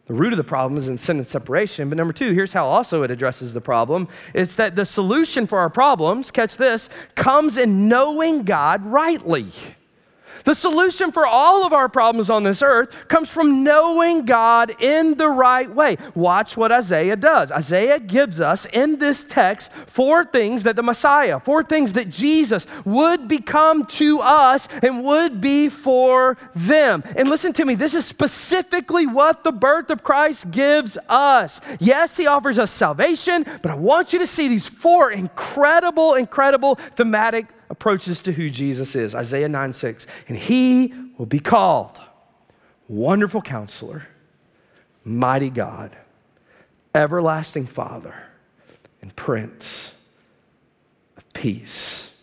the 0.07 0.13
root 0.13 0.33
of 0.33 0.37
the 0.37 0.43
problem 0.43 0.77
is 0.77 0.89
in 0.89 0.97
sin 0.97 1.15
and 1.15 1.25
separation. 1.25 1.87
But 1.87 1.97
number 1.97 2.11
two, 2.11 2.33
here's 2.33 2.51
how 2.51 2.67
also 2.67 3.03
it 3.03 3.11
addresses 3.11 3.53
the 3.53 3.61
problem 3.61 4.09
it's 4.33 4.57
that 4.57 4.75
the 4.75 4.83
solution 4.83 5.47
for 5.47 5.59
our 5.59 5.69
problems, 5.69 6.29
catch 6.29 6.57
this, 6.57 6.89
comes 7.15 7.57
in 7.57 7.87
knowing 7.87 8.43
God 8.43 8.85
rightly. 8.85 9.45
The 10.45 10.55
solution 10.55 11.11
for 11.11 11.25
all 11.25 11.65
of 11.65 11.73
our 11.73 11.89
problems 11.89 12.29
on 12.29 12.43
this 12.43 12.61
earth 12.61 13.07
comes 13.07 13.31
from 13.31 13.63
knowing 13.63 14.25
God 14.25 14.71
in 14.81 15.15
the 15.15 15.29
right 15.29 15.69
way. 15.69 15.97
Watch 16.15 16.57
what 16.57 16.71
Isaiah 16.71 17.15
does. 17.15 17.51
Isaiah 17.51 17.99
gives 17.99 18.39
us 18.41 18.65
in 18.65 18.99
this 18.99 19.23
text 19.23 19.73
four 19.73 20.23
things 20.23 20.63
that 20.63 20.75
the 20.75 20.83
Messiah, 20.83 21.39
four 21.39 21.63
things 21.63 21.93
that 21.93 22.09
Jesus 22.09 22.67
would 22.85 23.27
become 23.27 23.85
to 23.85 24.19
us 24.21 24.67
and 24.81 25.03
would 25.03 25.41
be 25.41 25.69
for 25.69 26.37
them. 26.55 27.03
And 27.15 27.29
listen 27.29 27.53
to 27.53 27.65
me, 27.65 27.75
this 27.75 27.95
is 27.95 28.05
specifically 28.05 29.05
what 29.05 29.43
the 29.43 29.51
birth 29.51 29.89
of 29.89 30.03
Christ 30.03 30.51
gives 30.51 30.97
us. 31.07 31.61
Yes, 31.79 32.17
he 32.17 32.27
offers 32.27 32.59
us 32.59 32.71
salvation, 32.71 33.43
but 33.43 33.71
I 33.71 33.75
want 33.75 34.13
you 34.13 34.19
to 34.19 34.27
see 34.27 34.47
these 34.47 34.67
four 34.67 35.11
incredible, 35.11 36.15
incredible 36.15 36.75
thematic 36.75 37.47
approaches 37.69 38.19
to 38.21 38.31
who 38.31 38.49
Jesus 38.49 38.95
is. 38.95 39.15
Isaiah 39.15 39.49
9 39.49 39.73
6. 39.73 40.07
And 40.27 40.37
he 40.37 40.93
will 41.17 41.25
be 41.25 41.39
called 41.39 42.01
Wonderful 42.87 43.41
Counselor, 43.41 44.07
Mighty 45.03 45.49
God, 45.49 45.95
Everlasting 46.93 47.65
Father, 47.65 48.15
and 49.01 49.15
Prince 49.15 49.93
of 51.17 51.31
Peace. 51.33 52.18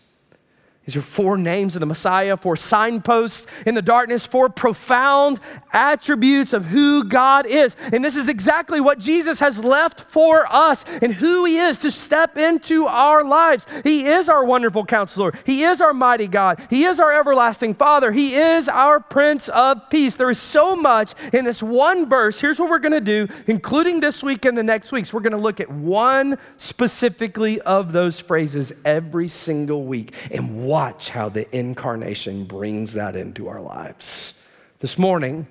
These 0.87 0.95
are 0.95 1.01
four 1.01 1.37
names 1.37 1.75
of 1.75 1.81
the 1.81 1.85
Messiah, 1.85 2.37
four 2.37 2.55
signposts 2.55 3.45
in 3.63 3.75
the 3.75 3.81
darkness, 3.81 4.25
four 4.25 4.47
profound 4.47 5.41
attributes 5.73 6.53
of 6.53 6.65
who 6.65 7.03
God 7.03 7.45
is. 7.45 7.75
And 7.91 8.05
this 8.05 8.15
is 8.15 8.29
exactly 8.29 8.79
what 8.79 8.97
Jesus 8.97 9.41
has 9.41 9.61
left 9.61 9.99
for 9.99 10.47
us 10.49 10.85
and 10.99 11.13
who 11.13 11.43
He 11.43 11.57
is 11.57 11.77
to 11.79 11.91
step 11.91 12.37
into 12.37 12.85
our 12.85 13.25
lives. 13.25 13.67
He 13.81 14.05
is 14.05 14.29
our 14.29 14.45
wonderful 14.45 14.85
counselor, 14.85 15.33
He 15.45 15.63
is 15.63 15.81
our 15.81 15.93
mighty 15.93 16.29
God, 16.29 16.61
He 16.69 16.85
is 16.85 17.01
our 17.01 17.19
everlasting 17.19 17.73
Father, 17.73 18.13
He 18.13 18.35
is 18.35 18.69
our 18.69 19.01
Prince 19.01 19.49
of 19.49 19.89
Peace. 19.89 20.15
There 20.15 20.29
is 20.29 20.39
so 20.39 20.77
much 20.77 21.13
in 21.33 21.43
this 21.43 21.61
one 21.61 22.07
verse. 22.07 22.39
Here's 22.39 22.61
what 22.61 22.69
we're 22.69 22.79
going 22.79 22.93
to 22.93 23.01
do, 23.01 23.27
including 23.45 23.99
this 23.99 24.23
week 24.23 24.45
and 24.45 24.57
the 24.57 24.63
next 24.63 24.93
weeks. 24.93 25.13
We're 25.13 25.19
going 25.19 25.31
to 25.31 25.37
look 25.37 25.59
at 25.59 25.69
one 25.69 26.37
specifically 26.55 27.59
of 27.59 27.91
those 27.91 28.21
phrases 28.21 28.71
every 28.85 29.27
single 29.27 29.83
week 29.83 30.13
and 30.31 30.65
watch 30.77 31.09
how 31.09 31.27
the 31.27 31.57
incarnation 31.57 32.43
brings 32.43 32.93
that 32.93 33.15
into 33.15 33.47
our 33.47 33.59
lives. 33.59 34.39
This 34.77 34.95
morning, 34.95 35.47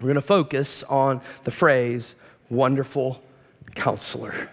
we're 0.00 0.08
going 0.08 0.14
to 0.16 0.20
focus 0.20 0.82
on 0.82 1.20
the 1.44 1.52
phrase 1.52 2.16
wonderful 2.48 3.22
counselor 3.76 4.50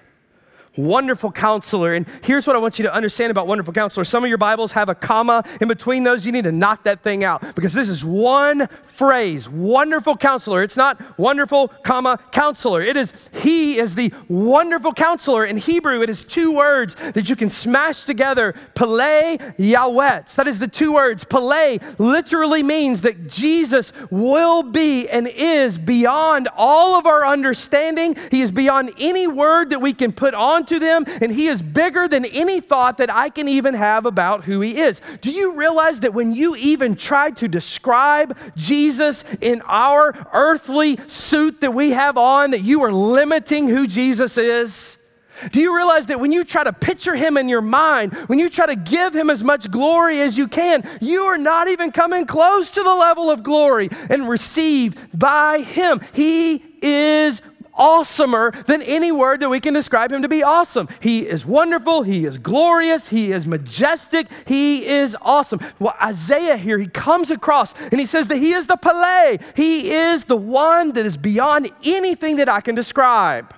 wonderful 0.78 1.32
counselor. 1.32 1.94
And 1.94 2.08
here's 2.24 2.48
what 2.48 2.56
I 2.56 2.60
want 2.60 2.80
you 2.80 2.84
to 2.84 2.94
understand 2.94 3.32
about 3.32 3.48
wonderful 3.48 3.74
counselor. 3.74 4.04
Some 4.04 4.24
of 4.24 4.30
your 4.30 4.38
Bibles 4.38 4.74
have 4.74 4.90
a 4.90 4.96
comma 4.96 5.44
in 5.60 5.68
between 5.68 6.04
those. 6.04 6.26
You 6.26 6.32
need 6.32 6.44
to 6.46 6.52
knock 6.52 6.84
that 6.84 7.02
thing 7.02 7.24
out 7.24 7.56
because 7.56 7.74
this 7.74 7.90
is 7.90 8.06
one 8.06 8.68
phrase, 8.68 9.50
wonderful 9.50 10.16
counselor. 10.16 10.64
It's 10.64 10.78
not 10.78 11.18
wonderful, 11.18 11.70
comma, 11.70 12.20
counselor. 12.32 12.82
It 12.82 12.98
is 12.98 13.30
he 13.34 13.78
is 13.78 13.96
the 13.96 14.14
wonderful 14.28 14.94
counselor. 14.94 15.46
In 15.46 15.58
Hebrew, 15.58 16.02
it 16.02 16.10
is 16.10 16.24
two 16.24 16.56
words 16.56 16.96
that 17.12 17.30
you 17.30 17.36
can 17.36 17.50
smash 17.50 18.04
together, 18.04 18.54
Pele 18.76 19.38
Yawetz. 19.58 20.36
That 20.36 20.48
is 20.48 20.60
the 20.60 20.68
two 20.68 20.94
words. 20.94 21.24
Pele 21.24 21.80
literally 21.98 22.64
means 22.64 23.02
that 23.02 23.28
Jesus 23.28 23.94
will 24.12 24.64
be 24.64 25.10
and 25.10 25.28
is 25.28 25.78
beyond 25.78 26.48
all 26.56 26.98
of 26.98 27.06
our 27.06 27.26
understanding. 27.26 28.16
He 28.32 28.42
is 28.42 28.52
beyond 28.52 28.92
any 29.00 29.28
word 29.28 29.72
that 29.72 29.80
we 29.80 29.94
can 29.94 30.12
put 30.12 30.34
on 30.34 30.66
to 30.68 30.80
them, 30.80 31.06
and 31.22 31.32
He 31.32 31.48
is 31.48 31.62
bigger 31.62 32.08
than 32.08 32.26
any 32.26 32.62
thought 32.62 32.98
that 32.98 33.14
I 33.14 33.30
can 33.30 33.48
even 33.48 33.74
have 33.74 34.06
about 34.06 34.44
who 34.44 34.62
He 34.62 34.78
is. 34.78 35.00
Do 35.22 35.32
you 35.32 35.58
realize 35.58 36.02
that 36.02 36.14
when 36.14 36.34
you 36.34 36.56
even 36.58 36.96
try 36.96 37.32
to 37.32 37.48
describe 37.48 38.38
Jesus 38.56 39.24
in 39.36 39.62
our 39.66 40.14
earthly 40.34 40.98
suit 41.08 41.62
that 41.62 41.74
we 41.74 41.92
have 41.92 42.18
on, 42.18 42.52
that 42.52 42.62
you 42.62 42.84
are 42.84 42.92
limiting 42.92 43.68
who 43.68 43.88
Jesus 43.88 44.38
is? 44.38 45.04
Do 45.52 45.60
you 45.60 45.76
realize 45.76 46.08
that 46.08 46.20
when 46.20 46.32
you 46.32 46.44
try 46.44 46.64
to 46.64 46.74
picture 46.74 47.16
him 47.16 47.38
in 47.38 47.48
your 47.48 47.62
mind, 47.62 48.14
when 48.28 48.40
you 48.40 48.50
try 48.50 48.66
to 48.66 48.76
give 48.76 49.16
him 49.16 49.30
as 49.30 49.44
much 49.44 49.70
glory 49.70 50.22
as 50.22 50.38
you 50.38 50.48
can, 50.48 50.82
you 51.00 51.24
are 51.24 51.38
not 51.38 51.68
even 51.68 51.92
coming 51.92 52.26
close 52.26 52.72
to 52.72 52.82
the 52.82 52.96
level 52.96 53.30
of 53.30 53.44
glory 53.44 53.90
and 54.10 54.28
received 54.28 55.18
by 55.18 55.60
him? 55.60 56.00
He 56.14 56.64
is 56.82 57.42
awesomer 57.78 58.52
than 58.66 58.82
any 58.82 59.12
word 59.12 59.40
that 59.40 59.50
we 59.50 59.60
can 59.60 59.74
describe 59.74 60.12
him 60.12 60.22
to 60.22 60.28
be 60.28 60.44
awesome. 60.44 60.88
He 61.02 61.28
is 61.28 61.46
wonderful, 61.46 62.04
he 62.04 62.26
is 62.26 62.38
glorious, 62.38 63.10
he 63.10 63.32
is 63.32 63.48
majestic, 63.48 64.28
he 64.48 64.86
is 64.86 65.16
awesome. 65.22 65.60
Well, 65.80 65.96
Isaiah 66.02 66.58
here, 66.58 66.78
he 66.78 66.88
comes 66.88 67.32
across 67.32 67.90
and 67.90 68.00
he 68.00 68.06
says 68.06 68.28
that 68.28 68.38
he 68.38 68.52
is 68.52 68.68
the 68.68 68.78
Pele, 68.78 69.38
he 69.56 69.92
is 69.92 70.26
the 70.26 70.38
one 70.38 70.94
that 70.94 71.06
is 71.06 71.18
beyond 71.18 71.70
anything 71.86 72.38
that 72.38 72.50
I 72.50 72.62
can 72.62 72.76
describe. 72.76 73.54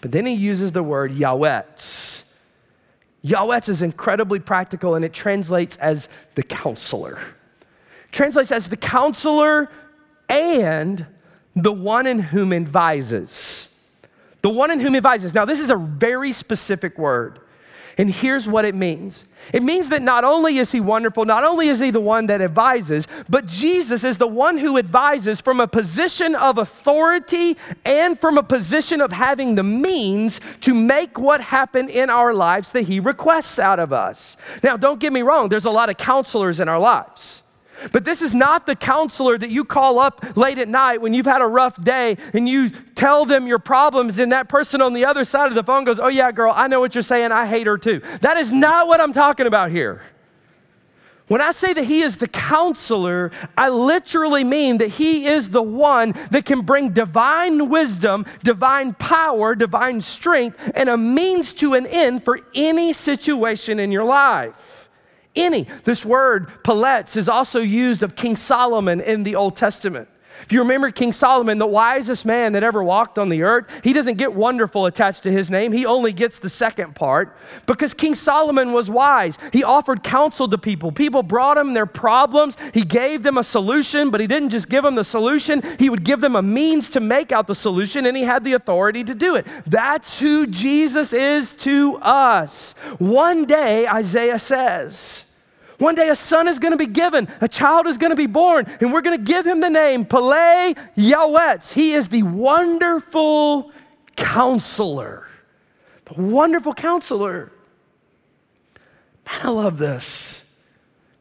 But 0.00 0.10
then 0.10 0.26
he 0.26 0.34
uses 0.34 0.72
the 0.72 0.82
word 0.82 1.12
Yahwetz. 1.12 2.24
Yahwetz 3.24 3.68
is 3.68 3.82
incredibly 3.82 4.40
practical 4.40 4.96
and 4.96 5.04
it 5.04 5.12
translates 5.12 5.76
as 5.76 6.08
the 6.34 6.42
counselor. 6.42 7.18
Translates 8.10 8.50
as 8.50 8.68
the 8.68 8.76
counselor 8.76 9.70
and 10.28 11.06
the 11.54 11.72
one 11.72 12.06
in 12.06 12.18
whom 12.18 12.52
advises. 12.52 13.68
The 14.42 14.50
one 14.50 14.70
in 14.70 14.80
whom 14.80 14.96
advises. 14.96 15.34
Now, 15.34 15.44
this 15.44 15.60
is 15.60 15.70
a 15.70 15.76
very 15.76 16.32
specific 16.32 16.98
word. 16.98 17.40
And 17.98 18.10
here's 18.10 18.48
what 18.48 18.64
it 18.64 18.74
means 18.74 19.24
it 19.52 19.62
means 19.62 19.88
that 19.88 20.02
not 20.02 20.22
only 20.22 20.58
is 20.58 20.70
he 20.70 20.80
wonderful, 20.80 21.24
not 21.24 21.42
only 21.42 21.68
is 21.68 21.80
he 21.80 21.90
the 21.90 22.00
one 22.00 22.26
that 22.26 22.40
advises, 22.40 23.24
but 23.28 23.46
Jesus 23.46 24.04
is 24.04 24.16
the 24.16 24.26
one 24.26 24.56
who 24.56 24.78
advises 24.78 25.40
from 25.40 25.58
a 25.58 25.66
position 25.66 26.34
of 26.36 26.58
authority 26.58 27.56
and 27.84 28.18
from 28.18 28.38
a 28.38 28.42
position 28.42 29.00
of 29.00 29.10
having 29.10 29.56
the 29.56 29.64
means 29.64 30.40
to 30.60 30.72
make 30.72 31.18
what 31.18 31.40
happen 31.40 31.88
in 31.88 32.08
our 32.08 32.32
lives 32.32 32.72
that 32.72 32.82
he 32.82 33.00
requests 33.00 33.58
out 33.58 33.80
of 33.80 33.92
us. 33.92 34.36
Now, 34.62 34.76
don't 34.76 35.00
get 35.00 35.12
me 35.12 35.22
wrong, 35.22 35.48
there's 35.48 35.66
a 35.66 35.70
lot 35.70 35.90
of 35.90 35.96
counselors 35.96 36.60
in 36.60 36.68
our 36.68 36.78
lives. 36.78 37.42
But 37.90 38.04
this 38.04 38.22
is 38.22 38.34
not 38.34 38.66
the 38.66 38.76
counselor 38.76 39.38
that 39.38 39.50
you 39.50 39.64
call 39.64 39.98
up 39.98 40.36
late 40.36 40.58
at 40.58 40.68
night 40.68 41.00
when 41.00 41.14
you've 41.14 41.26
had 41.26 41.42
a 41.42 41.46
rough 41.46 41.82
day 41.82 42.16
and 42.32 42.48
you 42.48 42.70
tell 42.70 43.24
them 43.24 43.46
your 43.46 43.58
problems, 43.58 44.18
and 44.18 44.30
that 44.32 44.48
person 44.48 44.80
on 44.80 44.92
the 44.92 45.04
other 45.04 45.24
side 45.24 45.48
of 45.48 45.54
the 45.54 45.64
phone 45.64 45.84
goes, 45.84 45.98
Oh, 45.98 46.08
yeah, 46.08 46.30
girl, 46.30 46.52
I 46.54 46.68
know 46.68 46.80
what 46.80 46.94
you're 46.94 47.02
saying. 47.02 47.32
I 47.32 47.46
hate 47.46 47.66
her 47.66 47.78
too. 47.78 47.98
That 48.20 48.36
is 48.36 48.52
not 48.52 48.86
what 48.86 49.00
I'm 49.00 49.12
talking 49.12 49.46
about 49.46 49.70
here. 49.70 50.02
When 51.28 51.40
I 51.40 51.52
say 51.52 51.72
that 51.72 51.84
he 51.84 52.00
is 52.00 52.18
the 52.18 52.28
counselor, 52.28 53.30
I 53.56 53.70
literally 53.70 54.44
mean 54.44 54.78
that 54.78 54.88
he 54.88 55.26
is 55.26 55.48
the 55.48 55.62
one 55.62 56.12
that 56.30 56.44
can 56.44 56.60
bring 56.60 56.90
divine 56.90 57.68
wisdom, 57.70 58.26
divine 58.44 58.92
power, 58.94 59.54
divine 59.54 60.00
strength, 60.02 60.70
and 60.74 60.88
a 60.88 60.96
means 60.98 61.52
to 61.54 61.74
an 61.74 61.86
end 61.86 62.22
for 62.22 62.38
any 62.54 62.92
situation 62.92 63.80
in 63.80 63.90
your 63.90 64.04
life 64.04 64.81
any. 65.34 65.62
This 65.84 66.04
word, 66.04 66.48
paletz, 66.64 67.16
is 67.16 67.28
also 67.28 67.60
used 67.60 68.02
of 68.02 68.16
King 68.16 68.36
Solomon 68.36 69.00
in 69.00 69.24
the 69.24 69.36
Old 69.36 69.56
Testament. 69.56 70.08
If 70.42 70.52
you 70.52 70.60
remember 70.60 70.90
King 70.90 71.12
Solomon, 71.12 71.58
the 71.58 71.66
wisest 71.66 72.26
man 72.26 72.52
that 72.52 72.62
ever 72.62 72.82
walked 72.82 73.18
on 73.18 73.28
the 73.28 73.42
earth, 73.42 73.80
he 73.84 73.92
doesn't 73.92 74.18
get 74.18 74.34
wonderful 74.34 74.86
attached 74.86 75.22
to 75.24 75.32
his 75.32 75.50
name. 75.50 75.72
He 75.72 75.86
only 75.86 76.12
gets 76.12 76.38
the 76.38 76.48
second 76.48 76.94
part 76.94 77.36
because 77.66 77.94
King 77.94 78.14
Solomon 78.14 78.72
was 78.72 78.90
wise. 78.90 79.38
He 79.52 79.64
offered 79.64 80.02
counsel 80.02 80.48
to 80.48 80.58
people. 80.58 80.92
People 80.92 81.22
brought 81.22 81.56
him 81.56 81.74
their 81.74 81.86
problems. 81.86 82.56
He 82.72 82.84
gave 82.84 83.22
them 83.22 83.38
a 83.38 83.44
solution, 83.44 84.10
but 84.10 84.20
he 84.20 84.26
didn't 84.26 84.50
just 84.50 84.68
give 84.68 84.84
them 84.84 84.94
the 84.94 85.04
solution, 85.04 85.62
he 85.78 85.90
would 85.90 86.04
give 86.04 86.20
them 86.20 86.36
a 86.36 86.42
means 86.42 86.90
to 86.90 87.00
make 87.00 87.32
out 87.32 87.46
the 87.46 87.54
solution, 87.54 88.06
and 88.06 88.16
he 88.16 88.22
had 88.22 88.44
the 88.44 88.54
authority 88.54 89.04
to 89.04 89.14
do 89.14 89.36
it. 89.36 89.46
That's 89.66 90.20
who 90.20 90.46
Jesus 90.46 91.12
is 91.12 91.52
to 91.52 91.98
us. 92.02 92.74
One 92.98 93.44
day, 93.44 93.86
Isaiah 93.86 94.38
says, 94.38 95.31
one 95.82 95.94
day 95.94 96.08
a 96.08 96.16
son 96.16 96.48
is 96.48 96.58
going 96.58 96.72
to 96.72 96.78
be 96.78 96.86
given, 96.86 97.28
a 97.40 97.48
child 97.48 97.86
is 97.86 97.98
going 97.98 98.10
to 98.10 98.16
be 98.16 98.26
born, 98.26 98.66
and 98.80 98.92
we're 98.92 99.02
going 99.02 99.16
to 99.16 99.22
give 99.22 99.46
him 99.46 99.60
the 99.60 99.68
name 99.68 100.04
Pele 100.04 100.74
Yawetz. 100.96 101.74
He 101.74 101.92
is 101.92 102.08
the 102.08 102.22
wonderful 102.22 103.72
counselor. 104.16 105.26
The 106.04 106.22
wonderful 106.22 106.74
counselor. 106.74 107.52
Man, 109.26 109.40
I 109.42 109.50
love 109.50 109.78
this. 109.78 110.48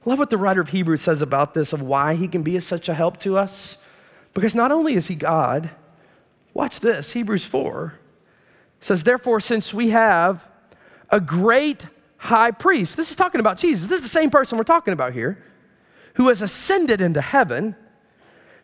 I 0.05 0.09
love 0.09 0.19
what 0.19 0.29
the 0.29 0.37
writer 0.37 0.61
of 0.61 0.69
Hebrews 0.69 1.01
says 1.01 1.21
about 1.21 1.53
this, 1.53 1.73
of 1.73 1.81
why 1.81 2.15
he 2.15 2.27
can 2.27 2.43
be 2.43 2.59
such 2.59 2.89
a 2.89 2.93
help 2.93 3.17
to 3.21 3.37
us. 3.37 3.77
Because 4.33 4.55
not 4.55 4.71
only 4.71 4.93
is 4.93 5.07
he 5.07 5.15
God, 5.15 5.71
watch 6.53 6.79
this, 6.79 7.13
Hebrews 7.13 7.45
4 7.45 7.95
says, 8.79 9.03
Therefore, 9.03 9.39
since 9.39 9.73
we 9.73 9.89
have 9.89 10.47
a 11.09 11.19
great 11.19 11.87
high 12.21 12.51
priest. 12.51 12.97
This 12.97 13.09
is 13.09 13.15
talking 13.15 13.41
about 13.41 13.57
Jesus. 13.57 13.87
This 13.87 13.97
is 13.97 14.03
the 14.03 14.19
same 14.19 14.29
person 14.29 14.57
we're 14.57 14.63
talking 14.63 14.93
about 14.93 15.13
here 15.13 15.43
who 16.15 16.27
has 16.27 16.43
ascended 16.43 17.01
into 17.01 17.19
heaven, 17.19 17.75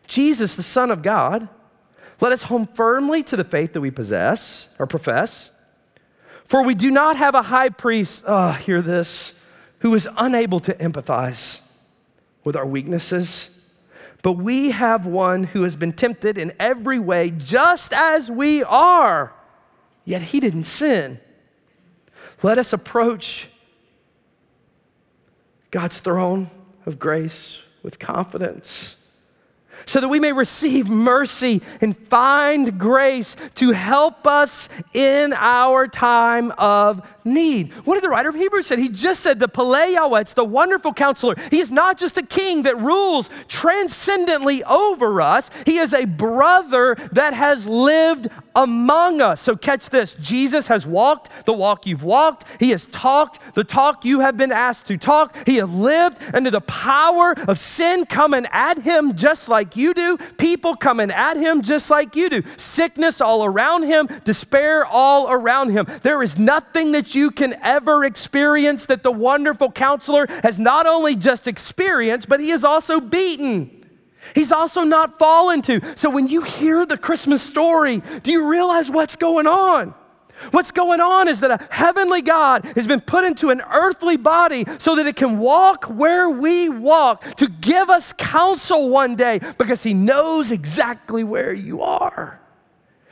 Jesus, 0.06 0.54
the 0.54 0.62
Son 0.62 0.92
of 0.92 1.02
God. 1.02 1.48
Let 2.20 2.30
us 2.30 2.44
hold 2.44 2.76
firmly 2.76 3.24
to 3.24 3.36
the 3.36 3.42
faith 3.44 3.72
that 3.72 3.80
we 3.80 3.90
possess 3.90 4.74
or 4.78 4.86
profess. 4.86 5.50
For 6.44 6.64
we 6.64 6.76
do 6.76 6.90
not 6.90 7.16
have 7.16 7.34
a 7.34 7.42
high 7.42 7.70
priest, 7.70 8.22
oh, 8.28 8.52
hear 8.52 8.80
this, 8.80 9.44
who 9.80 9.92
is 9.94 10.08
unable 10.16 10.60
to 10.60 10.74
empathize 10.74 11.60
with 12.44 12.54
our 12.54 12.66
weaknesses. 12.66 13.68
But 14.22 14.32
we 14.32 14.70
have 14.70 15.04
one 15.04 15.44
who 15.44 15.64
has 15.64 15.74
been 15.74 15.92
tempted 15.92 16.38
in 16.38 16.52
every 16.60 16.98
way, 17.00 17.32
just 17.36 17.92
as 17.92 18.30
we 18.30 18.62
are, 18.62 19.32
yet 20.04 20.22
he 20.22 20.38
didn't 20.38 20.64
sin. 20.64 21.20
Let 22.42 22.58
us 22.58 22.72
approach 22.72 23.48
God's 25.70 26.00
throne 26.00 26.48
of 26.86 26.98
grace 26.98 27.62
with 27.82 27.98
confidence 27.98 28.97
so 29.86 30.00
that 30.00 30.08
we 30.08 30.20
may 30.20 30.32
receive 30.32 30.88
mercy 30.88 31.62
and 31.80 31.96
find 31.96 32.78
grace 32.78 33.34
to 33.54 33.72
help 33.72 34.26
us 34.26 34.68
in 34.94 35.32
our 35.34 35.86
time 35.86 36.52
of 36.58 37.16
need. 37.24 37.72
What 37.84 37.94
did 37.94 38.04
the 38.04 38.08
writer 38.08 38.28
of 38.28 38.34
Hebrews 38.34 38.66
say? 38.66 38.76
He 38.80 38.88
just 38.88 39.20
said 39.20 39.38
the 39.38 39.48
Pele 39.48 39.78
it's 40.20 40.34
the 40.34 40.44
wonderful 40.44 40.92
counselor. 40.92 41.34
He 41.50 41.58
is 41.58 41.70
not 41.70 41.98
just 41.98 42.18
a 42.18 42.22
king 42.22 42.62
that 42.64 42.78
rules 42.78 43.28
transcendently 43.48 44.62
over 44.64 45.20
us, 45.20 45.50
he 45.64 45.78
is 45.78 45.94
a 45.94 46.04
brother 46.04 46.96
that 47.12 47.34
has 47.34 47.66
lived 47.68 48.28
among 48.54 49.20
us. 49.20 49.40
So 49.40 49.56
catch 49.56 49.90
this 49.90 50.14
Jesus 50.14 50.68
has 50.68 50.86
walked 50.86 51.46
the 51.46 51.52
walk 51.52 51.86
you've 51.86 52.04
walked, 52.04 52.44
he 52.60 52.70
has 52.70 52.86
talked 52.86 53.54
the 53.54 53.64
talk 53.64 54.04
you 54.04 54.20
have 54.20 54.36
been 54.36 54.52
asked 54.52 54.86
to 54.86 54.96
talk, 54.96 55.36
he 55.46 55.56
has 55.56 55.70
lived 55.70 56.18
under 56.34 56.50
the 56.50 56.60
power 56.60 57.34
of 57.46 57.58
sin 57.58 58.06
coming 58.06 58.46
at 58.52 58.78
him 58.78 59.14
just 59.14 59.48
like 59.48 59.67
you 59.76 59.94
do, 59.94 60.18
people 60.38 60.74
coming 60.74 61.10
at 61.10 61.36
him 61.36 61.62
just 61.62 61.90
like 61.90 62.16
you 62.16 62.30
do, 62.30 62.42
sickness 62.56 63.20
all 63.20 63.44
around 63.44 63.84
him, 63.84 64.08
despair 64.24 64.84
all 64.84 65.30
around 65.30 65.70
him. 65.70 65.86
There 66.02 66.22
is 66.22 66.38
nothing 66.38 66.92
that 66.92 67.14
you 67.14 67.18
you 67.18 67.32
can 67.32 67.54
ever 67.62 68.04
experience 68.04 68.86
that 68.86 69.02
the 69.02 69.12
wonderful 69.12 69.70
counselor 69.70 70.26
has 70.42 70.58
not 70.58 70.86
only 70.86 71.14
just 71.14 71.46
experienced, 71.46 72.28
but 72.28 72.40
he 72.40 72.50
is 72.50 72.64
also 72.64 73.00
beaten. 73.00 73.74
He's 74.34 74.52
also 74.52 74.82
not 74.82 75.18
fallen 75.18 75.60
to. 75.62 75.84
So 75.96 76.10
when 76.10 76.28
you 76.28 76.42
hear 76.42 76.86
the 76.86 76.96
Christmas 76.96 77.42
story, 77.42 78.02
do 78.22 78.30
you 78.30 78.48
realize 78.48 78.90
what's 78.90 79.16
going 79.16 79.46
on? 79.46 79.94
What's 80.50 80.70
going 80.70 81.00
on 81.00 81.28
is 81.28 81.40
that 81.40 81.60
a 81.60 81.74
heavenly 81.74 82.22
God 82.22 82.64
has 82.74 82.86
been 82.86 83.00
put 83.00 83.24
into 83.24 83.50
an 83.50 83.60
earthly 83.72 84.16
body 84.16 84.64
so 84.78 84.96
that 84.96 85.06
it 85.06 85.16
can 85.16 85.38
walk 85.38 85.84
where 85.86 86.30
we 86.30 86.68
walk 86.68 87.22
to 87.36 87.48
give 87.48 87.90
us 87.90 88.12
counsel 88.12 88.88
one 88.88 89.16
day 89.16 89.40
because 89.58 89.82
he 89.82 89.94
knows 89.94 90.52
exactly 90.52 91.24
where 91.24 91.52
you 91.52 91.82
are 91.82 92.40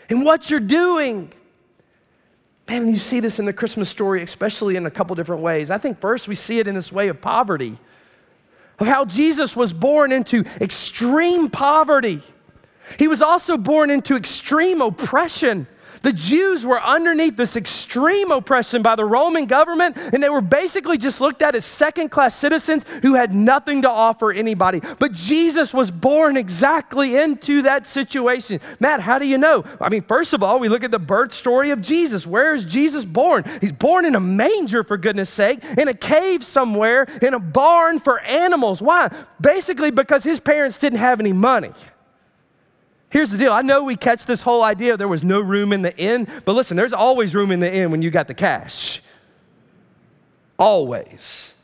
and 0.08 0.24
what 0.24 0.50
you're 0.50 0.60
doing. 0.60 1.32
Man, 2.68 2.88
you 2.88 2.98
see 2.98 3.20
this 3.20 3.38
in 3.38 3.46
the 3.46 3.52
Christmas 3.52 3.88
story, 3.88 4.22
especially 4.22 4.76
in 4.76 4.86
a 4.86 4.90
couple 4.90 5.14
different 5.14 5.42
ways. 5.42 5.70
I 5.70 5.78
think 5.78 6.00
first 6.00 6.26
we 6.26 6.34
see 6.34 6.58
it 6.58 6.66
in 6.66 6.74
this 6.74 6.92
way 6.92 7.08
of 7.08 7.20
poverty, 7.20 7.78
of 8.78 8.86
how 8.86 9.04
Jesus 9.04 9.56
was 9.56 9.72
born 9.72 10.10
into 10.10 10.44
extreme 10.60 11.48
poverty. 11.48 12.20
He 12.98 13.08
was 13.08 13.22
also 13.22 13.56
born 13.56 13.90
into 13.90 14.16
extreme 14.16 14.80
oppression. 14.80 15.66
The 16.06 16.12
Jews 16.12 16.64
were 16.64 16.80
underneath 16.80 17.36
this 17.36 17.56
extreme 17.56 18.30
oppression 18.30 18.80
by 18.80 18.94
the 18.94 19.04
Roman 19.04 19.46
government, 19.46 19.96
and 20.12 20.22
they 20.22 20.28
were 20.28 20.40
basically 20.40 20.98
just 20.98 21.20
looked 21.20 21.42
at 21.42 21.56
as 21.56 21.64
second 21.64 22.10
class 22.10 22.32
citizens 22.36 22.84
who 22.98 23.14
had 23.14 23.34
nothing 23.34 23.82
to 23.82 23.90
offer 23.90 24.30
anybody. 24.30 24.80
But 25.00 25.14
Jesus 25.14 25.74
was 25.74 25.90
born 25.90 26.36
exactly 26.36 27.16
into 27.16 27.62
that 27.62 27.88
situation. 27.88 28.60
Matt, 28.78 29.00
how 29.00 29.18
do 29.18 29.26
you 29.26 29.36
know? 29.36 29.64
I 29.80 29.88
mean, 29.88 30.02
first 30.02 30.32
of 30.32 30.44
all, 30.44 30.60
we 30.60 30.68
look 30.68 30.84
at 30.84 30.92
the 30.92 31.00
birth 31.00 31.32
story 31.32 31.70
of 31.70 31.80
Jesus. 31.80 32.24
Where 32.24 32.54
is 32.54 32.64
Jesus 32.64 33.04
born? 33.04 33.42
He's 33.60 33.72
born 33.72 34.04
in 34.04 34.14
a 34.14 34.20
manger, 34.20 34.84
for 34.84 34.96
goodness 34.96 35.28
sake, 35.28 35.58
in 35.76 35.88
a 35.88 35.94
cave 35.94 36.44
somewhere, 36.44 37.08
in 37.20 37.34
a 37.34 37.40
barn 37.40 37.98
for 37.98 38.20
animals. 38.20 38.80
Why? 38.80 39.10
Basically, 39.40 39.90
because 39.90 40.22
his 40.22 40.38
parents 40.38 40.78
didn't 40.78 41.00
have 41.00 41.18
any 41.18 41.32
money. 41.32 41.72
Here's 43.10 43.30
the 43.30 43.38
deal. 43.38 43.52
I 43.52 43.62
know 43.62 43.84
we 43.84 43.96
catch 43.96 44.26
this 44.26 44.42
whole 44.42 44.62
idea 44.62 44.96
there 44.96 45.08
was 45.08 45.24
no 45.24 45.40
room 45.40 45.72
in 45.72 45.82
the 45.82 45.96
inn, 45.96 46.26
but 46.44 46.52
listen, 46.52 46.76
there's 46.76 46.92
always 46.92 47.34
room 47.34 47.52
in 47.52 47.60
the 47.60 47.72
inn 47.72 47.90
when 47.90 48.02
you 48.02 48.10
got 48.10 48.26
the 48.26 48.34
cash. 48.34 49.00
Always. 50.58 51.54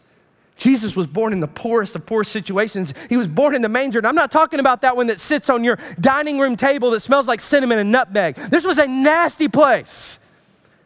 Jesus 0.56 0.94
was 0.94 1.08
born 1.08 1.32
in 1.32 1.40
the 1.40 1.48
poorest 1.48 1.96
of 1.96 2.06
poor 2.06 2.22
situations. 2.22 2.94
He 3.08 3.16
was 3.16 3.26
born 3.26 3.56
in 3.56 3.62
the 3.62 3.68
manger. 3.68 3.98
And 3.98 4.06
I'm 4.06 4.14
not 4.14 4.30
talking 4.30 4.60
about 4.60 4.82
that 4.82 4.96
one 4.96 5.08
that 5.08 5.18
sits 5.18 5.50
on 5.50 5.64
your 5.64 5.76
dining 6.00 6.38
room 6.38 6.54
table 6.54 6.92
that 6.92 7.00
smells 7.00 7.26
like 7.26 7.40
cinnamon 7.40 7.80
and 7.80 7.90
nutmeg. 7.90 8.36
This 8.36 8.64
was 8.64 8.78
a 8.78 8.86
nasty 8.86 9.48
place. 9.48 10.20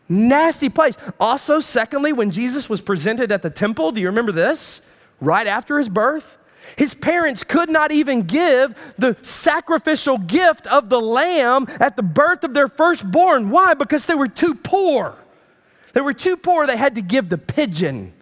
Nasty 0.09 0.71
place. 0.71 0.97
Also, 1.21 1.61
secondly, 1.61 2.15
when 2.15 2.31
Jesus 2.31 2.71
was 2.71 2.81
presented 2.81 3.31
at 3.31 3.43
the 3.43 3.51
temple, 3.51 3.93
do 3.93 4.01
you 4.01 4.07
remember 4.07 4.33
this? 4.33 4.91
Right 5.21 5.47
after 5.47 5.77
his 5.77 5.91
birth, 5.91 6.39
his 6.77 6.95
parents 6.95 7.43
could 7.43 7.71
not 7.71 7.91
even 7.91 8.23
give 8.23 8.95
the 8.99 9.17
sacrificial 9.23 10.19
gift 10.19 10.67
of 10.67 10.89
the 10.89 11.01
lamb 11.01 11.67
at 11.81 11.97
the 11.97 12.03
birth 12.03 12.45
of 12.45 12.55
their 12.55 12.69
firstborn. 12.69 13.51
Why? 13.51 13.75
Because 13.75 14.07
they 14.07 14.15
were 14.15 14.29
too 14.29 14.55
poor. 14.55 15.17
They 15.95 16.03
were 16.03 16.13
too 16.13 16.37
poor, 16.37 16.67
they 16.67 16.77
had 16.77 16.95
to 16.97 17.03
give 17.03 17.31
the 17.31 17.39
pigeon. 17.39 18.13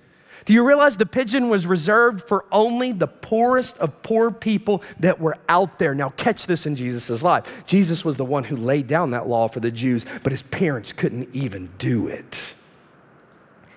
Do 0.45 0.53
you 0.53 0.65
realize 0.67 0.97
the 0.97 1.07
pigeon 1.07 1.49
was 1.49 1.67
reserved 1.67 2.29
for 2.29 2.45
only 2.53 2.93
the 2.93 3.07
poorest 3.07 3.79
of 3.79 4.03
poor 4.03 4.31
people 4.31 4.83
that 5.01 5.19
were 5.19 5.39
out 5.49 5.79
there? 5.79 5.95
Now, 5.95 6.11
catch 6.11 6.47
this 6.47 6.67
in 6.67 6.77
Jesus' 6.77 7.23
life. 7.23 7.67
Jesus 7.67 8.05
was 8.05 8.17
the 8.19 8.25
one 8.25 8.45
who 8.45 8.57
laid 8.57 8.87
down 8.87 9.13
that 9.13 9.27
law 9.27 9.49
for 9.49 9.61
the 9.61 9.71
Jews, 9.71 10.05
but 10.23 10.33
his 10.33 10.43
parents 10.43 10.93
couldn't 10.93 11.35
even 11.35 11.71
do 11.79 12.09
it. 12.09 12.55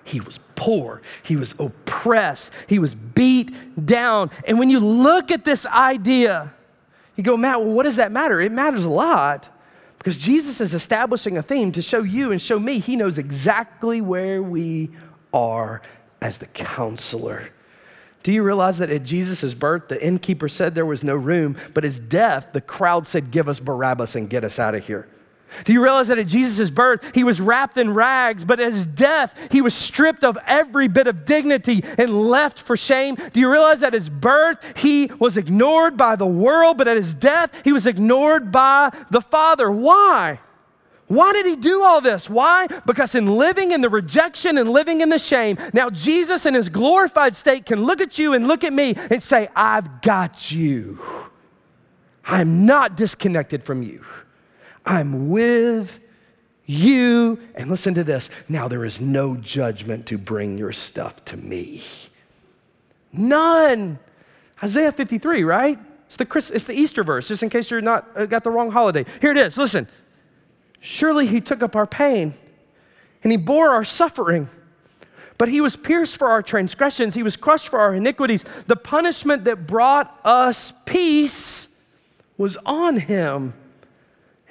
He 0.03 0.19
was 0.19 0.39
poor, 0.57 1.01
he 1.23 1.37
was 1.37 1.53
oppressed, 1.57 2.53
he 2.67 2.79
was 2.79 2.93
beat 2.93 3.85
down. 3.85 4.29
And 4.45 4.59
when 4.59 4.69
you 4.69 4.81
look 4.81 5.31
at 5.31 5.45
this 5.45 5.65
idea, 5.65 6.53
you 7.15 7.23
go, 7.23 7.37
Matt, 7.37 7.61
well, 7.61 7.71
what 7.71 7.83
does 7.83 7.95
that 7.95 8.11
matter? 8.11 8.41
It 8.41 8.51
matters 8.51 8.83
a 8.83 8.89
lot 8.89 9.47
because 9.97 10.17
Jesus 10.17 10.59
is 10.59 10.73
establishing 10.73 11.37
a 11.37 11.41
theme 11.41 11.71
to 11.71 11.81
show 11.81 12.01
you 12.01 12.31
and 12.31 12.41
show 12.41 12.59
me 12.59 12.79
he 12.79 12.97
knows 12.97 13.17
exactly 13.17 14.01
where 14.01 14.43
we 14.43 14.89
are 15.33 15.81
as 16.21 16.39
the 16.39 16.47
counselor. 16.47 17.49
Do 18.23 18.33
you 18.33 18.43
realize 18.43 18.79
that 18.79 18.89
at 18.89 19.03
Jesus' 19.03 19.53
birth, 19.53 19.87
the 19.87 20.05
innkeeper 20.05 20.49
said 20.49 20.75
there 20.75 20.85
was 20.85 21.03
no 21.03 21.15
room, 21.15 21.55
but 21.73 21.85
his 21.85 21.99
death, 21.99 22.51
the 22.51 22.61
crowd 22.61 23.07
said, 23.07 23.31
Give 23.31 23.47
us 23.47 23.59
Barabbas 23.59 24.15
and 24.15 24.29
get 24.29 24.43
us 24.43 24.59
out 24.59 24.75
of 24.75 24.85
here. 24.85 25.07
Do 25.63 25.73
you 25.73 25.83
realize 25.83 26.09
that 26.09 26.19
at 26.19 26.27
Jesus' 26.27 26.69
birth, 26.69 27.15
he 27.15 27.23
was 27.23 27.41
wrapped 27.41 27.77
in 27.77 27.93
rags, 27.93 28.45
but 28.45 28.59
at 28.59 28.71
his 28.71 28.85
death, 28.85 29.51
he 29.51 29.61
was 29.61 29.73
stripped 29.73 30.23
of 30.23 30.37
every 30.45 30.87
bit 30.87 31.07
of 31.07 31.25
dignity 31.25 31.81
and 31.97 32.09
left 32.09 32.59
for 32.61 32.77
shame? 32.77 33.15
Do 33.15 33.39
you 33.39 33.51
realize 33.51 33.81
that 33.81 33.87
at 33.87 33.93
his 33.93 34.09
birth, 34.09 34.77
he 34.77 35.09
was 35.19 35.37
ignored 35.37 35.97
by 35.97 36.15
the 36.15 36.25
world, 36.25 36.77
but 36.77 36.87
at 36.87 36.97
his 36.97 37.13
death, 37.13 37.61
he 37.63 37.71
was 37.71 37.87
ignored 37.87 38.51
by 38.51 38.91
the 39.09 39.21
Father? 39.21 39.71
Why? 39.71 40.39
Why 41.07 41.31
did 41.31 41.45
he 41.45 41.55
do 41.55 41.83
all 41.83 42.01
this? 42.01 42.29
Why? 42.29 42.67
Because 42.85 43.15
in 43.15 43.37
living 43.37 43.71
in 43.71 43.79
the 43.79 43.89
rejection 43.89 44.57
and 44.57 44.69
living 44.69 44.99
in 44.99 45.07
the 45.07 45.19
shame, 45.19 45.57
now 45.73 45.89
Jesus 45.89 46.45
in 46.45 46.53
his 46.53 46.67
glorified 46.67 47.35
state 47.35 47.65
can 47.65 47.85
look 47.85 48.01
at 48.01 48.19
you 48.19 48.33
and 48.33 48.47
look 48.47 48.65
at 48.65 48.73
me 48.73 48.93
and 49.09 49.23
say, 49.23 49.47
I've 49.55 50.01
got 50.01 50.51
you. 50.51 50.99
I'm 52.25 52.65
not 52.65 52.97
disconnected 52.97 53.63
from 53.63 53.83
you. 53.83 54.03
I'm 54.87 55.29
with 55.29 55.99
you. 56.65 57.39
And 57.55 57.69
listen 57.69 57.93
to 57.95 58.03
this 58.03 58.29
now 58.49 58.67
there 58.67 58.85
is 58.85 58.99
no 58.99 59.35
judgment 59.35 60.07
to 60.07 60.17
bring 60.17 60.57
your 60.57 60.71
stuff 60.71 61.23
to 61.25 61.37
me. 61.37 61.83
None. 63.11 63.99
Isaiah 64.63 64.91
53, 64.91 65.43
right? 65.43 65.77
It's 66.07 66.17
the, 66.17 66.25
Christ, 66.25 66.51
it's 66.53 66.63
the 66.63 66.73
Easter 66.73 67.03
verse, 67.03 67.27
just 67.27 67.43
in 67.43 67.49
case 67.49 67.69
you're 67.69 67.81
not 67.81 68.07
uh, 68.15 68.25
got 68.25 68.43
the 68.43 68.49
wrong 68.49 68.71
holiday. 68.71 69.05
Here 69.21 69.31
it 69.31 69.37
is. 69.37 69.57
Listen. 69.57 69.87
Surely 70.79 71.27
he 71.27 71.41
took 71.41 71.61
up 71.61 71.75
our 71.75 71.87
pain 71.87 72.33
and 73.23 73.31
he 73.31 73.37
bore 73.37 73.69
our 73.69 73.83
suffering. 73.83 74.47
But 75.37 75.49
he 75.49 75.61
was 75.61 75.75
pierced 75.75 76.17
for 76.17 76.27
our 76.29 76.41
transgressions, 76.41 77.13
he 77.13 77.23
was 77.23 77.35
crushed 77.35 77.69
for 77.69 77.79
our 77.79 77.93
iniquities. 77.93 78.43
The 78.43 78.75
punishment 78.75 79.43
that 79.43 79.67
brought 79.67 80.19
us 80.23 80.71
peace 80.85 81.81
was 82.37 82.57
on 82.65 82.97
him 82.97 83.53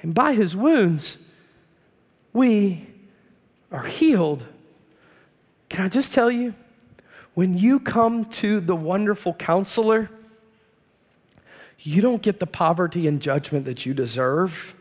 and 0.01 0.13
by 0.13 0.33
his 0.33 0.55
wounds, 0.55 1.17
we 2.33 2.87
are 3.71 3.83
healed. 3.83 4.45
Can 5.69 5.85
I 5.85 5.89
just 5.89 6.13
tell 6.13 6.31
you, 6.31 6.53
when 7.33 7.57
you 7.57 7.79
come 7.79 8.25
to 8.25 8.59
the 8.59 8.75
wonderful 8.75 9.33
counselor, 9.33 10.09
you 11.79 12.01
don't 12.01 12.21
get 12.21 12.39
the 12.39 12.47
poverty 12.47 13.07
and 13.07 13.21
judgment 13.21 13.65
that 13.65 13.85
you 13.85 13.93
deserve 13.93 14.75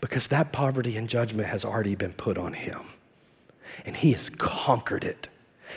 because 0.00 0.28
that 0.28 0.52
poverty 0.52 0.96
and 0.96 1.08
judgment 1.08 1.48
has 1.48 1.64
already 1.64 1.94
been 1.94 2.12
put 2.12 2.38
on 2.38 2.52
him. 2.52 2.80
And 3.84 3.96
he 3.96 4.12
has 4.12 4.30
conquered 4.30 5.04
it, 5.04 5.28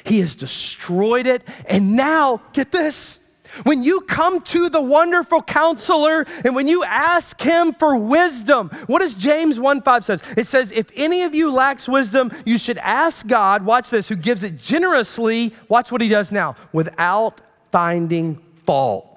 he 0.03 0.19
has 0.19 0.35
destroyed 0.35 1.27
it. 1.27 1.43
And 1.67 1.95
now, 1.95 2.41
get 2.53 2.71
this 2.71 3.28
when 3.63 3.83
you 3.83 4.01
come 4.01 4.41
to 4.41 4.69
the 4.69 4.81
wonderful 4.81 5.41
counselor 5.41 6.25
and 6.43 6.55
when 6.55 6.67
you 6.67 6.83
ask 6.83 7.41
him 7.41 7.73
for 7.73 7.95
wisdom, 7.95 8.69
what 8.87 8.99
does 8.99 9.15
James 9.15 9.59
1 9.59 9.81
5 9.81 10.05
says? 10.05 10.33
It 10.37 10.45
says, 10.45 10.71
if 10.71 10.89
any 10.95 11.23
of 11.23 11.33
you 11.33 11.51
lacks 11.51 11.87
wisdom, 11.87 12.31
you 12.45 12.57
should 12.57 12.77
ask 12.79 13.27
God, 13.27 13.65
watch 13.65 13.89
this, 13.89 14.09
who 14.09 14.15
gives 14.15 14.43
it 14.43 14.57
generously, 14.57 15.53
watch 15.67 15.91
what 15.91 16.01
he 16.01 16.09
does 16.09 16.31
now, 16.31 16.55
without 16.71 17.41
finding 17.71 18.35
fault 18.65 19.08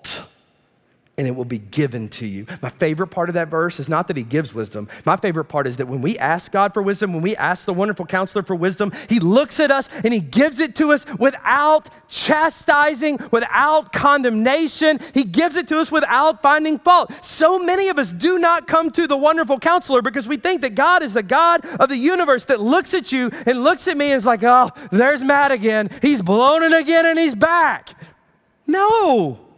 and 1.19 1.29
it 1.29 1.37
will 1.37 1.45
be 1.45 1.59
given 1.59 2.09
to 2.09 2.27
you. 2.27 2.47
My 2.63 2.71
favorite 2.71 3.09
part 3.09 3.29
of 3.29 3.35
that 3.35 3.49
verse 3.49 3.79
is 3.79 3.87
not 3.89 4.09
that 4.09 4.17
he 4.17 4.23
gives 4.23 4.55
wisdom. 4.55 4.89
My 5.05 5.17
favorite 5.17 5.45
part 5.45 5.67
is 5.67 5.77
that 5.77 5.87
when 5.87 6.01
we 6.01 6.19
ask 6.19 6.51
God 6.51 6.73
for 6.73 6.83
wisdom, 6.83 7.13
when 7.13 7.23
we 7.23 7.37
ask 7.37 7.67
the 7.67 7.75
wonderful 7.75 8.07
counselor 8.07 8.43
for 8.43 8.55
wisdom, 8.55 8.93
he 9.11 9.21
looks 9.21 9.61
at 9.61 9.71
us 9.71 9.91
and 10.03 10.15
he 10.15 10.21
gives 10.21 10.59
it 10.59 10.75
to 10.77 10.91
us 10.91 11.05
without 11.19 11.91
chastising, 12.09 13.19
without 13.31 13.93
condemnation. 13.93 14.99
He 15.13 15.25
gives 15.25 15.57
it 15.57 15.69
to 15.69 15.79
us 15.79 15.93
without 15.93 16.41
finding 16.41 16.79
fault. 16.79 17.13
So 17.23 17.63
many 17.63 17.91
of 17.91 17.99
us 17.99 18.11
do 18.11 18.39
not 18.39 18.67
come 18.67 18.91
to 18.93 19.07
the 19.07 19.17
wonderful 19.17 19.59
counselor 19.59 20.01
because 20.01 20.27
we 20.27 20.39
think 20.39 20.63
that 20.63 20.75
God 20.75 21.03
is 21.03 21.13
the 21.13 21.23
God 21.23 21.67
of 21.79 21.91
the 21.91 21.99
universe 21.99 22.47
that 22.47 22.61
looks 22.61 22.95
at 22.95 23.13
you 23.13 23.31
and 23.45 23.63
looks 23.63 23.87
at 23.87 23.99
me 23.99 24.13
and 24.13 24.17
is 24.17 24.25
like, 24.25 24.43
oh, 24.45 24.71
there's 24.91 25.23
Matt 25.23 25.53
again. 25.53 25.91
He's 26.01 26.23
blown 26.23 26.63
it 26.63 26.73
again 26.73 27.05
and 27.05 27.19
he's 27.19 27.35
back. 27.35 27.91
No. 28.67 29.52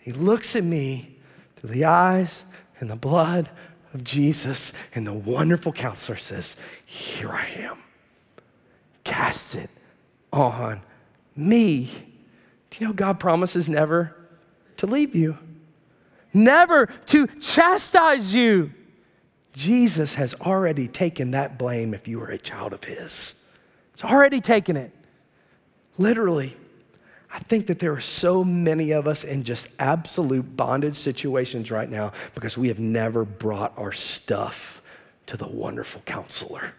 He 0.00 0.12
looks 0.12 0.56
at 0.56 0.64
me 0.64 1.16
through 1.56 1.70
the 1.70 1.84
eyes 1.84 2.44
and 2.78 2.90
the 2.90 2.96
blood 2.96 3.50
of 3.92 4.04
Jesus, 4.04 4.72
and 4.94 5.06
the 5.06 5.14
wonderful 5.14 5.72
counselor 5.72 6.16
says, 6.16 6.56
Here 6.86 7.30
I 7.30 7.46
am. 7.58 7.78
Cast 9.04 9.56
it 9.56 9.70
on 10.32 10.80
me. 11.36 11.90
Do 12.70 12.78
you 12.78 12.86
know 12.86 12.92
God 12.92 13.18
promises 13.18 13.68
never 13.68 14.16
to 14.76 14.86
leave 14.86 15.14
you, 15.14 15.38
never 16.32 16.86
to 16.86 17.26
chastise 17.26 18.34
you? 18.34 18.72
Jesus 19.52 20.14
has 20.14 20.34
already 20.34 20.86
taken 20.86 21.32
that 21.32 21.58
blame 21.58 21.92
if 21.92 22.06
you 22.06 22.22
are 22.22 22.28
a 22.28 22.38
child 22.38 22.72
of 22.72 22.84
His. 22.84 23.44
He's 23.94 24.04
already 24.04 24.40
taken 24.40 24.76
it. 24.76 24.92
Literally. 25.98 26.56
I 27.32 27.38
think 27.38 27.66
that 27.68 27.78
there 27.78 27.92
are 27.92 28.00
so 28.00 28.42
many 28.42 28.90
of 28.90 29.06
us 29.06 29.22
in 29.22 29.44
just 29.44 29.68
absolute 29.78 30.56
bondage 30.56 30.96
situations 30.96 31.70
right 31.70 31.88
now 31.88 32.12
because 32.34 32.58
we 32.58 32.68
have 32.68 32.80
never 32.80 33.24
brought 33.24 33.72
our 33.78 33.92
stuff 33.92 34.82
to 35.26 35.36
the 35.36 35.46
wonderful 35.46 36.02
counselor, 36.06 36.74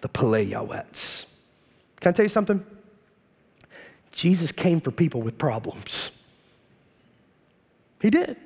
the 0.00 0.08
Pele 0.08 0.44
Yawetz. 0.44 1.32
Can 2.00 2.10
I 2.10 2.12
tell 2.12 2.24
you 2.24 2.28
something? 2.28 2.66
Jesus 4.10 4.50
came 4.50 4.80
for 4.80 4.90
people 4.90 5.22
with 5.22 5.38
problems. 5.38 6.24
He 8.00 8.10
did. 8.10 8.36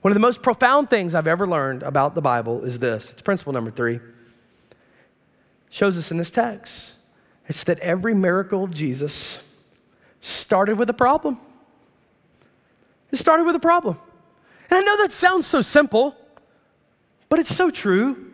One 0.00 0.10
of 0.10 0.14
the 0.14 0.20
most 0.20 0.42
profound 0.42 0.90
things 0.90 1.14
I've 1.14 1.28
ever 1.28 1.46
learned 1.46 1.84
about 1.84 2.14
the 2.16 2.20
Bible 2.20 2.64
is 2.64 2.80
this 2.80 3.10
it's 3.12 3.22
principle 3.22 3.52
number 3.52 3.70
three. 3.70 3.96
It 3.96 4.02
shows 5.68 5.96
us 5.96 6.10
in 6.10 6.16
this 6.16 6.30
text. 6.30 6.94
It's 7.46 7.62
that 7.64 7.78
every 7.78 8.14
miracle 8.14 8.64
of 8.64 8.72
Jesus 8.72 9.46
started 10.20 10.78
with 10.78 10.90
a 10.90 10.94
problem. 10.94 11.38
It 13.10 13.16
started 13.16 13.44
with 13.44 13.56
a 13.56 13.60
problem. 13.60 13.98
And 14.70 14.78
I 14.78 14.80
know 14.80 15.02
that 15.02 15.12
sounds 15.12 15.46
so 15.46 15.62
simple, 15.62 16.16
but 17.28 17.38
it's 17.38 17.54
so 17.54 17.70
true. 17.70 18.26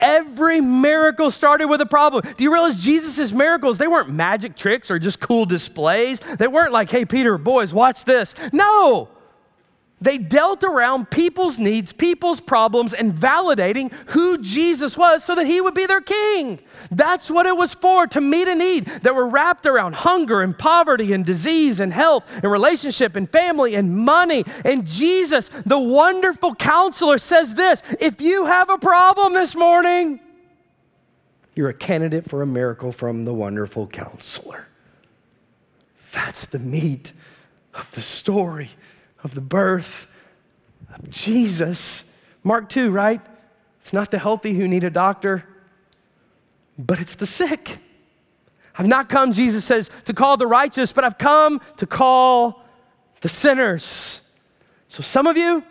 Every 0.00 0.62
miracle 0.62 1.30
started 1.30 1.66
with 1.66 1.82
a 1.82 1.86
problem. 1.86 2.24
Do 2.36 2.42
you 2.42 2.52
realize 2.52 2.76
Jesus' 2.76 3.32
miracles, 3.32 3.76
they 3.76 3.88
weren't 3.88 4.08
magic 4.10 4.56
tricks 4.56 4.90
or 4.90 4.98
just 4.98 5.20
cool 5.20 5.44
displays? 5.44 6.20
They 6.20 6.48
weren't 6.48 6.72
like, 6.72 6.90
hey, 6.90 7.04
Peter, 7.04 7.36
boys, 7.36 7.74
watch 7.74 8.04
this. 8.04 8.34
No, 8.52 9.10
they 10.00 10.16
dealt 10.16 10.64
around 10.64 11.10
people's 11.10 11.58
needs, 11.58 11.92
people's 11.92 12.40
problems, 12.40 12.94
and 12.94 13.12
validating 13.12 13.92
who 14.10 14.42
Jesus 14.42 14.96
was 14.96 15.22
so 15.22 15.34
that 15.34 15.46
he 15.46 15.60
would 15.60 15.74
be 15.74 15.84
their 15.84 16.00
king. 16.00 16.60
That's 16.90 17.30
what 17.30 17.44
it 17.44 17.56
was 17.56 17.74
for 17.74 18.06
to 18.08 18.20
meet 18.20 18.48
a 18.48 18.54
need 18.54 18.86
that 18.86 19.14
were 19.14 19.28
wrapped 19.28 19.66
around 19.66 19.96
hunger 19.96 20.40
and 20.40 20.58
poverty 20.58 21.12
and 21.12 21.24
disease 21.24 21.80
and 21.80 21.92
health 21.92 22.42
and 22.42 22.50
relationship 22.50 23.14
and 23.14 23.30
family 23.30 23.74
and 23.74 23.94
money. 23.94 24.44
And 24.64 24.86
Jesus, 24.86 25.48
the 25.48 25.78
wonderful 25.78 26.54
counselor, 26.54 27.18
says 27.18 27.54
this 27.54 27.82
if 28.00 28.22
you 28.22 28.46
have 28.46 28.70
a 28.70 28.78
problem 28.78 29.34
this 29.34 29.54
morning, 29.54 30.18
you're 31.54 31.68
a 31.68 31.74
candidate 31.74 32.24
for 32.24 32.40
a 32.40 32.46
miracle 32.46 32.90
from 32.90 33.24
the 33.24 33.34
wonderful 33.34 33.86
counselor. 33.86 34.66
That's 36.12 36.46
the 36.46 36.58
meat 36.58 37.12
of 37.74 37.90
the 37.92 38.00
story 38.00 38.70
of 39.22 39.34
the 39.34 39.40
birth 39.40 40.08
of 40.94 41.10
Jesus. 41.10 42.16
Mark 42.42 42.68
2, 42.68 42.90
right? 42.90 43.20
It's 43.80 43.92
not 43.92 44.10
the 44.10 44.18
healthy 44.18 44.54
who 44.54 44.68
need 44.68 44.84
a 44.84 44.90
doctor, 44.90 45.44
but 46.78 47.00
it's 47.00 47.14
the 47.14 47.26
sick. 47.26 47.78
I've 48.76 48.86
not 48.86 49.08
come, 49.08 49.32
Jesus 49.32 49.64
says, 49.64 49.88
to 50.04 50.14
call 50.14 50.36
the 50.36 50.46
righteous, 50.46 50.92
but 50.92 51.04
I've 51.04 51.18
come 51.18 51.60
to 51.76 51.86
call 51.86 52.64
the 53.20 53.28
sinners. 53.28 54.20
So, 54.88 55.02
some 55.02 55.26
of 55.26 55.36
you, 55.36 55.64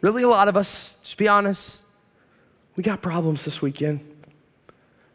really 0.00 0.22
a 0.22 0.28
lot 0.28 0.48
of 0.48 0.56
us, 0.56 0.98
just 1.02 1.16
be 1.16 1.28
honest, 1.28 1.82
we 2.76 2.82
got 2.82 3.02
problems 3.02 3.44
this 3.44 3.62
weekend. 3.62 4.00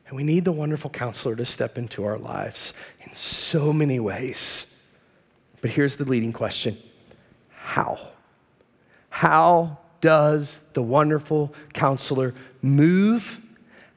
And 0.07 0.17
we 0.17 0.23
need 0.23 0.45
the 0.45 0.51
wonderful 0.51 0.89
counselor 0.89 1.35
to 1.35 1.45
step 1.45 1.77
into 1.77 2.03
our 2.03 2.17
lives 2.17 2.73
in 3.01 3.13
so 3.13 3.71
many 3.71 3.99
ways. 3.99 4.79
But 5.61 5.71
here's 5.71 5.95
the 5.95 6.05
leading 6.05 6.33
question 6.33 6.77
how? 7.63 7.97
How 9.09 9.77
does 10.01 10.59
the 10.73 10.83
wonderful 10.83 11.53
counselor 11.73 12.35
move? 12.61 13.39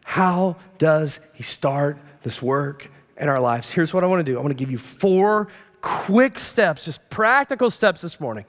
How 0.04 0.56
does 0.78 1.18
he 1.34 1.42
start 1.42 1.98
this 2.22 2.40
work 2.40 2.88
in 3.18 3.28
our 3.28 3.40
lives? 3.40 3.72
Here's 3.72 3.92
what 3.92 4.04
I 4.04 4.06
want 4.06 4.24
to 4.24 4.32
do 4.32 4.38
I 4.38 4.40
want 4.40 4.56
to 4.56 4.56
give 4.56 4.70
you 4.70 4.78
four 4.78 5.48
quick 5.80 6.38
steps, 6.38 6.84
just 6.84 7.10
practical 7.10 7.68
steps 7.68 8.02
this 8.02 8.20
morning 8.20 8.44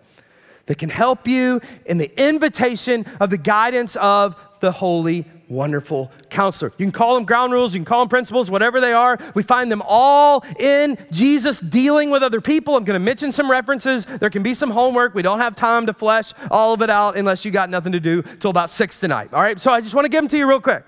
that 0.67 0.77
can 0.77 0.89
help 0.89 1.27
you 1.27 1.62
in 1.88 1.97
the 1.97 2.12
invitation 2.23 3.03
of 3.19 3.32
the 3.32 3.38
guidance 3.39 3.95
of 3.95 4.36
the 4.60 4.71
Holy 4.71 5.25
wonderful 5.50 6.12
counselor. 6.30 6.72
You 6.78 6.86
can 6.86 6.92
call 6.92 7.16
them 7.16 7.26
ground 7.26 7.54
rules, 7.54 7.74
you 7.74 7.80
can 7.80 7.86
call 7.86 8.02
them 8.02 8.10
principles, 8.10 8.52
whatever 8.52 8.82
they 8.82 8.94
are. 8.94 9.18
We 9.36 9.44
find 9.44 9.72
them 9.72 9.82
all 9.86 10.44
in 10.60 10.98
Jesus 11.12 11.60
dealing 11.60 12.10
with 12.10 12.24
other 12.24 12.42
people. 12.42 12.76
I'm 12.76 12.84
going 12.84 13.00
to 13.00 13.06
mention 13.06 13.32
some 13.32 13.50
references. 13.50 14.06
There 14.06 14.30
can 14.30 14.44
be 14.44 14.54
some 14.54 14.70
homework. 14.70 15.16
We 15.16 15.22
don't 15.22 15.40
have 15.40 15.56
time 15.56 15.86
to 15.86 15.94
flesh 15.94 16.34
all 16.52 16.74
of 16.74 16.82
it 16.82 16.90
out 16.90 17.18
unless 17.18 17.46
you 17.46 17.52
got 17.52 17.70
nothing 17.70 17.94
to 17.94 18.00
do 18.00 18.22
till 18.22 18.52
about 18.52 18.70
six 18.70 19.00
tonight. 19.00 19.34
All 19.34 19.42
right, 19.42 19.60
so 19.60 19.72
I 19.72 19.82
just 19.82 19.96
want 19.96 20.06
to 20.06 20.10
give 20.10 20.22
them 20.22 20.28
to 20.30 20.38
you 20.38 20.48
real 20.48 20.62
quick. 20.62 20.84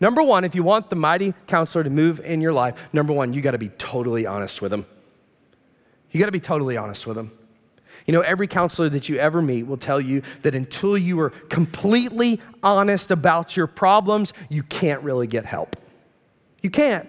Number 0.00 0.22
one, 0.22 0.44
if 0.44 0.54
you 0.54 0.62
want 0.62 0.88
the 0.88 0.96
mighty 0.96 1.34
counselor 1.46 1.84
to 1.84 1.90
move 1.90 2.20
in 2.20 2.40
your 2.40 2.54
life, 2.54 2.88
number 2.92 3.12
one, 3.12 3.34
you 3.34 3.42
got 3.42 3.50
to 3.50 3.58
be 3.58 3.68
totally 3.68 4.24
honest 4.24 4.62
with 4.62 4.72
him. 4.72 4.86
You 6.10 6.18
got 6.18 6.26
to 6.26 6.32
be 6.32 6.40
totally 6.40 6.76
honest 6.76 7.06
with 7.06 7.18
him. 7.18 7.30
You 8.10 8.16
know, 8.16 8.22
every 8.22 8.48
counselor 8.48 8.88
that 8.88 9.08
you 9.08 9.18
ever 9.18 9.40
meet 9.40 9.68
will 9.68 9.76
tell 9.76 10.00
you 10.00 10.22
that 10.42 10.52
until 10.52 10.98
you 10.98 11.20
are 11.20 11.30
completely 11.30 12.40
honest 12.60 13.12
about 13.12 13.56
your 13.56 13.68
problems, 13.68 14.32
you 14.48 14.64
can't 14.64 15.00
really 15.04 15.28
get 15.28 15.44
help. 15.44 15.76
You 16.60 16.70
can't. 16.70 17.08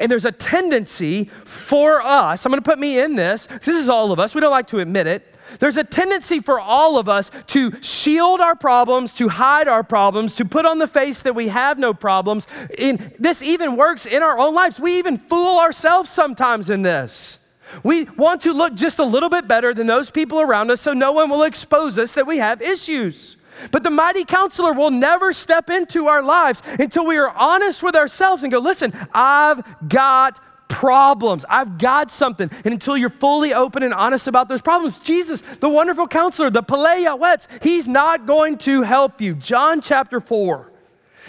And 0.00 0.10
there's 0.10 0.24
a 0.24 0.32
tendency 0.32 1.26
for 1.26 2.02
us, 2.02 2.44
I'm 2.44 2.50
gonna 2.50 2.62
put 2.62 2.80
me 2.80 2.98
in 2.98 3.14
this, 3.14 3.46
this 3.46 3.68
is 3.68 3.88
all 3.88 4.10
of 4.10 4.18
us, 4.18 4.34
we 4.34 4.40
don't 4.40 4.50
like 4.50 4.66
to 4.68 4.80
admit 4.80 5.06
it. 5.06 5.24
There's 5.60 5.76
a 5.76 5.84
tendency 5.84 6.40
for 6.40 6.58
all 6.58 6.98
of 6.98 7.08
us 7.08 7.30
to 7.48 7.70
shield 7.80 8.40
our 8.40 8.56
problems, 8.56 9.14
to 9.14 9.28
hide 9.28 9.68
our 9.68 9.84
problems, 9.84 10.34
to 10.34 10.44
put 10.44 10.66
on 10.66 10.80
the 10.80 10.88
face 10.88 11.22
that 11.22 11.36
we 11.36 11.46
have 11.46 11.78
no 11.78 11.94
problems. 11.94 12.48
In, 12.76 12.98
this 13.20 13.40
even 13.40 13.76
works 13.76 14.04
in 14.04 14.20
our 14.20 14.36
own 14.36 14.52
lives. 14.52 14.80
We 14.80 14.98
even 14.98 15.16
fool 15.16 15.60
ourselves 15.60 16.10
sometimes 16.10 16.70
in 16.70 16.82
this. 16.82 17.43
We 17.82 18.04
want 18.04 18.42
to 18.42 18.52
look 18.52 18.74
just 18.74 18.98
a 18.98 19.04
little 19.04 19.28
bit 19.28 19.48
better 19.48 19.74
than 19.74 19.86
those 19.86 20.10
people 20.10 20.40
around 20.40 20.70
us 20.70 20.80
so 20.80 20.92
no 20.92 21.12
one 21.12 21.30
will 21.30 21.42
expose 21.42 21.98
us 21.98 22.14
that 22.14 22.26
we 22.26 22.38
have 22.38 22.62
issues. 22.62 23.36
But 23.70 23.82
the 23.82 23.90
mighty 23.90 24.24
counselor 24.24 24.72
will 24.72 24.90
never 24.90 25.32
step 25.32 25.70
into 25.70 26.06
our 26.06 26.22
lives 26.22 26.62
until 26.78 27.06
we 27.06 27.16
are 27.18 27.30
honest 27.30 27.82
with 27.82 27.94
ourselves 27.94 28.42
and 28.42 28.52
go, 28.52 28.58
listen, 28.58 28.92
I've 29.12 29.88
got 29.88 30.40
problems. 30.68 31.44
I've 31.48 31.78
got 31.78 32.10
something. 32.10 32.50
And 32.64 32.74
until 32.74 32.96
you're 32.96 33.10
fully 33.10 33.54
open 33.54 33.82
and 33.82 33.94
honest 33.94 34.26
about 34.26 34.48
those 34.48 34.62
problems, 34.62 34.98
Jesus, 34.98 35.58
the 35.58 35.68
wonderful 35.68 36.08
counselor, 36.08 36.50
the 36.50 36.62
Pele 36.62 37.04
Yawetz, 37.04 37.62
he's 37.62 37.86
not 37.86 38.26
going 38.26 38.58
to 38.58 38.82
help 38.82 39.20
you. 39.20 39.34
John 39.34 39.80
chapter 39.80 40.20
4. 40.20 40.72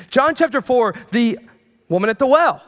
John 0.10 0.36
chapter 0.36 0.62
4, 0.62 0.96
the 1.12 1.40
woman 1.90 2.10
at 2.10 2.20
the 2.20 2.28
well. 2.28 2.64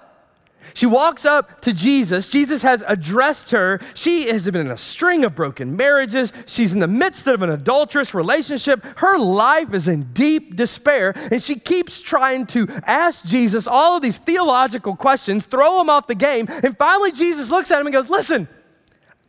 She 0.74 0.86
walks 0.86 1.26
up 1.26 1.62
to 1.62 1.74
Jesus. 1.74 2.28
Jesus 2.28 2.64
has 2.64 2.84
addressed 2.88 3.52
her. 3.52 3.80
She 3.94 4.30
has 4.30 4.50
been 4.50 4.68
in 4.68 4.72
a 4.72 4.78
string 4.78 5.24
of 5.24 5.36
broken 5.36 5.76
marriages. 5.76 6.34
She's 6.46 6.74
in 6.74 6.80
the 6.80 6.88
midst 6.88 7.28
of 7.28 7.42
an 7.42 7.50
adulterous 7.50 8.14
relationship. 8.14 8.84
Her 8.98 9.18
life 9.18 9.74
is 9.74 9.88
in 9.88 10.14
deep 10.14 10.56
despair, 10.56 11.14
and 11.32 11.42
she 11.42 11.56
keeps 11.56 12.00
trying 12.00 12.46
to 12.48 12.68
ask 12.86 13.26
Jesus 13.26 13.68
all 13.68 13.98
of 13.98 14.02
these 14.02 14.18
theological 14.18 14.96
questions, 14.96 15.46
throw 15.46 15.82
him 15.82 15.90
off 15.90 16.08
the 16.08 16.16
game. 16.16 16.46
And 16.64 16.78
finally, 16.78 17.12
Jesus 17.12 17.52
looks 17.52 17.72
at 17.72 17.80
him 17.80 17.88
and 17.88 17.94
goes, 17.94 18.10
Listen, 18.10 18.48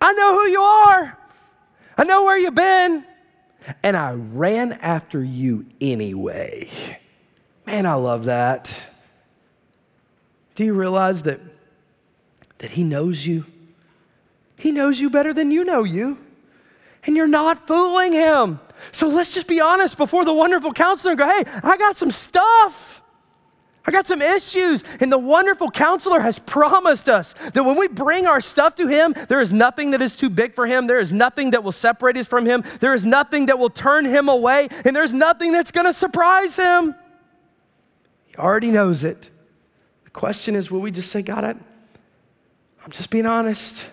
I 0.00 0.12
know 0.12 0.34
who 0.34 0.46
you 0.48 0.60
are, 0.60 1.18
I 1.96 2.04
know 2.04 2.24
where 2.24 2.38
you've 2.38 2.54
been, 2.54 3.04
and 3.82 3.96
I 3.96 4.12
ran 4.12 4.72
after 4.72 5.22
you 5.22 5.66
anyway. 5.80 6.68
Man, 7.66 7.84
I 7.84 7.94
love 7.94 8.24
that. 8.24 8.86
Do 10.58 10.64
you 10.64 10.74
realize 10.74 11.22
that, 11.22 11.38
that 12.58 12.72
He 12.72 12.82
knows 12.82 13.24
you? 13.24 13.44
He 14.58 14.72
knows 14.72 14.98
you 14.98 15.08
better 15.08 15.32
than 15.32 15.52
you 15.52 15.62
know 15.64 15.84
you. 15.84 16.18
And 17.04 17.14
you're 17.14 17.28
not 17.28 17.68
fooling 17.68 18.12
him. 18.12 18.58
So 18.90 19.06
let's 19.06 19.32
just 19.32 19.46
be 19.46 19.60
honest 19.60 19.96
before 19.96 20.24
the 20.24 20.34
wonderful 20.34 20.72
counselor 20.72 21.12
and 21.12 21.18
go, 21.20 21.28
hey, 21.28 21.44
I 21.62 21.76
got 21.76 21.94
some 21.94 22.10
stuff. 22.10 23.00
I 23.86 23.92
got 23.92 24.04
some 24.04 24.20
issues. 24.20 24.82
And 25.00 25.12
the 25.12 25.18
wonderful 25.18 25.70
counselor 25.70 26.18
has 26.18 26.40
promised 26.40 27.08
us 27.08 27.34
that 27.50 27.62
when 27.62 27.78
we 27.78 27.86
bring 27.86 28.26
our 28.26 28.40
stuff 28.40 28.74
to 28.74 28.88
him, 28.88 29.14
there 29.28 29.40
is 29.40 29.52
nothing 29.52 29.92
that 29.92 30.02
is 30.02 30.16
too 30.16 30.28
big 30.28 30.54
for 30.54 30.66
him. 30.66 30.88
There 30.88 30.98
is 30.98 31.12
nothing 31.12 31.52
that 31.52 31.62
will 31.62 31.70
separate 31.70 32.16
us 32.16 32.26
from 32.26 32.46
him. 32.46 32.64
There 32.80 32.94
is 32.94 33.04
nothing 33.04 33.46
that 33.46 33.60
will 33.60 33.70
turn 33.70 34.06
him 34.06 34.28
away. 34.28 34.66
And 34.84 34.96
there's 34.96 35.14
nothing 35.14 35.52
that's 35.52 35.70
going 35.70 35.86
to 35.86 35.92
surprise 35.92 36.56
him. 36.56 36.96
He 38.26 38.34
already 38.34 38.72
knows 38.72 39.04
it. 39.04 39.30
Question 40.18 40.56
is 40.56 40.68
will 40.68 40.80
we 40.80 40.90
just 40.90 41.12
say, 41.12 41.22
God, 41.22 41.44
I, 41.44 41.50
I'm 41.50 42.90
just 42.90 43.08
being 43.08 43.24
honest, 43.24 43.88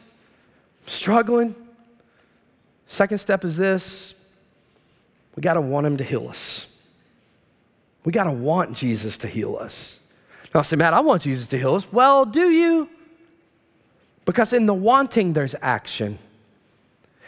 I'm 0.82 0.90
struggling. 0.90 1.54
Second 2.88 3.20
step 3.20 3.46
is 3.46 3.56
this 3.58 4.16
we 5.36 5.42
got 5.42 5.54
to 5.54 5.62
want 5.62 5.86
him 5.86 5.98
to 5.98 6.04
heal 6.04 6.28
us. 6.28 6.66
We 8.06 8.12
got 8.12 8.24
to 8.24 8.32
want 8.32 8.76
Jesus 8.76 9.20
to 9.20 9.28
heal 9.28 9.56
us. 9.56 10.00
Now, 10.52 10.62
I 10.62 10.64
say, 10.64 10.78
Matt, 10.78 10.96
I 10.96 11.02
want 11.02 11.22
Jesus 11.22 11.46
to 11.50 11.60
heal 11.60 11.76
us. 11.76 11.92
Well, 11.94 12.26
do 12.26 12.50
you? 12.50 12.90
Because 14.26 14.52
in 14.52 14.66
the 14.66 14.74
wanting, 14.74 15.34
there's 15.34 15.54
action. 15.62 16.18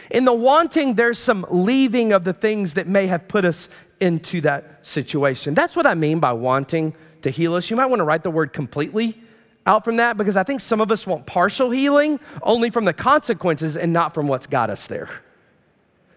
In 0.09 0.25
the 0.25 0.35
wanting, 0.35 0.95
there's 0.95 1.19
some 1.19 1.45
leaving 1.51 2.13
of 2.13 2.23
the 2.23 2.33
things 2.33 2.73
that 2.73 2.87
may 2.87 3.05
have 3.05 3.27
put 3.27 3.45
us 3.45 3.69
into 3.99 4.41
that 4.41 4.83
situation. 4.83 5.53
That's 5.53 5.75
what 5.75 5.85
I 5.85 5.93
mean 5.93 6.19
by 6.19 6.33
wanting 6.33 6.95
to 7.21 7.29
heal 7.29 7.55
us. 7.55 7.69
You 7.69 7.75
might 7.75 7.87
want 7.87 7.99
to 7.99 8.03
write 8.03 8.23
the 8.23 8.31
word 8.31 8.53
completely 8.53 9.21
out 9.65 9.83
from 9.83 9.97
that 9.97 10.17
because 10.17 10.37
I 10.37 10.43
think 10.43 10.61
some 10.61 10.81
of 10.81 10.91
us 10.91 11.05
want 11.05 11.25
partial 11.25 11.69
healing 11.69 12.19
only 12.41 12.69
from 12.69 12.85
the 12.85 12.93
consequences 12.93 13.75
and 13.75 13.91
not 13.91 14.13
from 14.13 14.27
what's 14.27 14.47
got 14.47 14.69
us 14.69 14.87
there. 14.87 15.09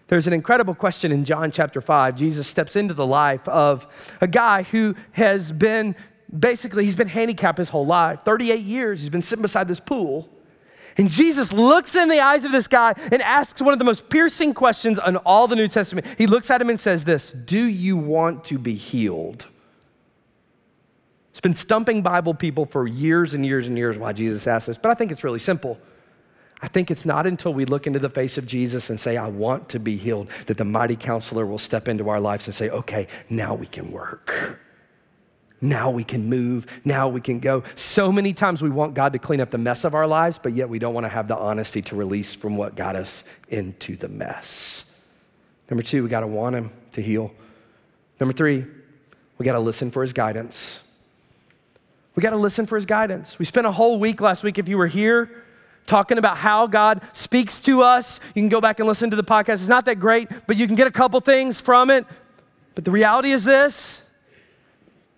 There's 0.07 0.27
an 0.27 0.33
incredible 0.33 0.75
question 0.75 1.11
in 1.11 1.23
John 1.23 1.51
chapter 1.51 1.79
5. 1.79 2.15
Jesus 2.15 2.47
steps 2.47 2.75
into 2.75 2.93
the 2.93 3.05
life 3.05 3.47
of 3.47 3.87
a 4.19 4.27
guy 4.27 4.63
who 4.63 4.95
has 5.13 5.51
been 5.51 5.95
basically, 6.37 6.83
he's 6.83 6.95
been 6.95 7.07
handicapped 7.07 7.57
his 7.57 7.69
whole 7.69 7.85
life 7.85 8.21
38 8.23 8.59
years. 8.59 9.01
He's 9.01 9.09
been 9.09 9.21
sitting 9.21 9.41
beside 9.41 9.67
this 9.67 9.79
pool. 9.79 10.29
And 10.97 11.09
Jesus 11.09 11.53
looks 11.53 11.95
in 11.95 12.09
the 12.09 12.19
eyes 12.19 12.43
of 12.43 12.51
this 12.51 12.67
guy 12.67 12.93
and 13.11 13.21
asks 13.21 13.61
one 13.61 13.71
of 13.71 13.79
the 13.79 13.85
most 13.85 14.09
piercing 14.09 14.53
questions 14.53 14.99
in 15.05 15.15
all 15.17 15.47
the 15.47 15.55
New 15.55 15.69
Testament. 15.69 16.15
He 16.17 16.27
looks 16.27 16.51
at 16.51 16.61
him 16.61 16.69
and 16.69 16.79
says, 16.79 17.05
This, 17.05 17.31
do 17.31 17.65
you 17.65 17.95
want 17.95 18.43
to 18.45 18.59
be 18.59 18.73
healed? 18.73 19.47
It's 21.31 21.41
been 21.41 21.55
stumping 21.55 22.03
Bible 22.03 22.33
people 22.33 22.65
for 22.65 22.85
years 22.85 23.33
and 23.33 23.45
years 23.45 23.67
and 23.67 23.77
years 23.77 23.97
why 23.97 24.13
Jesus 24.13 24.45
asked 24.45 24.67
this, 24.67 24.77
but 24.77 24.91
I 24.91 24.93
think 24.93 25.11
it's 25.11 25.23
really 25.23 25.39
simple. 25.39 25.79
I 26.61 26.67
think 26.67 26.91
it's 26.91 27.05
not 27.05 27.25
until 27.25 27.53
we 27.53 27.65
look 27.65 27.87
into 27.87 27.99
the 27.99 28.09
face 28.09 28.37
of 28.37 28.45
Jesus 28.45 28.89
and 28.89 28.99
say, 28.99 29.17
I 29.17 29.29
want 29.29 29.69
to 29.69 29.79
be 29.79 29.97
healed, 29.97 30.29
that 30.45 30.57
the 30.57 30.65
mighty 30.65 30.95
counselor 30.95 31.45
will 31.45 31.57
step 31.57 31.87
into 31.87 32.09
our 32.09 32.19
lives 32.19 32.45
and 32.47 32.53
say, 32.53 32.69
okay, 32.69 33.07
now 33.29 33.55
we 33.55 33.65
can 33.65 33.91
work. 33.91 34.59
Now 35.59 35.89
we 35.89 36.03
can 36.03 36.29
move. 36.29 36.65
Now 36.83 37.07
we 37.07 37.21
can 37.21 37.39
go. 37.39 37.63
So 37.75 38.11
many 38.11 38.33
times 38.33 38.61
we 38.61 38.69
want 38.69 38.93
God 38.93 39.13
to 39.13 39.19
clean 39.19 39.41
up 39.41 39.51
the 39.51 39.57
mess 39.57 39.85
of 39.85 39.95
our 39.95 40.07
lives, 40.07 40.39
but 40.41 40.53
yet 40.53 40.69
we 40.69 40.79
don't 40.79 40.93
want 40.93 41.05
to 41.05 41.09
have 41.09 41.27
the 41.27 41.37
honesty 41.37 41.81
to 41.81 41.95
release 41.95 42.33
from 42.33 42.57
what 42.57 42.75
got 42.75 42.95
us 42.95 43.23
into 43.47 43.95
the 43.95 44.07
mess. 44.07 44.85
Number 45.69 45.83
two, 45.83 46.03
we 46.03 46.09
got 46.09 46.21
to 46.21 46.27
want 46.27 46.55
Him 46.55 46.71
to 46.91 47.01
heal. 47.01 47.31
Number 48.19 48.33
three, 48.33 48.65
we 49.37 49.45
got 49.45 49.53
to 49.53 49.59
listen 49.59 49.89
for 49.89 50.01
His 50.01 50.13
guidance. 50.13 50.81
We 52.15 52.21
got 52.21 52.31
to 52.31 52.37
listen 52.37 52.65
for 52.65 52.75
His 52.75 52.85
guidance. 52.85 53.39
We 53.39 53.45
spent 53.45 53.67
a 53.67 53.71
whole 53.71 53.99
week 53.99 54.21
last 54.21 54.43
week, 54.43 54.57
if 54.57 54.67
you 54.67 54.77
were 54.77 54.87
here, 54.87 55.43
talking 55.85 56.17
about 56.17 56.37
how 56.37 56.67
God 56.67 57.01
speaks 57.15 57.59
to 57.61 57.81
us. 57.81 58.19
You 58.35 58.41
can 58.41 58.49
go 58.49 58.61
back 58.61 58.79
and 58.79 58.87
listen 58.87 59.09
to 59.11 59.15
the 59.15 59.23
podcast. 59.23 59.53
It's 59.53 59.67
not 59.67 59.85
that 59.85 59.99
great, 59.99 60.29
but 60.47 60.57
you 60.57 60.67
can 60.67 60.75
get 60.75 60.87
a 60.87 60.91
couple 60.91 61.19
things 61.19 61.61
from 61.61 61.89
it. 61.89 62.05
But 62.75 62.85
the 62.85 62.91
reality 62.91 63.31
is 63.31 63.43
this 63.43 64.09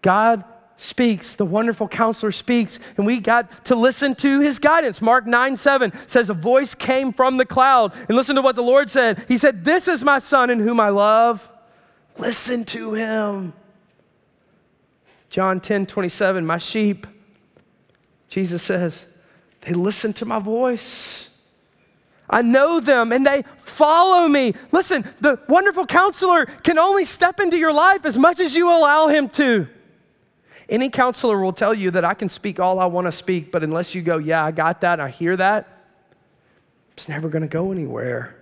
God 0.02 0.44
speaks, 0.78 1.36
the 1.36 1.46
wonderful 1.46 1.88
counselor 1.88 2.32
speaks, 2.32 2.80
and 2.98 3.06
we 3.06 3.20
got 3.20 3.66
to 3.66 3.76
listen 3.76 4.16
to 4.16 4.42
his 4.42 4.60
guidance. 4.60 5.02
Mark 5.02 5.26
9 5.26 5.58
7 5.58 5.94
says, 5.94 6.30
A 6.30 6.34
voice 6.34 6.76
came 6.76 7.14
from 7.14 7.38
the 7.38 7.46
cloud. 7.46 7.94
And 8.08 8.18
listen 8.18 8.36
to 8.36 8.42
what 8.42 8.56
the 8.56 8.64
Lord 8.64 8.90
said. 8.90 9.26
He 9.28 9.38
said, 9.38 9.64
This 9.64 9.88
is 9.88 10.04
my 10.04 10.20
son 10.20 10.50
in 10.50 10.60
whom 10.60 10.80
I 10.80 10.90
love. 10.90 11.50
Listen 12.18 12.64
to 12.66 12.94
him. 12.94 13.54
John 15.34 15.60
10 15.60 15.88
27, 15.88 16.46
my 16.46 16.60
sheep, 16.60 17.08
Jesus 18.30 18.62
says, 18.62 19.12
they 19.62 19.74
listen 19.74 20.14
to 20.14 20.26
my 20.26 20.38
voice. 20.38 21.36
I 22.30 22.44
know 22.44 22.80
them 22.80 23.12
and 23.12 23.26
they 23.26 23.42
follow 23.42 24.28
me. 24.28 24.54
Listen, 24.72 25.02
the 25.22 25.40
wonderful 25.50 25.88
counselor 25.88 26.46
can 26.46 26.78
only 26.78 27.04
step 27.04 27.40
into 27.40 27.58
your 27.58 27.74
life 27.74 28.06
as 28.06 28.16
much 28.16 28.40
as 28.40 28.54
you 28.54 28.70
allow 28.70 29.08
him 29.08 29.28
to. 29.30 29.68
Any 30.70 30.92
counselor 30.92 31.40
will 31.40 31.52
tell 31.52 31.74
you 31.74 31.90
that 31.90 32.06
I 32.06 32.14
can 32.14 32.30
speak 32.30 32.60
all 32.60 32.78
I 32.78 32.86
want 32.86 33.08
to 33.08 33.12
speak, 33.12 33.52
but 33.52 33.64
unless 33.64 33.96
you 33.96 34.04
go, 34.04 34.20
yeah, 34.20 34.46
I 34.46 34.52
got 34.52 34.82
that, 34.82 35.00
I 35.00 35.10
hear 35.10 35.36
that, 35.38 35.68
it's 36.92 37.10
never 37.10 37.28
going 37.28 37.42
to 37.42 37.48
go 37.48 37.72
anywhere. 37.72 38.36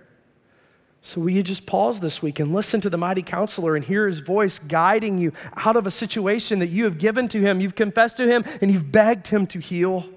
So, 1.04 1.20
will 1.20 1.30
you 1.30 1.42
just 1.42 1.66
pause 1.66 1.98
this 1.98 2.22
week 2.22 2.38
and 2.38 2.54
listen 2.54 2.80
to 2.82 2.88
the 2.88 2.96
mighty 2.96 3.22
counselor 3.22 3.74
and 3.74 3.84
hear 3.84 4.06
his 4.06 4.20
voice 4.20 4.60
guiding 4.60 5.18
you 5.18 5.32
out 5.56 5.74
of 5.74 5.84
a 5.84 5.90
situation 5.90 6.60
that 6.60 6.68
you 6.68 6.84
have 6.84 6.96
given 6.96 7.26
to 7.28 7.40
him, 7.40 7.60
you've 7.60 7.74
confessed 7.74 8.18
to 8.18 8.26
him, 8.26 8.44
and 8.60 8.70
you've 8.70 8.92
begged 8.92 9.26
him 9.26 9.46
to 9.48 9.58
heal? 9.58 10.08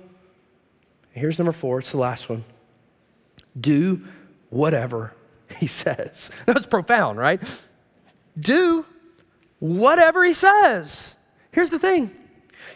Here's 1.11 1.39
number 1.39 1.51
four, 1.51 1.79
it's 1.79 1.91
the 1.91 1.97
last 1.97 2.29
one. 2.29 2.43
Do 3.59 4.05
whatever 4.49 5.13
he 5.59 5.65
says. 5.65 6.29
That's 6.45 6.67
profound, 6.67 7.17
right? 7.17 7.65
Do 8.37 8.85
whatever 9.59 10.23
he 10.23 10.33
says. 10.33 11.15
Here's 11.51 11.71
the 11.71 11.79
thing 11.79 12.11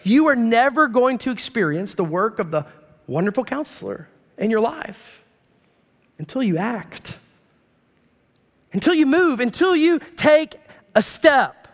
you 0.03 0.28
are 0.28 0.36
never 0.36 0.88
going 0.88 1.18
to 1.20 1.32
experience 1.32 1.93
the 1.93 2.03
work 2.03 2.39
of 2.39 2.49
the 2.49 2.66
wonderful 3.05 3.43
counselor 3.43 4.07
in 4.38 4.49
your 4.49 4.62
life 4.62 5.24
until 6.18 6.41
you 6.41 6.57
act, 6.57 7.18
until 8.74 8.93
you 8.93 9.05
move, 9.05 9.39
until 9.39 9.76
you 9.76 9.99
take 9.99 10.55
a 10.95 11.01
step. 11.01 11.67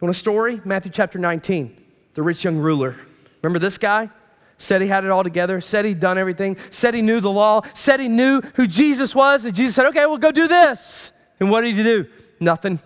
You 0.00 0.06
want 0.06 0.16
a 0.16 0.18
story? 0.18 0.60
Matthew 0.64 0.92
chapter 0.92 1.18
19, 1.18 1.76
the 2.14 2.22
rich 2.22 2.44
young 2.44 2.58
ruler. 2.58 2.96
Remember 3.42 3.58
this 3.58 3.78
guy? 3.78 4.10
said 4.56 4.80
he 4.80 4.88
had 4.88 5.04
it 5.04 5.10
all 5.10 5.22
together, 5.22 5.60
said 5.60 5.84
he'd 5.84 6.00
done 6.00 6.18
everything, 6.18 6.56
said 6.70 6.94
he 6.94 7.02
knew 7.02 7.20
the 7.20 7.30
law, 7.30 7.62
said 7.74 8.00
he 8.00 8.08
knew 8.08 8.40
who 8.54 8.66
Jesus 8.66 9.14
was. 9.14 9.44
And 9.44 9.54
Jesus 9.54 9.74
said, 9.74 9.86
Okay, 9.86 10.06
well, 10.06 10.18
go 10.18 10.30
do 10.30 10.48
this. 10.48 11.12
And 11.40 11.50
what 11.50 11.62
did 11.62 11.74
he 11.74 11.82
do? 11.82 12.06
Nothing. 12.40 12.78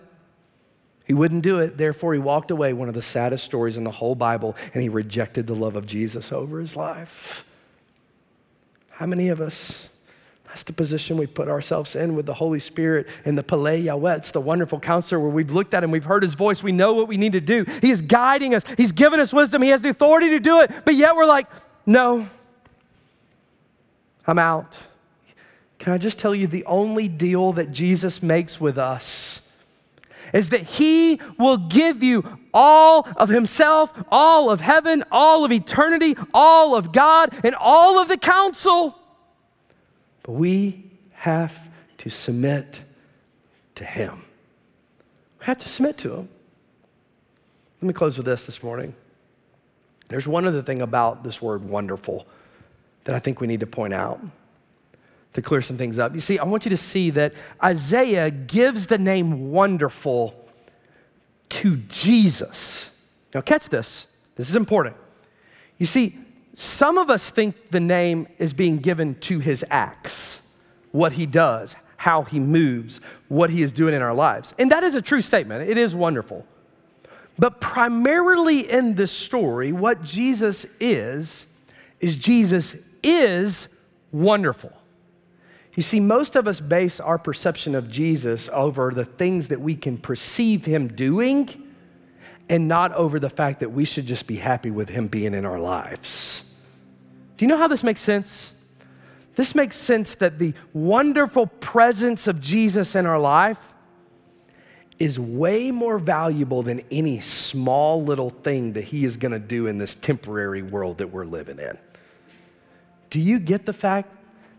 He 1.05 1.13
wouldn't 1.13 1.43
do 1.43 1.59
it. 1.59 1.77
Therefore, 1.77 2.13
he 2.13 2.19
walked 2.19 2.51
away, 2.51 2.73
one 2.73 2.87
of 2.87 2.93
the 2.93 3.01
saddest 3.01 3.43
stories 3.43 3.77
in 3.77 3.83
the 3.83 3.91
whole 3.91 4.15
Bible, 4.15 4.55
and 4.73 4.83
he 4.83 4.89
rejected 4.89 5.47
the 5.47 5.55
love 5.55 5.75
of 5.75 5.85
Jesus 5.85 6.31
over 6.31 6.59
his 6.59 6.75
life. 6.75 7.45
How 8.91 9.05
many 9.05 9.29
of 9.29 9.41
us? 9.41 9.88
That's 10.49 10.63
the 10.63 10.73
position 10.73 11.15
we 11.17 11.27
put 11.27 11.47
ourselves 11.47 11.95
in 11.95 12.15
with 12.15 12.25
the 12.25 12.33
Holy 12.33 12.59
Spirit 12.59 13.07
and 13.23 13.37
the 13.37 13.43
Pele 13.43 13.83
Yawetz, 13.83 14.31
the 14.31 14.41
wonderful 14.41 14.79
counselor, 14.79 15.21
where 15.21 15.29
we've 15.29 15.51
looked 15.51 15.75
at 15.75 15.83
him, 15.83 15.91
we've 15.91 16.03
heard 16.03 16.23
his 16.23 16.33
voice, 16.33 16.63
we 16.63 16.71
know 16.71 16.93
what 16.93 17.07
we 17.07 17.17
need 17.17 17.33
to 17.33 17.41
do. 17.41 17.65
He 17.81 17.91
is 17.91 18.01
guiding 18.01 18.55
us, 18.55 18.63
he's 18.73 18.91
given 18.91 19.19
us 19.19 19.31
wisdom, 19.31 19.61
he 19.61 19.69
has 19.69 19.83
the 19.83 19.89
authority 19.89 20.29
to 20.29 20.39
do 20.39 20.59
it, 20.61 20.71
but 20.85 20.95
yet 20.95 21.15
we're 21.15 21.27
like, 21.27 21.45
no, 21.85 22.25
I'm 24.25 24.39
out. 24.39 24.87
Can 25.77 25.93
I 25.93 25.97
just 25.97 26.19
tell 26.19 26.35
you 26.35 26.47
the 26.47 26.65
only 26.65 27.07
deal 27.07 27.53
that 27.53 27.71
Jesus 27.71 28.21
makes 28.21 28.59
with 28.59 28.77
us 28.77 29.45
is 30.33 30.49
that 30.49 30.61
he 30.61 31.19
will 31.37 31.57
give 31.57 32.03
you 32.03 32.23
all 32.53 33.07
of 33.17 33.29
himself, 33.29 34.03
all 34.11 34.51
of 34.51 34.61
heaven, 34.61 35.03
all 35.11 35.45
of 35.45 35.51
eternity, 35.51 36.15
all 36.33 36.75
of 36.75 36.91
God, 36.91 37.33
and 37.43 37.55
all 37.59 37.99
of 37.99 38.09
the 38.09 38.17
counsel. 38.17 38.98
But 40.29 40.35
we 40.35 40.83
have 41.13 41.71
to 41.97 42.11
submit 42.11 42.83
to 43.73 43.83
him. 43.83 44.25
We 45.39 45.47
have 45.47 45.57
to 45.57 45.67
submit 45.67 45.97
to 45.97 46.17
him. 46.17 46.29
Let 47.81 47.87
me 47.87 47.93
close 47.93 48.15
with 48.15 48.27
this 48.27 48.45
this 48.45 48.61
morning. 48.61 48.93
There's 50.07 50.27
one 50.27 50.45
other 50.45 50.61
thing 50.61 50.83
about 50.83 51.23
this 51.23 51.41
word 51.41 51.63
wonderful 51.63 52.27
that 53.05 53.15
I 53.15 53.19
think 53.19 53.41
we 53.41 53.47
need 53.47 53.61
to 53.61 53.65
point 53.65 53.91
out 53.91 54.21
to 55.33 55.41
clear 55.41 55.61
some 55.61 55.77
things 55.77 55.97
up. 55.97 56.13
You 56.13 56.21
see, 56.21 56.37
I 56.37 56.43
want 56.43 56.63
you 56.63 56.69
to 56.69 56.77
see 56.77 57.09
that 57.09 57.33
Isaiah 57.63 58.29
gives 58.29 58.85
the 58.85 58.99
name 58.99 59.49
wonderful 59.49 60.47
to 61.49 61.77
Jesus. 61.87 63.03
Now, 63.33 63.41
catch 63.41 63.69
this. 63.69 64.15
This 64.35 64.47
is 64.47 64.55
important. 64.55 64.95
You 65.79 65.87
see, 65.87 66.19
some 66.59 66.97
of 66.97 67.09
us 67.09 67.29
think 67.29 67.69
the 67.69 67.79
name 67.79 68.27
is 68.37 68.51
being 68.51 68.79
given 68.79 69.15
to 69.21 69.39
his 69.39 69.63
acts, 69.69 70.53
what 70.91 71.13
he 71.13 71.25
does, 71.25 71.77
how 71.95 72.23
he 72.23 72.37
moves, 72.37 72.99
what 73.29 73.49
he 73.49 73.61
is 73.61 73.71
doing 73.71 73.93
in 73.93 74.01
our 74.01 74.13
lives. 74.13 74.53
And 74.59 74.69
that 74.69 74.83
is 74.83 74.93
a 74.93 75.01
true 75.01 75.21
statement. 75.21 75.69
It 75.69 75.77
is 75.77 75.95
wonderful. 75.95 76.45
But 77.37 77.61
primarily 77.61 78.69
in 78.69 78.95
this 78.95 79.13
story, 79.13 79.71
what 79.71 80.03
Jesus 80.03 80.65
is, 80.81 81.47
is 82.01 82.17
Jesus 82.17 82.85
is 83.03 83.79
wonderful. 84.11 84.73
You 85.77 85.83
see, 85.83 86.01
most 86.01 86.35
of 86.35 86.45
us 86.45 86.59
base 86.59 86.99
our 86.99 87.17
perception 87.17 87.73
of 87.73 87.89
Jesus 87.89 88.49
over 88.51 88.91
the 88.91 89.05
things 89.05 89.47
that 89.47 89.61
we 89.61 89.77
can 89.77 89.97
perceive 89.97 90.65
him 90.65 90.89
doing 90.89 91.47
and 92.49 92.67
not 92.67 92.91
over 92.95 93.17
the 93.17 93.29
fact 93.29 93.61
that 93.61 93.69
we 93.69 93.85
should 93.85 94.07
just 94.07 94.27
be 94.27 94.35
happy 94.35 94.71
with 94.71 94.89
him 94.89 95.07
being 95.07 95.33
in 95.33 95.45
our 95.45 95.57
lives. 95.57 96.47
Do 97.39 97.45
you 97.45 97.47
know 97.47 97.57
how 97.57 97.69
this 97.69 97.85
makes 97.85 98.01
sense? 98.01 98.61
This 99.35 99.55
makes 99.55 99.77
sense 99.77 100.15
that 100.15 100.39
the 100.39 100.53
wonderful 100.73 101.47
presence 101.47 102.27
of 102.27 102.41
Jesus 102.41 102.97
in 102.97 103.05
our 103.05 103.17
life 103.17 103.75
is 104.99 105.17
way 105.17 105.71
more 105.71 105.97
valuable 105.97 106.63
than 106.63 106.81
any 106.91 107.21
small 107.21 108.03
little 108.03 108.29
thing 108.29 108.73
that 108.73 108.83
he 108.83 109.05
is 109.05 109.15
going 109.15 109.31
to 109.31 109.39
do 109.39 109.67
in 109.67 109.77
this 109.77 109.95
temporary 109.95 110.61
world 110.61 110.97
that 110.97 111.07
we're 111.07 111.23
living 111.23 111.59
in. 111.59 111.77
Do 113.09 113.21
you 113.21 113.39
get 113.39 113.65
the 113.65 113.71
fact 113.71 114.13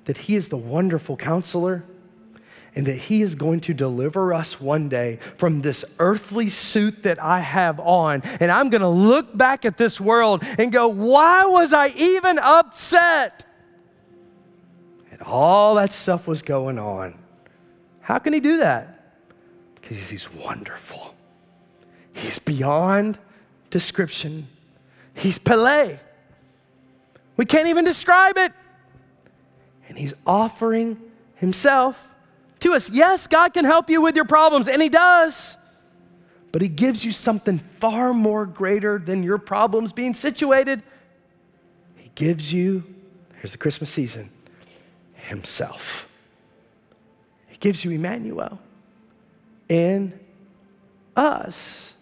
that 0.06 0.16
He 0.16 0.34
is 0.34 0.48
the 0.48 0.56
wonderful 0.56 1.16
counselor 1.16 1.84
and 2.74 2.86
that 2.86 2.96
He 2.96 3.22
is 3.22 3.34
going 3.34 3.60
to 3.60 3.74
deliver 3.74 4.32
us 4.32 4.60
one 4.60 4.88
day 4.88 5.16
from 5.16 5.62
this 5.62 5.84
earthly 5.98 6.48
suit 6.48 7.02
that 7.02 7.22
I 7.22 7.40
have 7.40 7.80
on. 7.80 8.22
And 8.40 8.50
I'm 8.50 8.70
going 8.70 8.82
to 8.82 8.88
look 8.88 9.36
back 9.36 9.64
at 9.64 9.76
this 9.76 10.00
world 10.00 10.42
and 10.58 10.72
go, 10.72 10.88
why 10.88 11.46
was 11.46 11.72
I 11.72 11.88
even 11.96 12.38
upset? 12.38 13.44
And 15.10 15.20
all 15.22 15.74
that 15.76 15.92
stuff 15.92 16.28
was 16.28 16.42
going 16.42 16.78
on. 16.78 17.18
How 18.00 18.18
can 18.18 18.32
He 18.32 18.40
do 18.40 18.58
that? 18.58 19.14
Because 19.74 20.10
He's 20.10 20.32
wonderful. 20.32 21.14
He's 22.12 22.38
beyond 22.38 23.18
description. 23.70 24.48
He's 25.14 25.38
Pele. 25.38 25.98
We 27.36 27.46
can't 27.46 27.68
even 27.68 27.84
describe 27.84 28.36
it 28.36 28.52
and 29.88 29.98
He's 29.98 30.14
offering 30.26 30.96
Himself 31.34 32.09
to 32.60 32.72
us. 32.72 32.90
Yes, 32.90 33.26
God 33.26 33.52
can 33.54 33.64
help 33.64 33.90
you 33.90 34.00
with 34.02 34.16
your 34.16 34.24
problems, 34.24 34.68
and 34.68 34.80
He 34.80 34.88
does. 34.88 35.56
But 36.52 36.62
He 36.62 36.68
gives 36.68 37.04
you 37.04 37.12
something 37.12 37.58
far 37.58 38.12
more 38.12 38.46
greater 38.46 38.98
than 38.98 39.22
your 39.22 39.38
problems 39.38 39.92
being 39.92 40.14
situated. 40.14 40.82
He 41.96 42.10
gives 42.14 42.52
you, 42.52 42.84
here's 43.36 43.52
the 43.52 43.58
Christmas 43.58 43.90
season, 43.90 44.30
Himself. 45.14 46.10
He 47.48 47.56
gives 47.58 47.84
you 47.84 47.90
Emmanuel 47.90 48.58
in 49.68 50.18
us. 51.16 51.94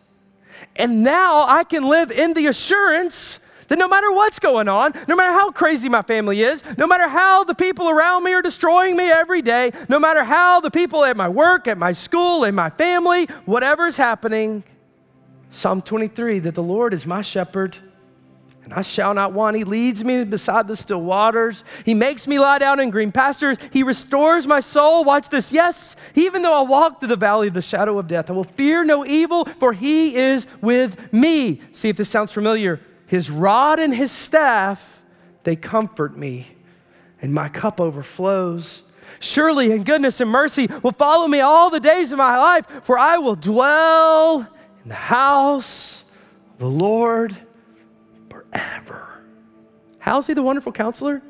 And 0.76 1.02
now 1.02 1.44
I 1.46 1.64
can 1.64 1.88
live 1.88 2.10
in 2.10 2.34
the 2.34 2.46
assurance 2.46 3.40
that 3.68 3.78
no 3.78 3.88
matter 3.88 4.10
what's 4.10 4.38
going 4.38 4.68
on, 4.68 4.92
no 5.06 5.16
matter 5.16 5.32
how 5.32 5.50
crazy 5.50 5.88
my 5.88 6.02
family 6.02 6.42
is, 6.42 6.64
no 6.76 6.86
matter 6.86 7.08
how 7.08 7.44
the 7.44 7.54
people 7.54 7.88
around 7.88 8.24
me 8.24 8.32
are 8.34 8.42
destroying 8.42 8.96
me 8.96 9.10
every 9.10 9.42
day, 9.42 9.70
no 9.88 10.00
matter 10.00 10.24
how 10.24 10.60
the 10.60 10.70
people 10.70 11.04
at 11.04 11.16
my 11.16 11.28
work, 11.28 11.68
at 11.68 11.78
my 11.78 11.92
school, 11.92 12.44
in 12.44 12.54
my 12.54 12.70
family, 12.70 13.26
whatever 13.44 13.86
is 13.86 13.96
happening, 13.96 14.64
Psalm 15.50 15.80
23 15.80 16.40
that 16.40 16.54
the 16.54 16.62
Lord 16.62 16.92
is 16.92 17.06
my 17.06 17.22
shepherd. 17.22 17.78
And 18.64 18.74
I 18.74 18.82
shall 18.82 19.14
not 19.14 19.32
want. 19.32 19.56
He 19.56 19.64
leads 19.64 20.04
me 20.04 20.24
beside 20.24 20.68
the 20.68 20.76
still 20.76 21.00
waters. 21.00 21.64
He 21.86 21.94
makes 21.94 22.28
me 22.28 22.38
lie 22.38 22.58
down 22.58 22.80
in 22.80 22.90
green 22.90 23.10
pastures. 23.12 23.56
He 23.72 23.82
restores 23.82 24.46
my 24.46 24.60
soul. 24.60 25.04
Watch 25.04 25.30
this. 25.30 25.50
Yes, 25.52 25.96
even 26.14 26.42
though 26.42 26.52
I 26.52 26.68
walk 26.68 27.00
through 27.00 27.08
the 27.08 27.16
valley 27.16 27.48
of 27.48 27.54
the 27.54 27.62
shadow 27.62 27.98
of 27.98 28.08
death, 28.08 28.28
I 28.28 28.34
will 28.34 28.44
fear 28.44 28.84
no 28.84 29.06
evil, 29.06 29.46
for 29.46 29.72
he 29.72 30.14
is 30.16 30.46
with 30.60 31.10
me. 31.14 31.62
See 31.72 31.88
if 31.88 31.96
this 31.96 32.10
sounds 32.10 32.30
familiar. 32.30 32.78
His 33.08 33.30
rod 33.30 33.78
and 33.78 33.94
his 33.94 34.12
staff, 34.12 35.02
they 35.42 35.56
comfort 35.56 36.14
me, 36.14 36.46
and 37.22 37.32
my 37.32 37.48
cup 37.48 37.80
overflows. 37.80 38.82
Surely, 39.18 39.72
in 39.72 39.82
goodness 39.82 40.20
and 40.20 40.30
mercy 40.30 40.68
will 40.82 40.92
follow 40.92 41.26
me 41.26 41.40
all 41.40 41.70
the 41.70 41.80
days 41.80 42.12
of 42.12 42.18
my 42.18 42.36
life, 42.36 42.66
for 42.84 42.98
I 42.98 43.16
will 43.16 43.34
dwell 43.34 44.46
in 44.82 44.88
the 44.90 44.94
house 44.94 46.04
of 46.52 46.58
the 46.58 46.68
Lord 46.68 47.34
forever. 48.28 49.22
How's 49.98 50.26
he 50.26 50.34
the 50.34 50.42
wonderful 50.42 50.72
counselor? 50.72 51.22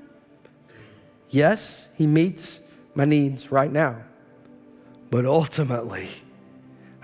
Yes, 1.30 1.88
he 1.96 2.08
meets 2.08 2.58
my 2.96 3.04
needs 3.04 3.52
right 3.52 3.70
now. 3.70 4.02
But 5.10 5.26
ultimately, 5.26 6.08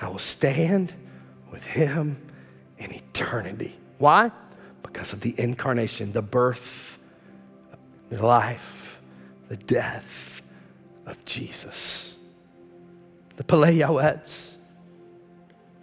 I 0.01 0.09
will 0.09 0.19
stand 0.19 0.95
with 1.53 1.65
him 1.65 2.21
in 2.77 2.93
eternity. 2.93 3.79
Why? 3.99 4.33
Because 4.95 5.13
of 5.13 5.21
the 5.23 5.35
incarnation, 5.37 6.13
the 6.13 6.23
birth, 6.23 7.01
the 8.11 8.25
life, 8.25 9.01
the 9.49 9.57
death 9.57 10.41
of 11.05 11.23
Jesus. 11.25 12.15
The 13.35 13.43
Pele 13.43 13.77
Yawetz. 13.77 14.55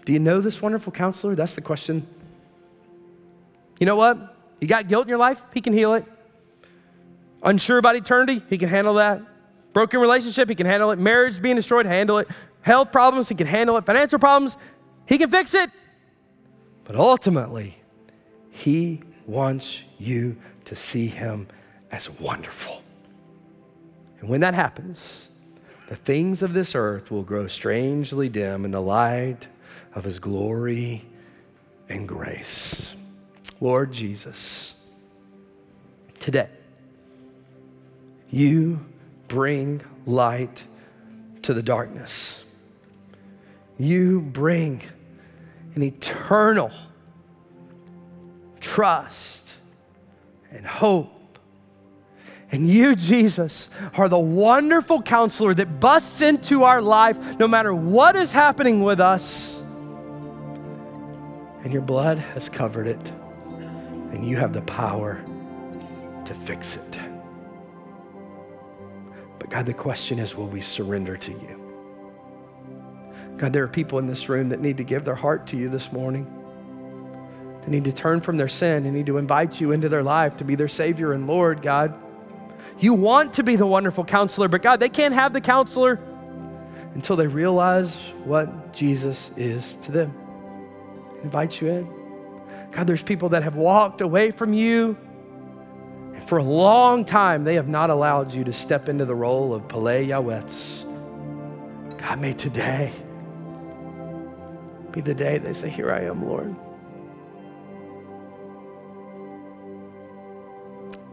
Do 0.05 0.13
you 0.13 0.19
know 0.19 0.39
this 0.39 0.61
wonderful 0.61 0.93
counselor? 0.93 1.35
That's 1.35 1.55
the 1.55 1.61
question. 1.61 2.07
You 3.81 3.85
know 3.85 3.97
what? 3.97 4.33
You 4.61 4.67
got 4.69 4.87
guilt 4.87 5.07
in 5.07 5.09
your 5.09 5.17
life? 5.17 5.43
He 5.53 5.59
can 5.59 5.73
heal 5.73 5.93
it. 5.95 6.05
Unsure 7.43 7.79
about 7.79 7.97
eternity? 7.97 8.41
He 8.49 8.57
can 8.57 8.69
handle 8.69 8.93
that. 8.93 9.21
Broken 9.73 9.99
relationship? 9.99 10.47
He 10.47 10.55
can 10.55 10.67
handle 10.67 10.91
it. 10.91 10.99
Marriage 10.99 11.41
being 11.41 11.57
destroyed? 11.57 11.85
Handle 11.85 12.19
it. 12.19 12.29
Health 12.61 12.93
problems? 12.93 13.27
He 13.27 13.35
can 13.35 13.47
handle 13.47 13.75
it. 13.75 13.85
Financial 13.85 14.19
problems? 14.19 14.57
He 15.05 15.17
can 15.17 15.29
fix 15.29 15.53
it. 15.53 15.69
But 16.85 16.95
ultimately, 16.95 17.80
he 18.61 19.01
wants 19.25 19.81
you 19.97 20.37
to 20.65 20.75
see 20.75 21.07
Him 21.07 21.47
as 21.91 22.11
wonderful. 22.19 22.83
And 24.19 24.29
when 24.29 24.41
that 24.41 24.53
happens, 24.53 25.29
the 25.89 25.95
things 25.95 26.43
of 26.43 26.53
this 26.53 26.75
earth 26.75 27.09
will 27.09 27.23
grow 27.23 27.47
strangely 27.47 28.29
dim 28.29 28.63
in 28.63 28.69
the 28.69 28.79
light 28.79 29.47
of 29.95 30.03
His 30.03 30.19
glory 30.19 31.03
and 31.89 32.07
grace. 32.07 32.95
Lord 33.59 33.91
Jesus, 33.91 34.75
today, 36.19 36.49
you 38.29 38.85
bring 39.27 39.81
light 40.05 40.65
to 41.41 41.55
the 41.55 41.63
darkness. 41.63 42.43
You 43.79 44.21
bring 44.21 44.83
an 45.73 45.81
eternal 45.81 46.69
trust 48.71 49.57
and 50.49 50.65
hope. 50.65 51.37
And 52.51 52.69
you, 52.69 52.95
Jesus, 52.95 53.69
are 53.97 54.07
the 54.07 54.19
wonderful 54.19 55.01
counselor 55.01 55.53
that 55.53 55.81
busts 55.81 56.21
into 56.21 56.63
our 56.63 56.81
life 56.81 57.37
no 57.37 57.49
matter 57.49 57.73
what 57.73 58.15
is 58.15 58.31
happening 58.31 58.81
with 58.81 59.01
us. 59.01 59.61
And 61.63 61.73
your 61.73 61.81
blood 61.81 62.17
has 62.17 62.47
covered 62.47 62.87
it, 62.87 63.11
and 64.11 64.25
you 64.25 64.37
have 64.37 64.53
the 64.53 64.61
power 64.61 65.21
to 66.25 66.33
fix 66.33 66.77
it. 66.77 66.99
But 69.37 69.49
God, 69.49 69.65
the 69.65 69.73
question 69.73 70.17
is 70.17 70.35
will 70.35 70.47
we 70.47 70.61
surrender 70.61 71.17
to 71.17 71.31
you? 71.31 71.57
God, 73.35 73.51
there 73.51 73.63
are 73.63 73.67
people 73.67 73.99
in 73.99 74.07
this 74.07 74.29
room 74.29 74.49
that 74.49 74.61
need 74.61 74.77
to 74.77 74.85
give 74.85 75.03
their 75.03 75.15
heart 75.15 75.47
to 75.47 75.57
you 75.57 75.67
this 75.67 75.91
morning. 75.91 76.40
They 77.63 77.71
need 77.71 77.85
to 77.85 77.91
turn 77.91 78.21
from 78.21 78.37
their 78.37 78.47
sin. 78.47 78.83
They 78.83 78.91
need 78.91 79.05
to 79.05 79.17
invite 79.17 79.61
you 79.61 79.71
into 79.71 79.87
their 79.89 80.03
life 80.03 80.37
to 80.37 80.43
be 80.43 80.55
their 80.55 80.67
Savior 80.67 81.13
and 81.13 81.27
Lord, 81.27 81.61
God. 81.61 81.93
You 82.79 82.93
want 82.93 83.33
to 83.33 83.43
be 83.43 83.55
the 83.55 83.67
wonderful 83.67 84.03
counselor, 84.03 84.47
but 84.47 84.61
God, 84.61 84.79
they 84.79 84.89
can't 84.89 85.13
have 85.13 85.33
the 85.33 85.41
counselor 85.41 85.99
until 86.95 87.15
they 87.15 87.27
realize 87.27 87.95
what 88.23 88.73
Jesus 88.73 89.31
is 89.37 89.75
to 89.83 89.91
them. 89.91 90.13
I 91.19 91.23
invite 91.23 91.61
you 91.61 91.67
in. 91.67 91.89
God, 92.71 92.87
there's 92.87 93.03
people 93.03 93.29
that 93.29 93.43
have 93.43 93.55
walked 93.55 94.01
away 94.01 94.31
from 94.31 94.53
you. 94.53 94.97
And 96.13 96.23
for 96.23 96.39
a 96.39 96.43
long 96.43 97.05
time, 97.05 97.43
they 97.43 97.55
have 97.55 97.67
not 97.67 97.89
allowed 97.89 98.33
you 98.33 98.43
to 98.45 98.53
step 98.53 98.89
into 98.89 99.05
the 99.05 99.15
role 99.15 99.53
of 99.53 99.67
Pele 99.67 100.07
Yawetz. 100.07 100.87
God, 101.97 102.19
may 102.19 102.33
today 102.33 102.91
be 104.91 105.01
the 105.01 105.13
day 105.13 105.37
they 105.37 105.53
say, 105.53 105.69
Here 105.69 105.91
I 105.91 106.01
am, 106.01 106.25
Lord. 106.25 106.55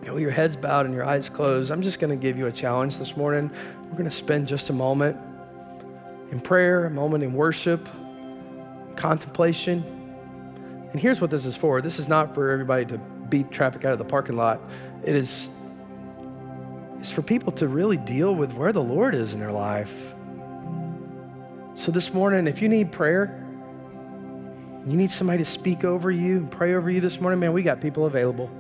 You 0.01 0.07
know, 0.07 0.17
your 0.17 0.31
head's 0.31 0.57
bowed 0.57 0.87
and 0.87 0.95
your 0.95 1.05
eyes 1.05 1.29
closed, 1.29 1.71
I'm 1.71 1.83
just 1.83 2.01
going 2.01 2.11
to 2.17 2.21
give 2.21 2.39
you 2.39 2.47
a 2.47 2.53
challenge 2.53 2.99
this 2.99 3.17
morning. 3.17 3.51
We're 3.85 3.93
going 3.93 4.05
to 4.05 4.11
spend 4.11 4.49
just 4.49 4.71
a 4.71 4.73
moment 4.73 5.17
in 6.31 6.41
prayer, 6.41 6.87
a 6.87 6.91
moment 6.91 7.25
in 7.25 7.33
worship, 7.33 7.89
contemplation. 8.97 9.83
And 10.93 11.01
here's 11.01 11.21
what 11.21 11.31
this 11.31 11.47
is 11.47 11.57
for 11.57 11.81
this 11.81 11.99
is 11.99 12.09
not 12.09 12.35
for 12.35 12.51
everybody 12.51 12.85
to 12.87 12.99
beat 12.99 13.51
traffic 13.51 13.85
out 13.85 13.93
of 13.93 13.99
the 13.99 14.05
parking 14.05 14.37
lot. 14.37 14.61
It 15.05 15.15
is 15.15 15.51
it's 17.01 17.11
for 17.11 17.23
people 17.23 17.53
to 17.53 17.69
really 17.69 17.97
deal 17.97 18.35
with 18.35 18.53
where 18.55 18.73
the 18.73 18.83
Lord 18.83 19.15
is 19.15 19.33
in 19.33 19.41
their 19.41 19.53
life. 19.53 20.15
So 21.77 21.93
this 21.93 22.13
morning, 22.13 22.49
if 22.49 22.61
you 22.61 22.69
need 22.69 22.91
prayer, 22.91 23.41
you 24.85 24.97
need 24.97 25.11
somebody 25.11 25.39
to 25.39 25.45
speak 25.45 25.85
over 25.85 26.11
you 26.11 26.39
and 26.39 26.51
pray 26.51 26.75
over 26.75 26.91
you 26.91 27.01
this 27.01 27.21
morning, 27.21 27.39
man, 27.39 27.53
we 27.53 27.63
got 27.63 27.81
people 27.81 28.07
available. 28.07 28.51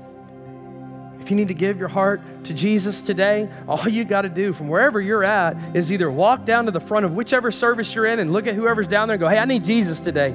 If 1.28 1.32
you 1.32 1.36
need 1.36 1.48
to 1.48 1.54
give 1.54 1.78
your 1.78 1.88
heart 1.88 2.22
to 2.44 2.54
Jesus 2.54 3.02
today, 3.02 3.50
all 3.68 3.86
you 3.86 4.06
got 4.06 4.22
to 4.22 4.30
do 4.30 4.54
from 4.54 4.68
wherever 4.68 4.98
you're 4.98 5.22
at 5.22 5.58
is 5.76 5.92
either 5.92 6.10
walk 6.10 6.46
down 6.46 6.64
to 6.64 6.70
the 6.70 6.80
front 6.80 7.04
of 7.04 7.16
whichever 7.16 7.50
service 7.50 7.94
you're 7.94 8.06
in 8.06 8.18
and 8.18 8.32
look 8.32 8.46
at 8.46 8.54
whoever's 8.54 8.86
down 8.86 9.08
there 9.08 9.16
and 9.16 9.20
go, 9.20 9.28
hey, 9.28 9.36
I 9.36 9.44
need 9.44 9.62
Jesus 9.62 10.00
today. 10.00 10.34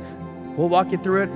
We'll 0.55 0.69
walk 0.69 0.91
you 0.91 0.99
through 0.99 1.23
it. 1.23 1.29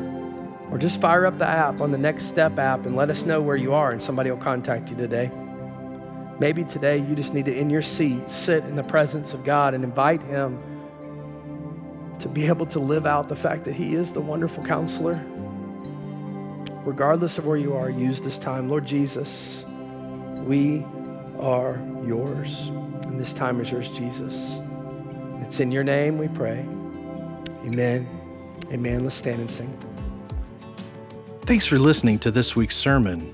Or 0.69 0.77
just 0.77 1.01
fire 1.01 1.25
up 1.25 1.39
the 1.39 1.47
app 1.47 1.81
on 1.81 1.89
the 1.89 1.97
Next 1.97 2.25
Step 2.25 2.59
app 2.59 2.85
and 2.85 2.95
let 2.95 3.09
us 3.09 3.25
know 3.25 3.41
where 3.41 3.55
you 3.55 3.73
are, 3.73 3.91
and 3.91 4.03
somebody 4.03 4.29
will 4.29 4.37
contact 4.37 4.91
you 4.91 4.95
today. 4.95 5.31
Maybe 6.39 6.63
today 6.63 6.97
you 6.99 7.15
just 7.15 7.33
need 7.33 7.45
to, 7.45 7.57
in 7.57 7.71
your 7.71 7.81
seat, 7.81 8.29
sit 8.29 8.63
in 8.65 8.75
the 8.75 8.83
presence 8.83 9.33
of 9.33 9.43
God 9.43 9.73
and 9.73 9.83
invite 9.83 10.21
Him 10.21 10.61
to 12.19 12.29
be 12.29 12.45
able 12.45 12.67
to 12.67 12.79
live 12.79 13.07
out 13.07 13.27
the 13.27 13.35
fact 13.35 13.63
that 13.63 13.73
He 13.73 13.95
is 13.95 14.11
the 14.11 14.21
wonderful 14.21 14.63
counselor. 14.63 15.19
Regardless 16.87 17.37
of 17.37 17.45
where 17.45 17.57
you 17.57 17.75
are, 17.75 17.89
use 17.89 18.21
this 18.21 18.37
time. 18.37 18.69
Lord 18.69 18.85
Jesus, 18.85 19.65
we 20.45 20.85
are 21.37 21.81
yours. 22.05 22.69
And 23.07 23.19
this 23.19 23.33
time 23.33 23.59
is 23.59 23.69
yours, 23.69 23.89
Jesus. 23.89 24.61
It's 25.41 25.59
in 25.59 25.69
your 25.69 25.83
name 25.83 26.17
we 26.17 26.29
pray. 26.29 26.65
Amen. 27.65 28.07
Amen. 28.71 29.03
Let's 29.03 29.17
stand 29.17 29.41
and 29.41 29.51
sing. 29.51 29.77
Thanks 31.41 31.65
for 31.65 31.77
listening 31.77 32.19
to 32.19 32.31
this 32.31 32.55
week's 32.55 32.77
sermon. 32.77 33.33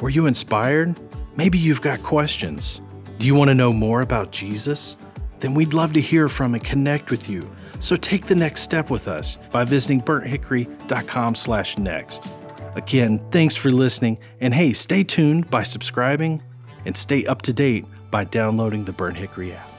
Were 0.00 0.10
you 0.10 0.26
inspired? 0.26 0.94
Maybe 1.34 1.58
you've 1.58 1.82
got 1.82 2.04
questions. 2.04 2.80
Do 3.18 3.26
you 3.26 3.34
want 3.34 3.48
to 3.48 3.54
know 3.56 3.72
more 3.72 4.02
about 4.02 4.30
Jesus? 4.30 4.96
Then 5.40 5.54
we'd 5.54 5.74
love 5.74 5.92
to 5.94 6.00
hear 6.00 6.28
from 6.28 6.54
and 6.54 6.62
connect 6.62 7.10
with 7.10 7.28
you. 7.28 7.50
So 7.80 7.96
take 7.96 8.26
the 8.26 8.36
next 8.36 8.62
step 8.62 8.90
with 8.90 9.08
us 9.08 9.38
by 9.50 9.64
visiting 9.64 10.02
burnthickory.com/next. 10.02 12.28
Again, 12.76 13.26
thanks 13.30 13.56
for 13.56 13.70
listening, 13.70 14.18
and 14.38 14.52
hey, 14.52 14.74
stay 14.74 15.02
tuned 15.02 15.50
by 15.50 15.62
subscribing 15.62 16.42
and 16.84 16.94
stay 16.94 17.24
up 17.24 17.40
to 17.42 17.52
date 17.52 17.86
by 18.10 18.24
downloading 18.24 18.84
the 18.84 18.92
Burnt 18.92 19.16
Hickory 19.16 19.54
app. 19.54 19.75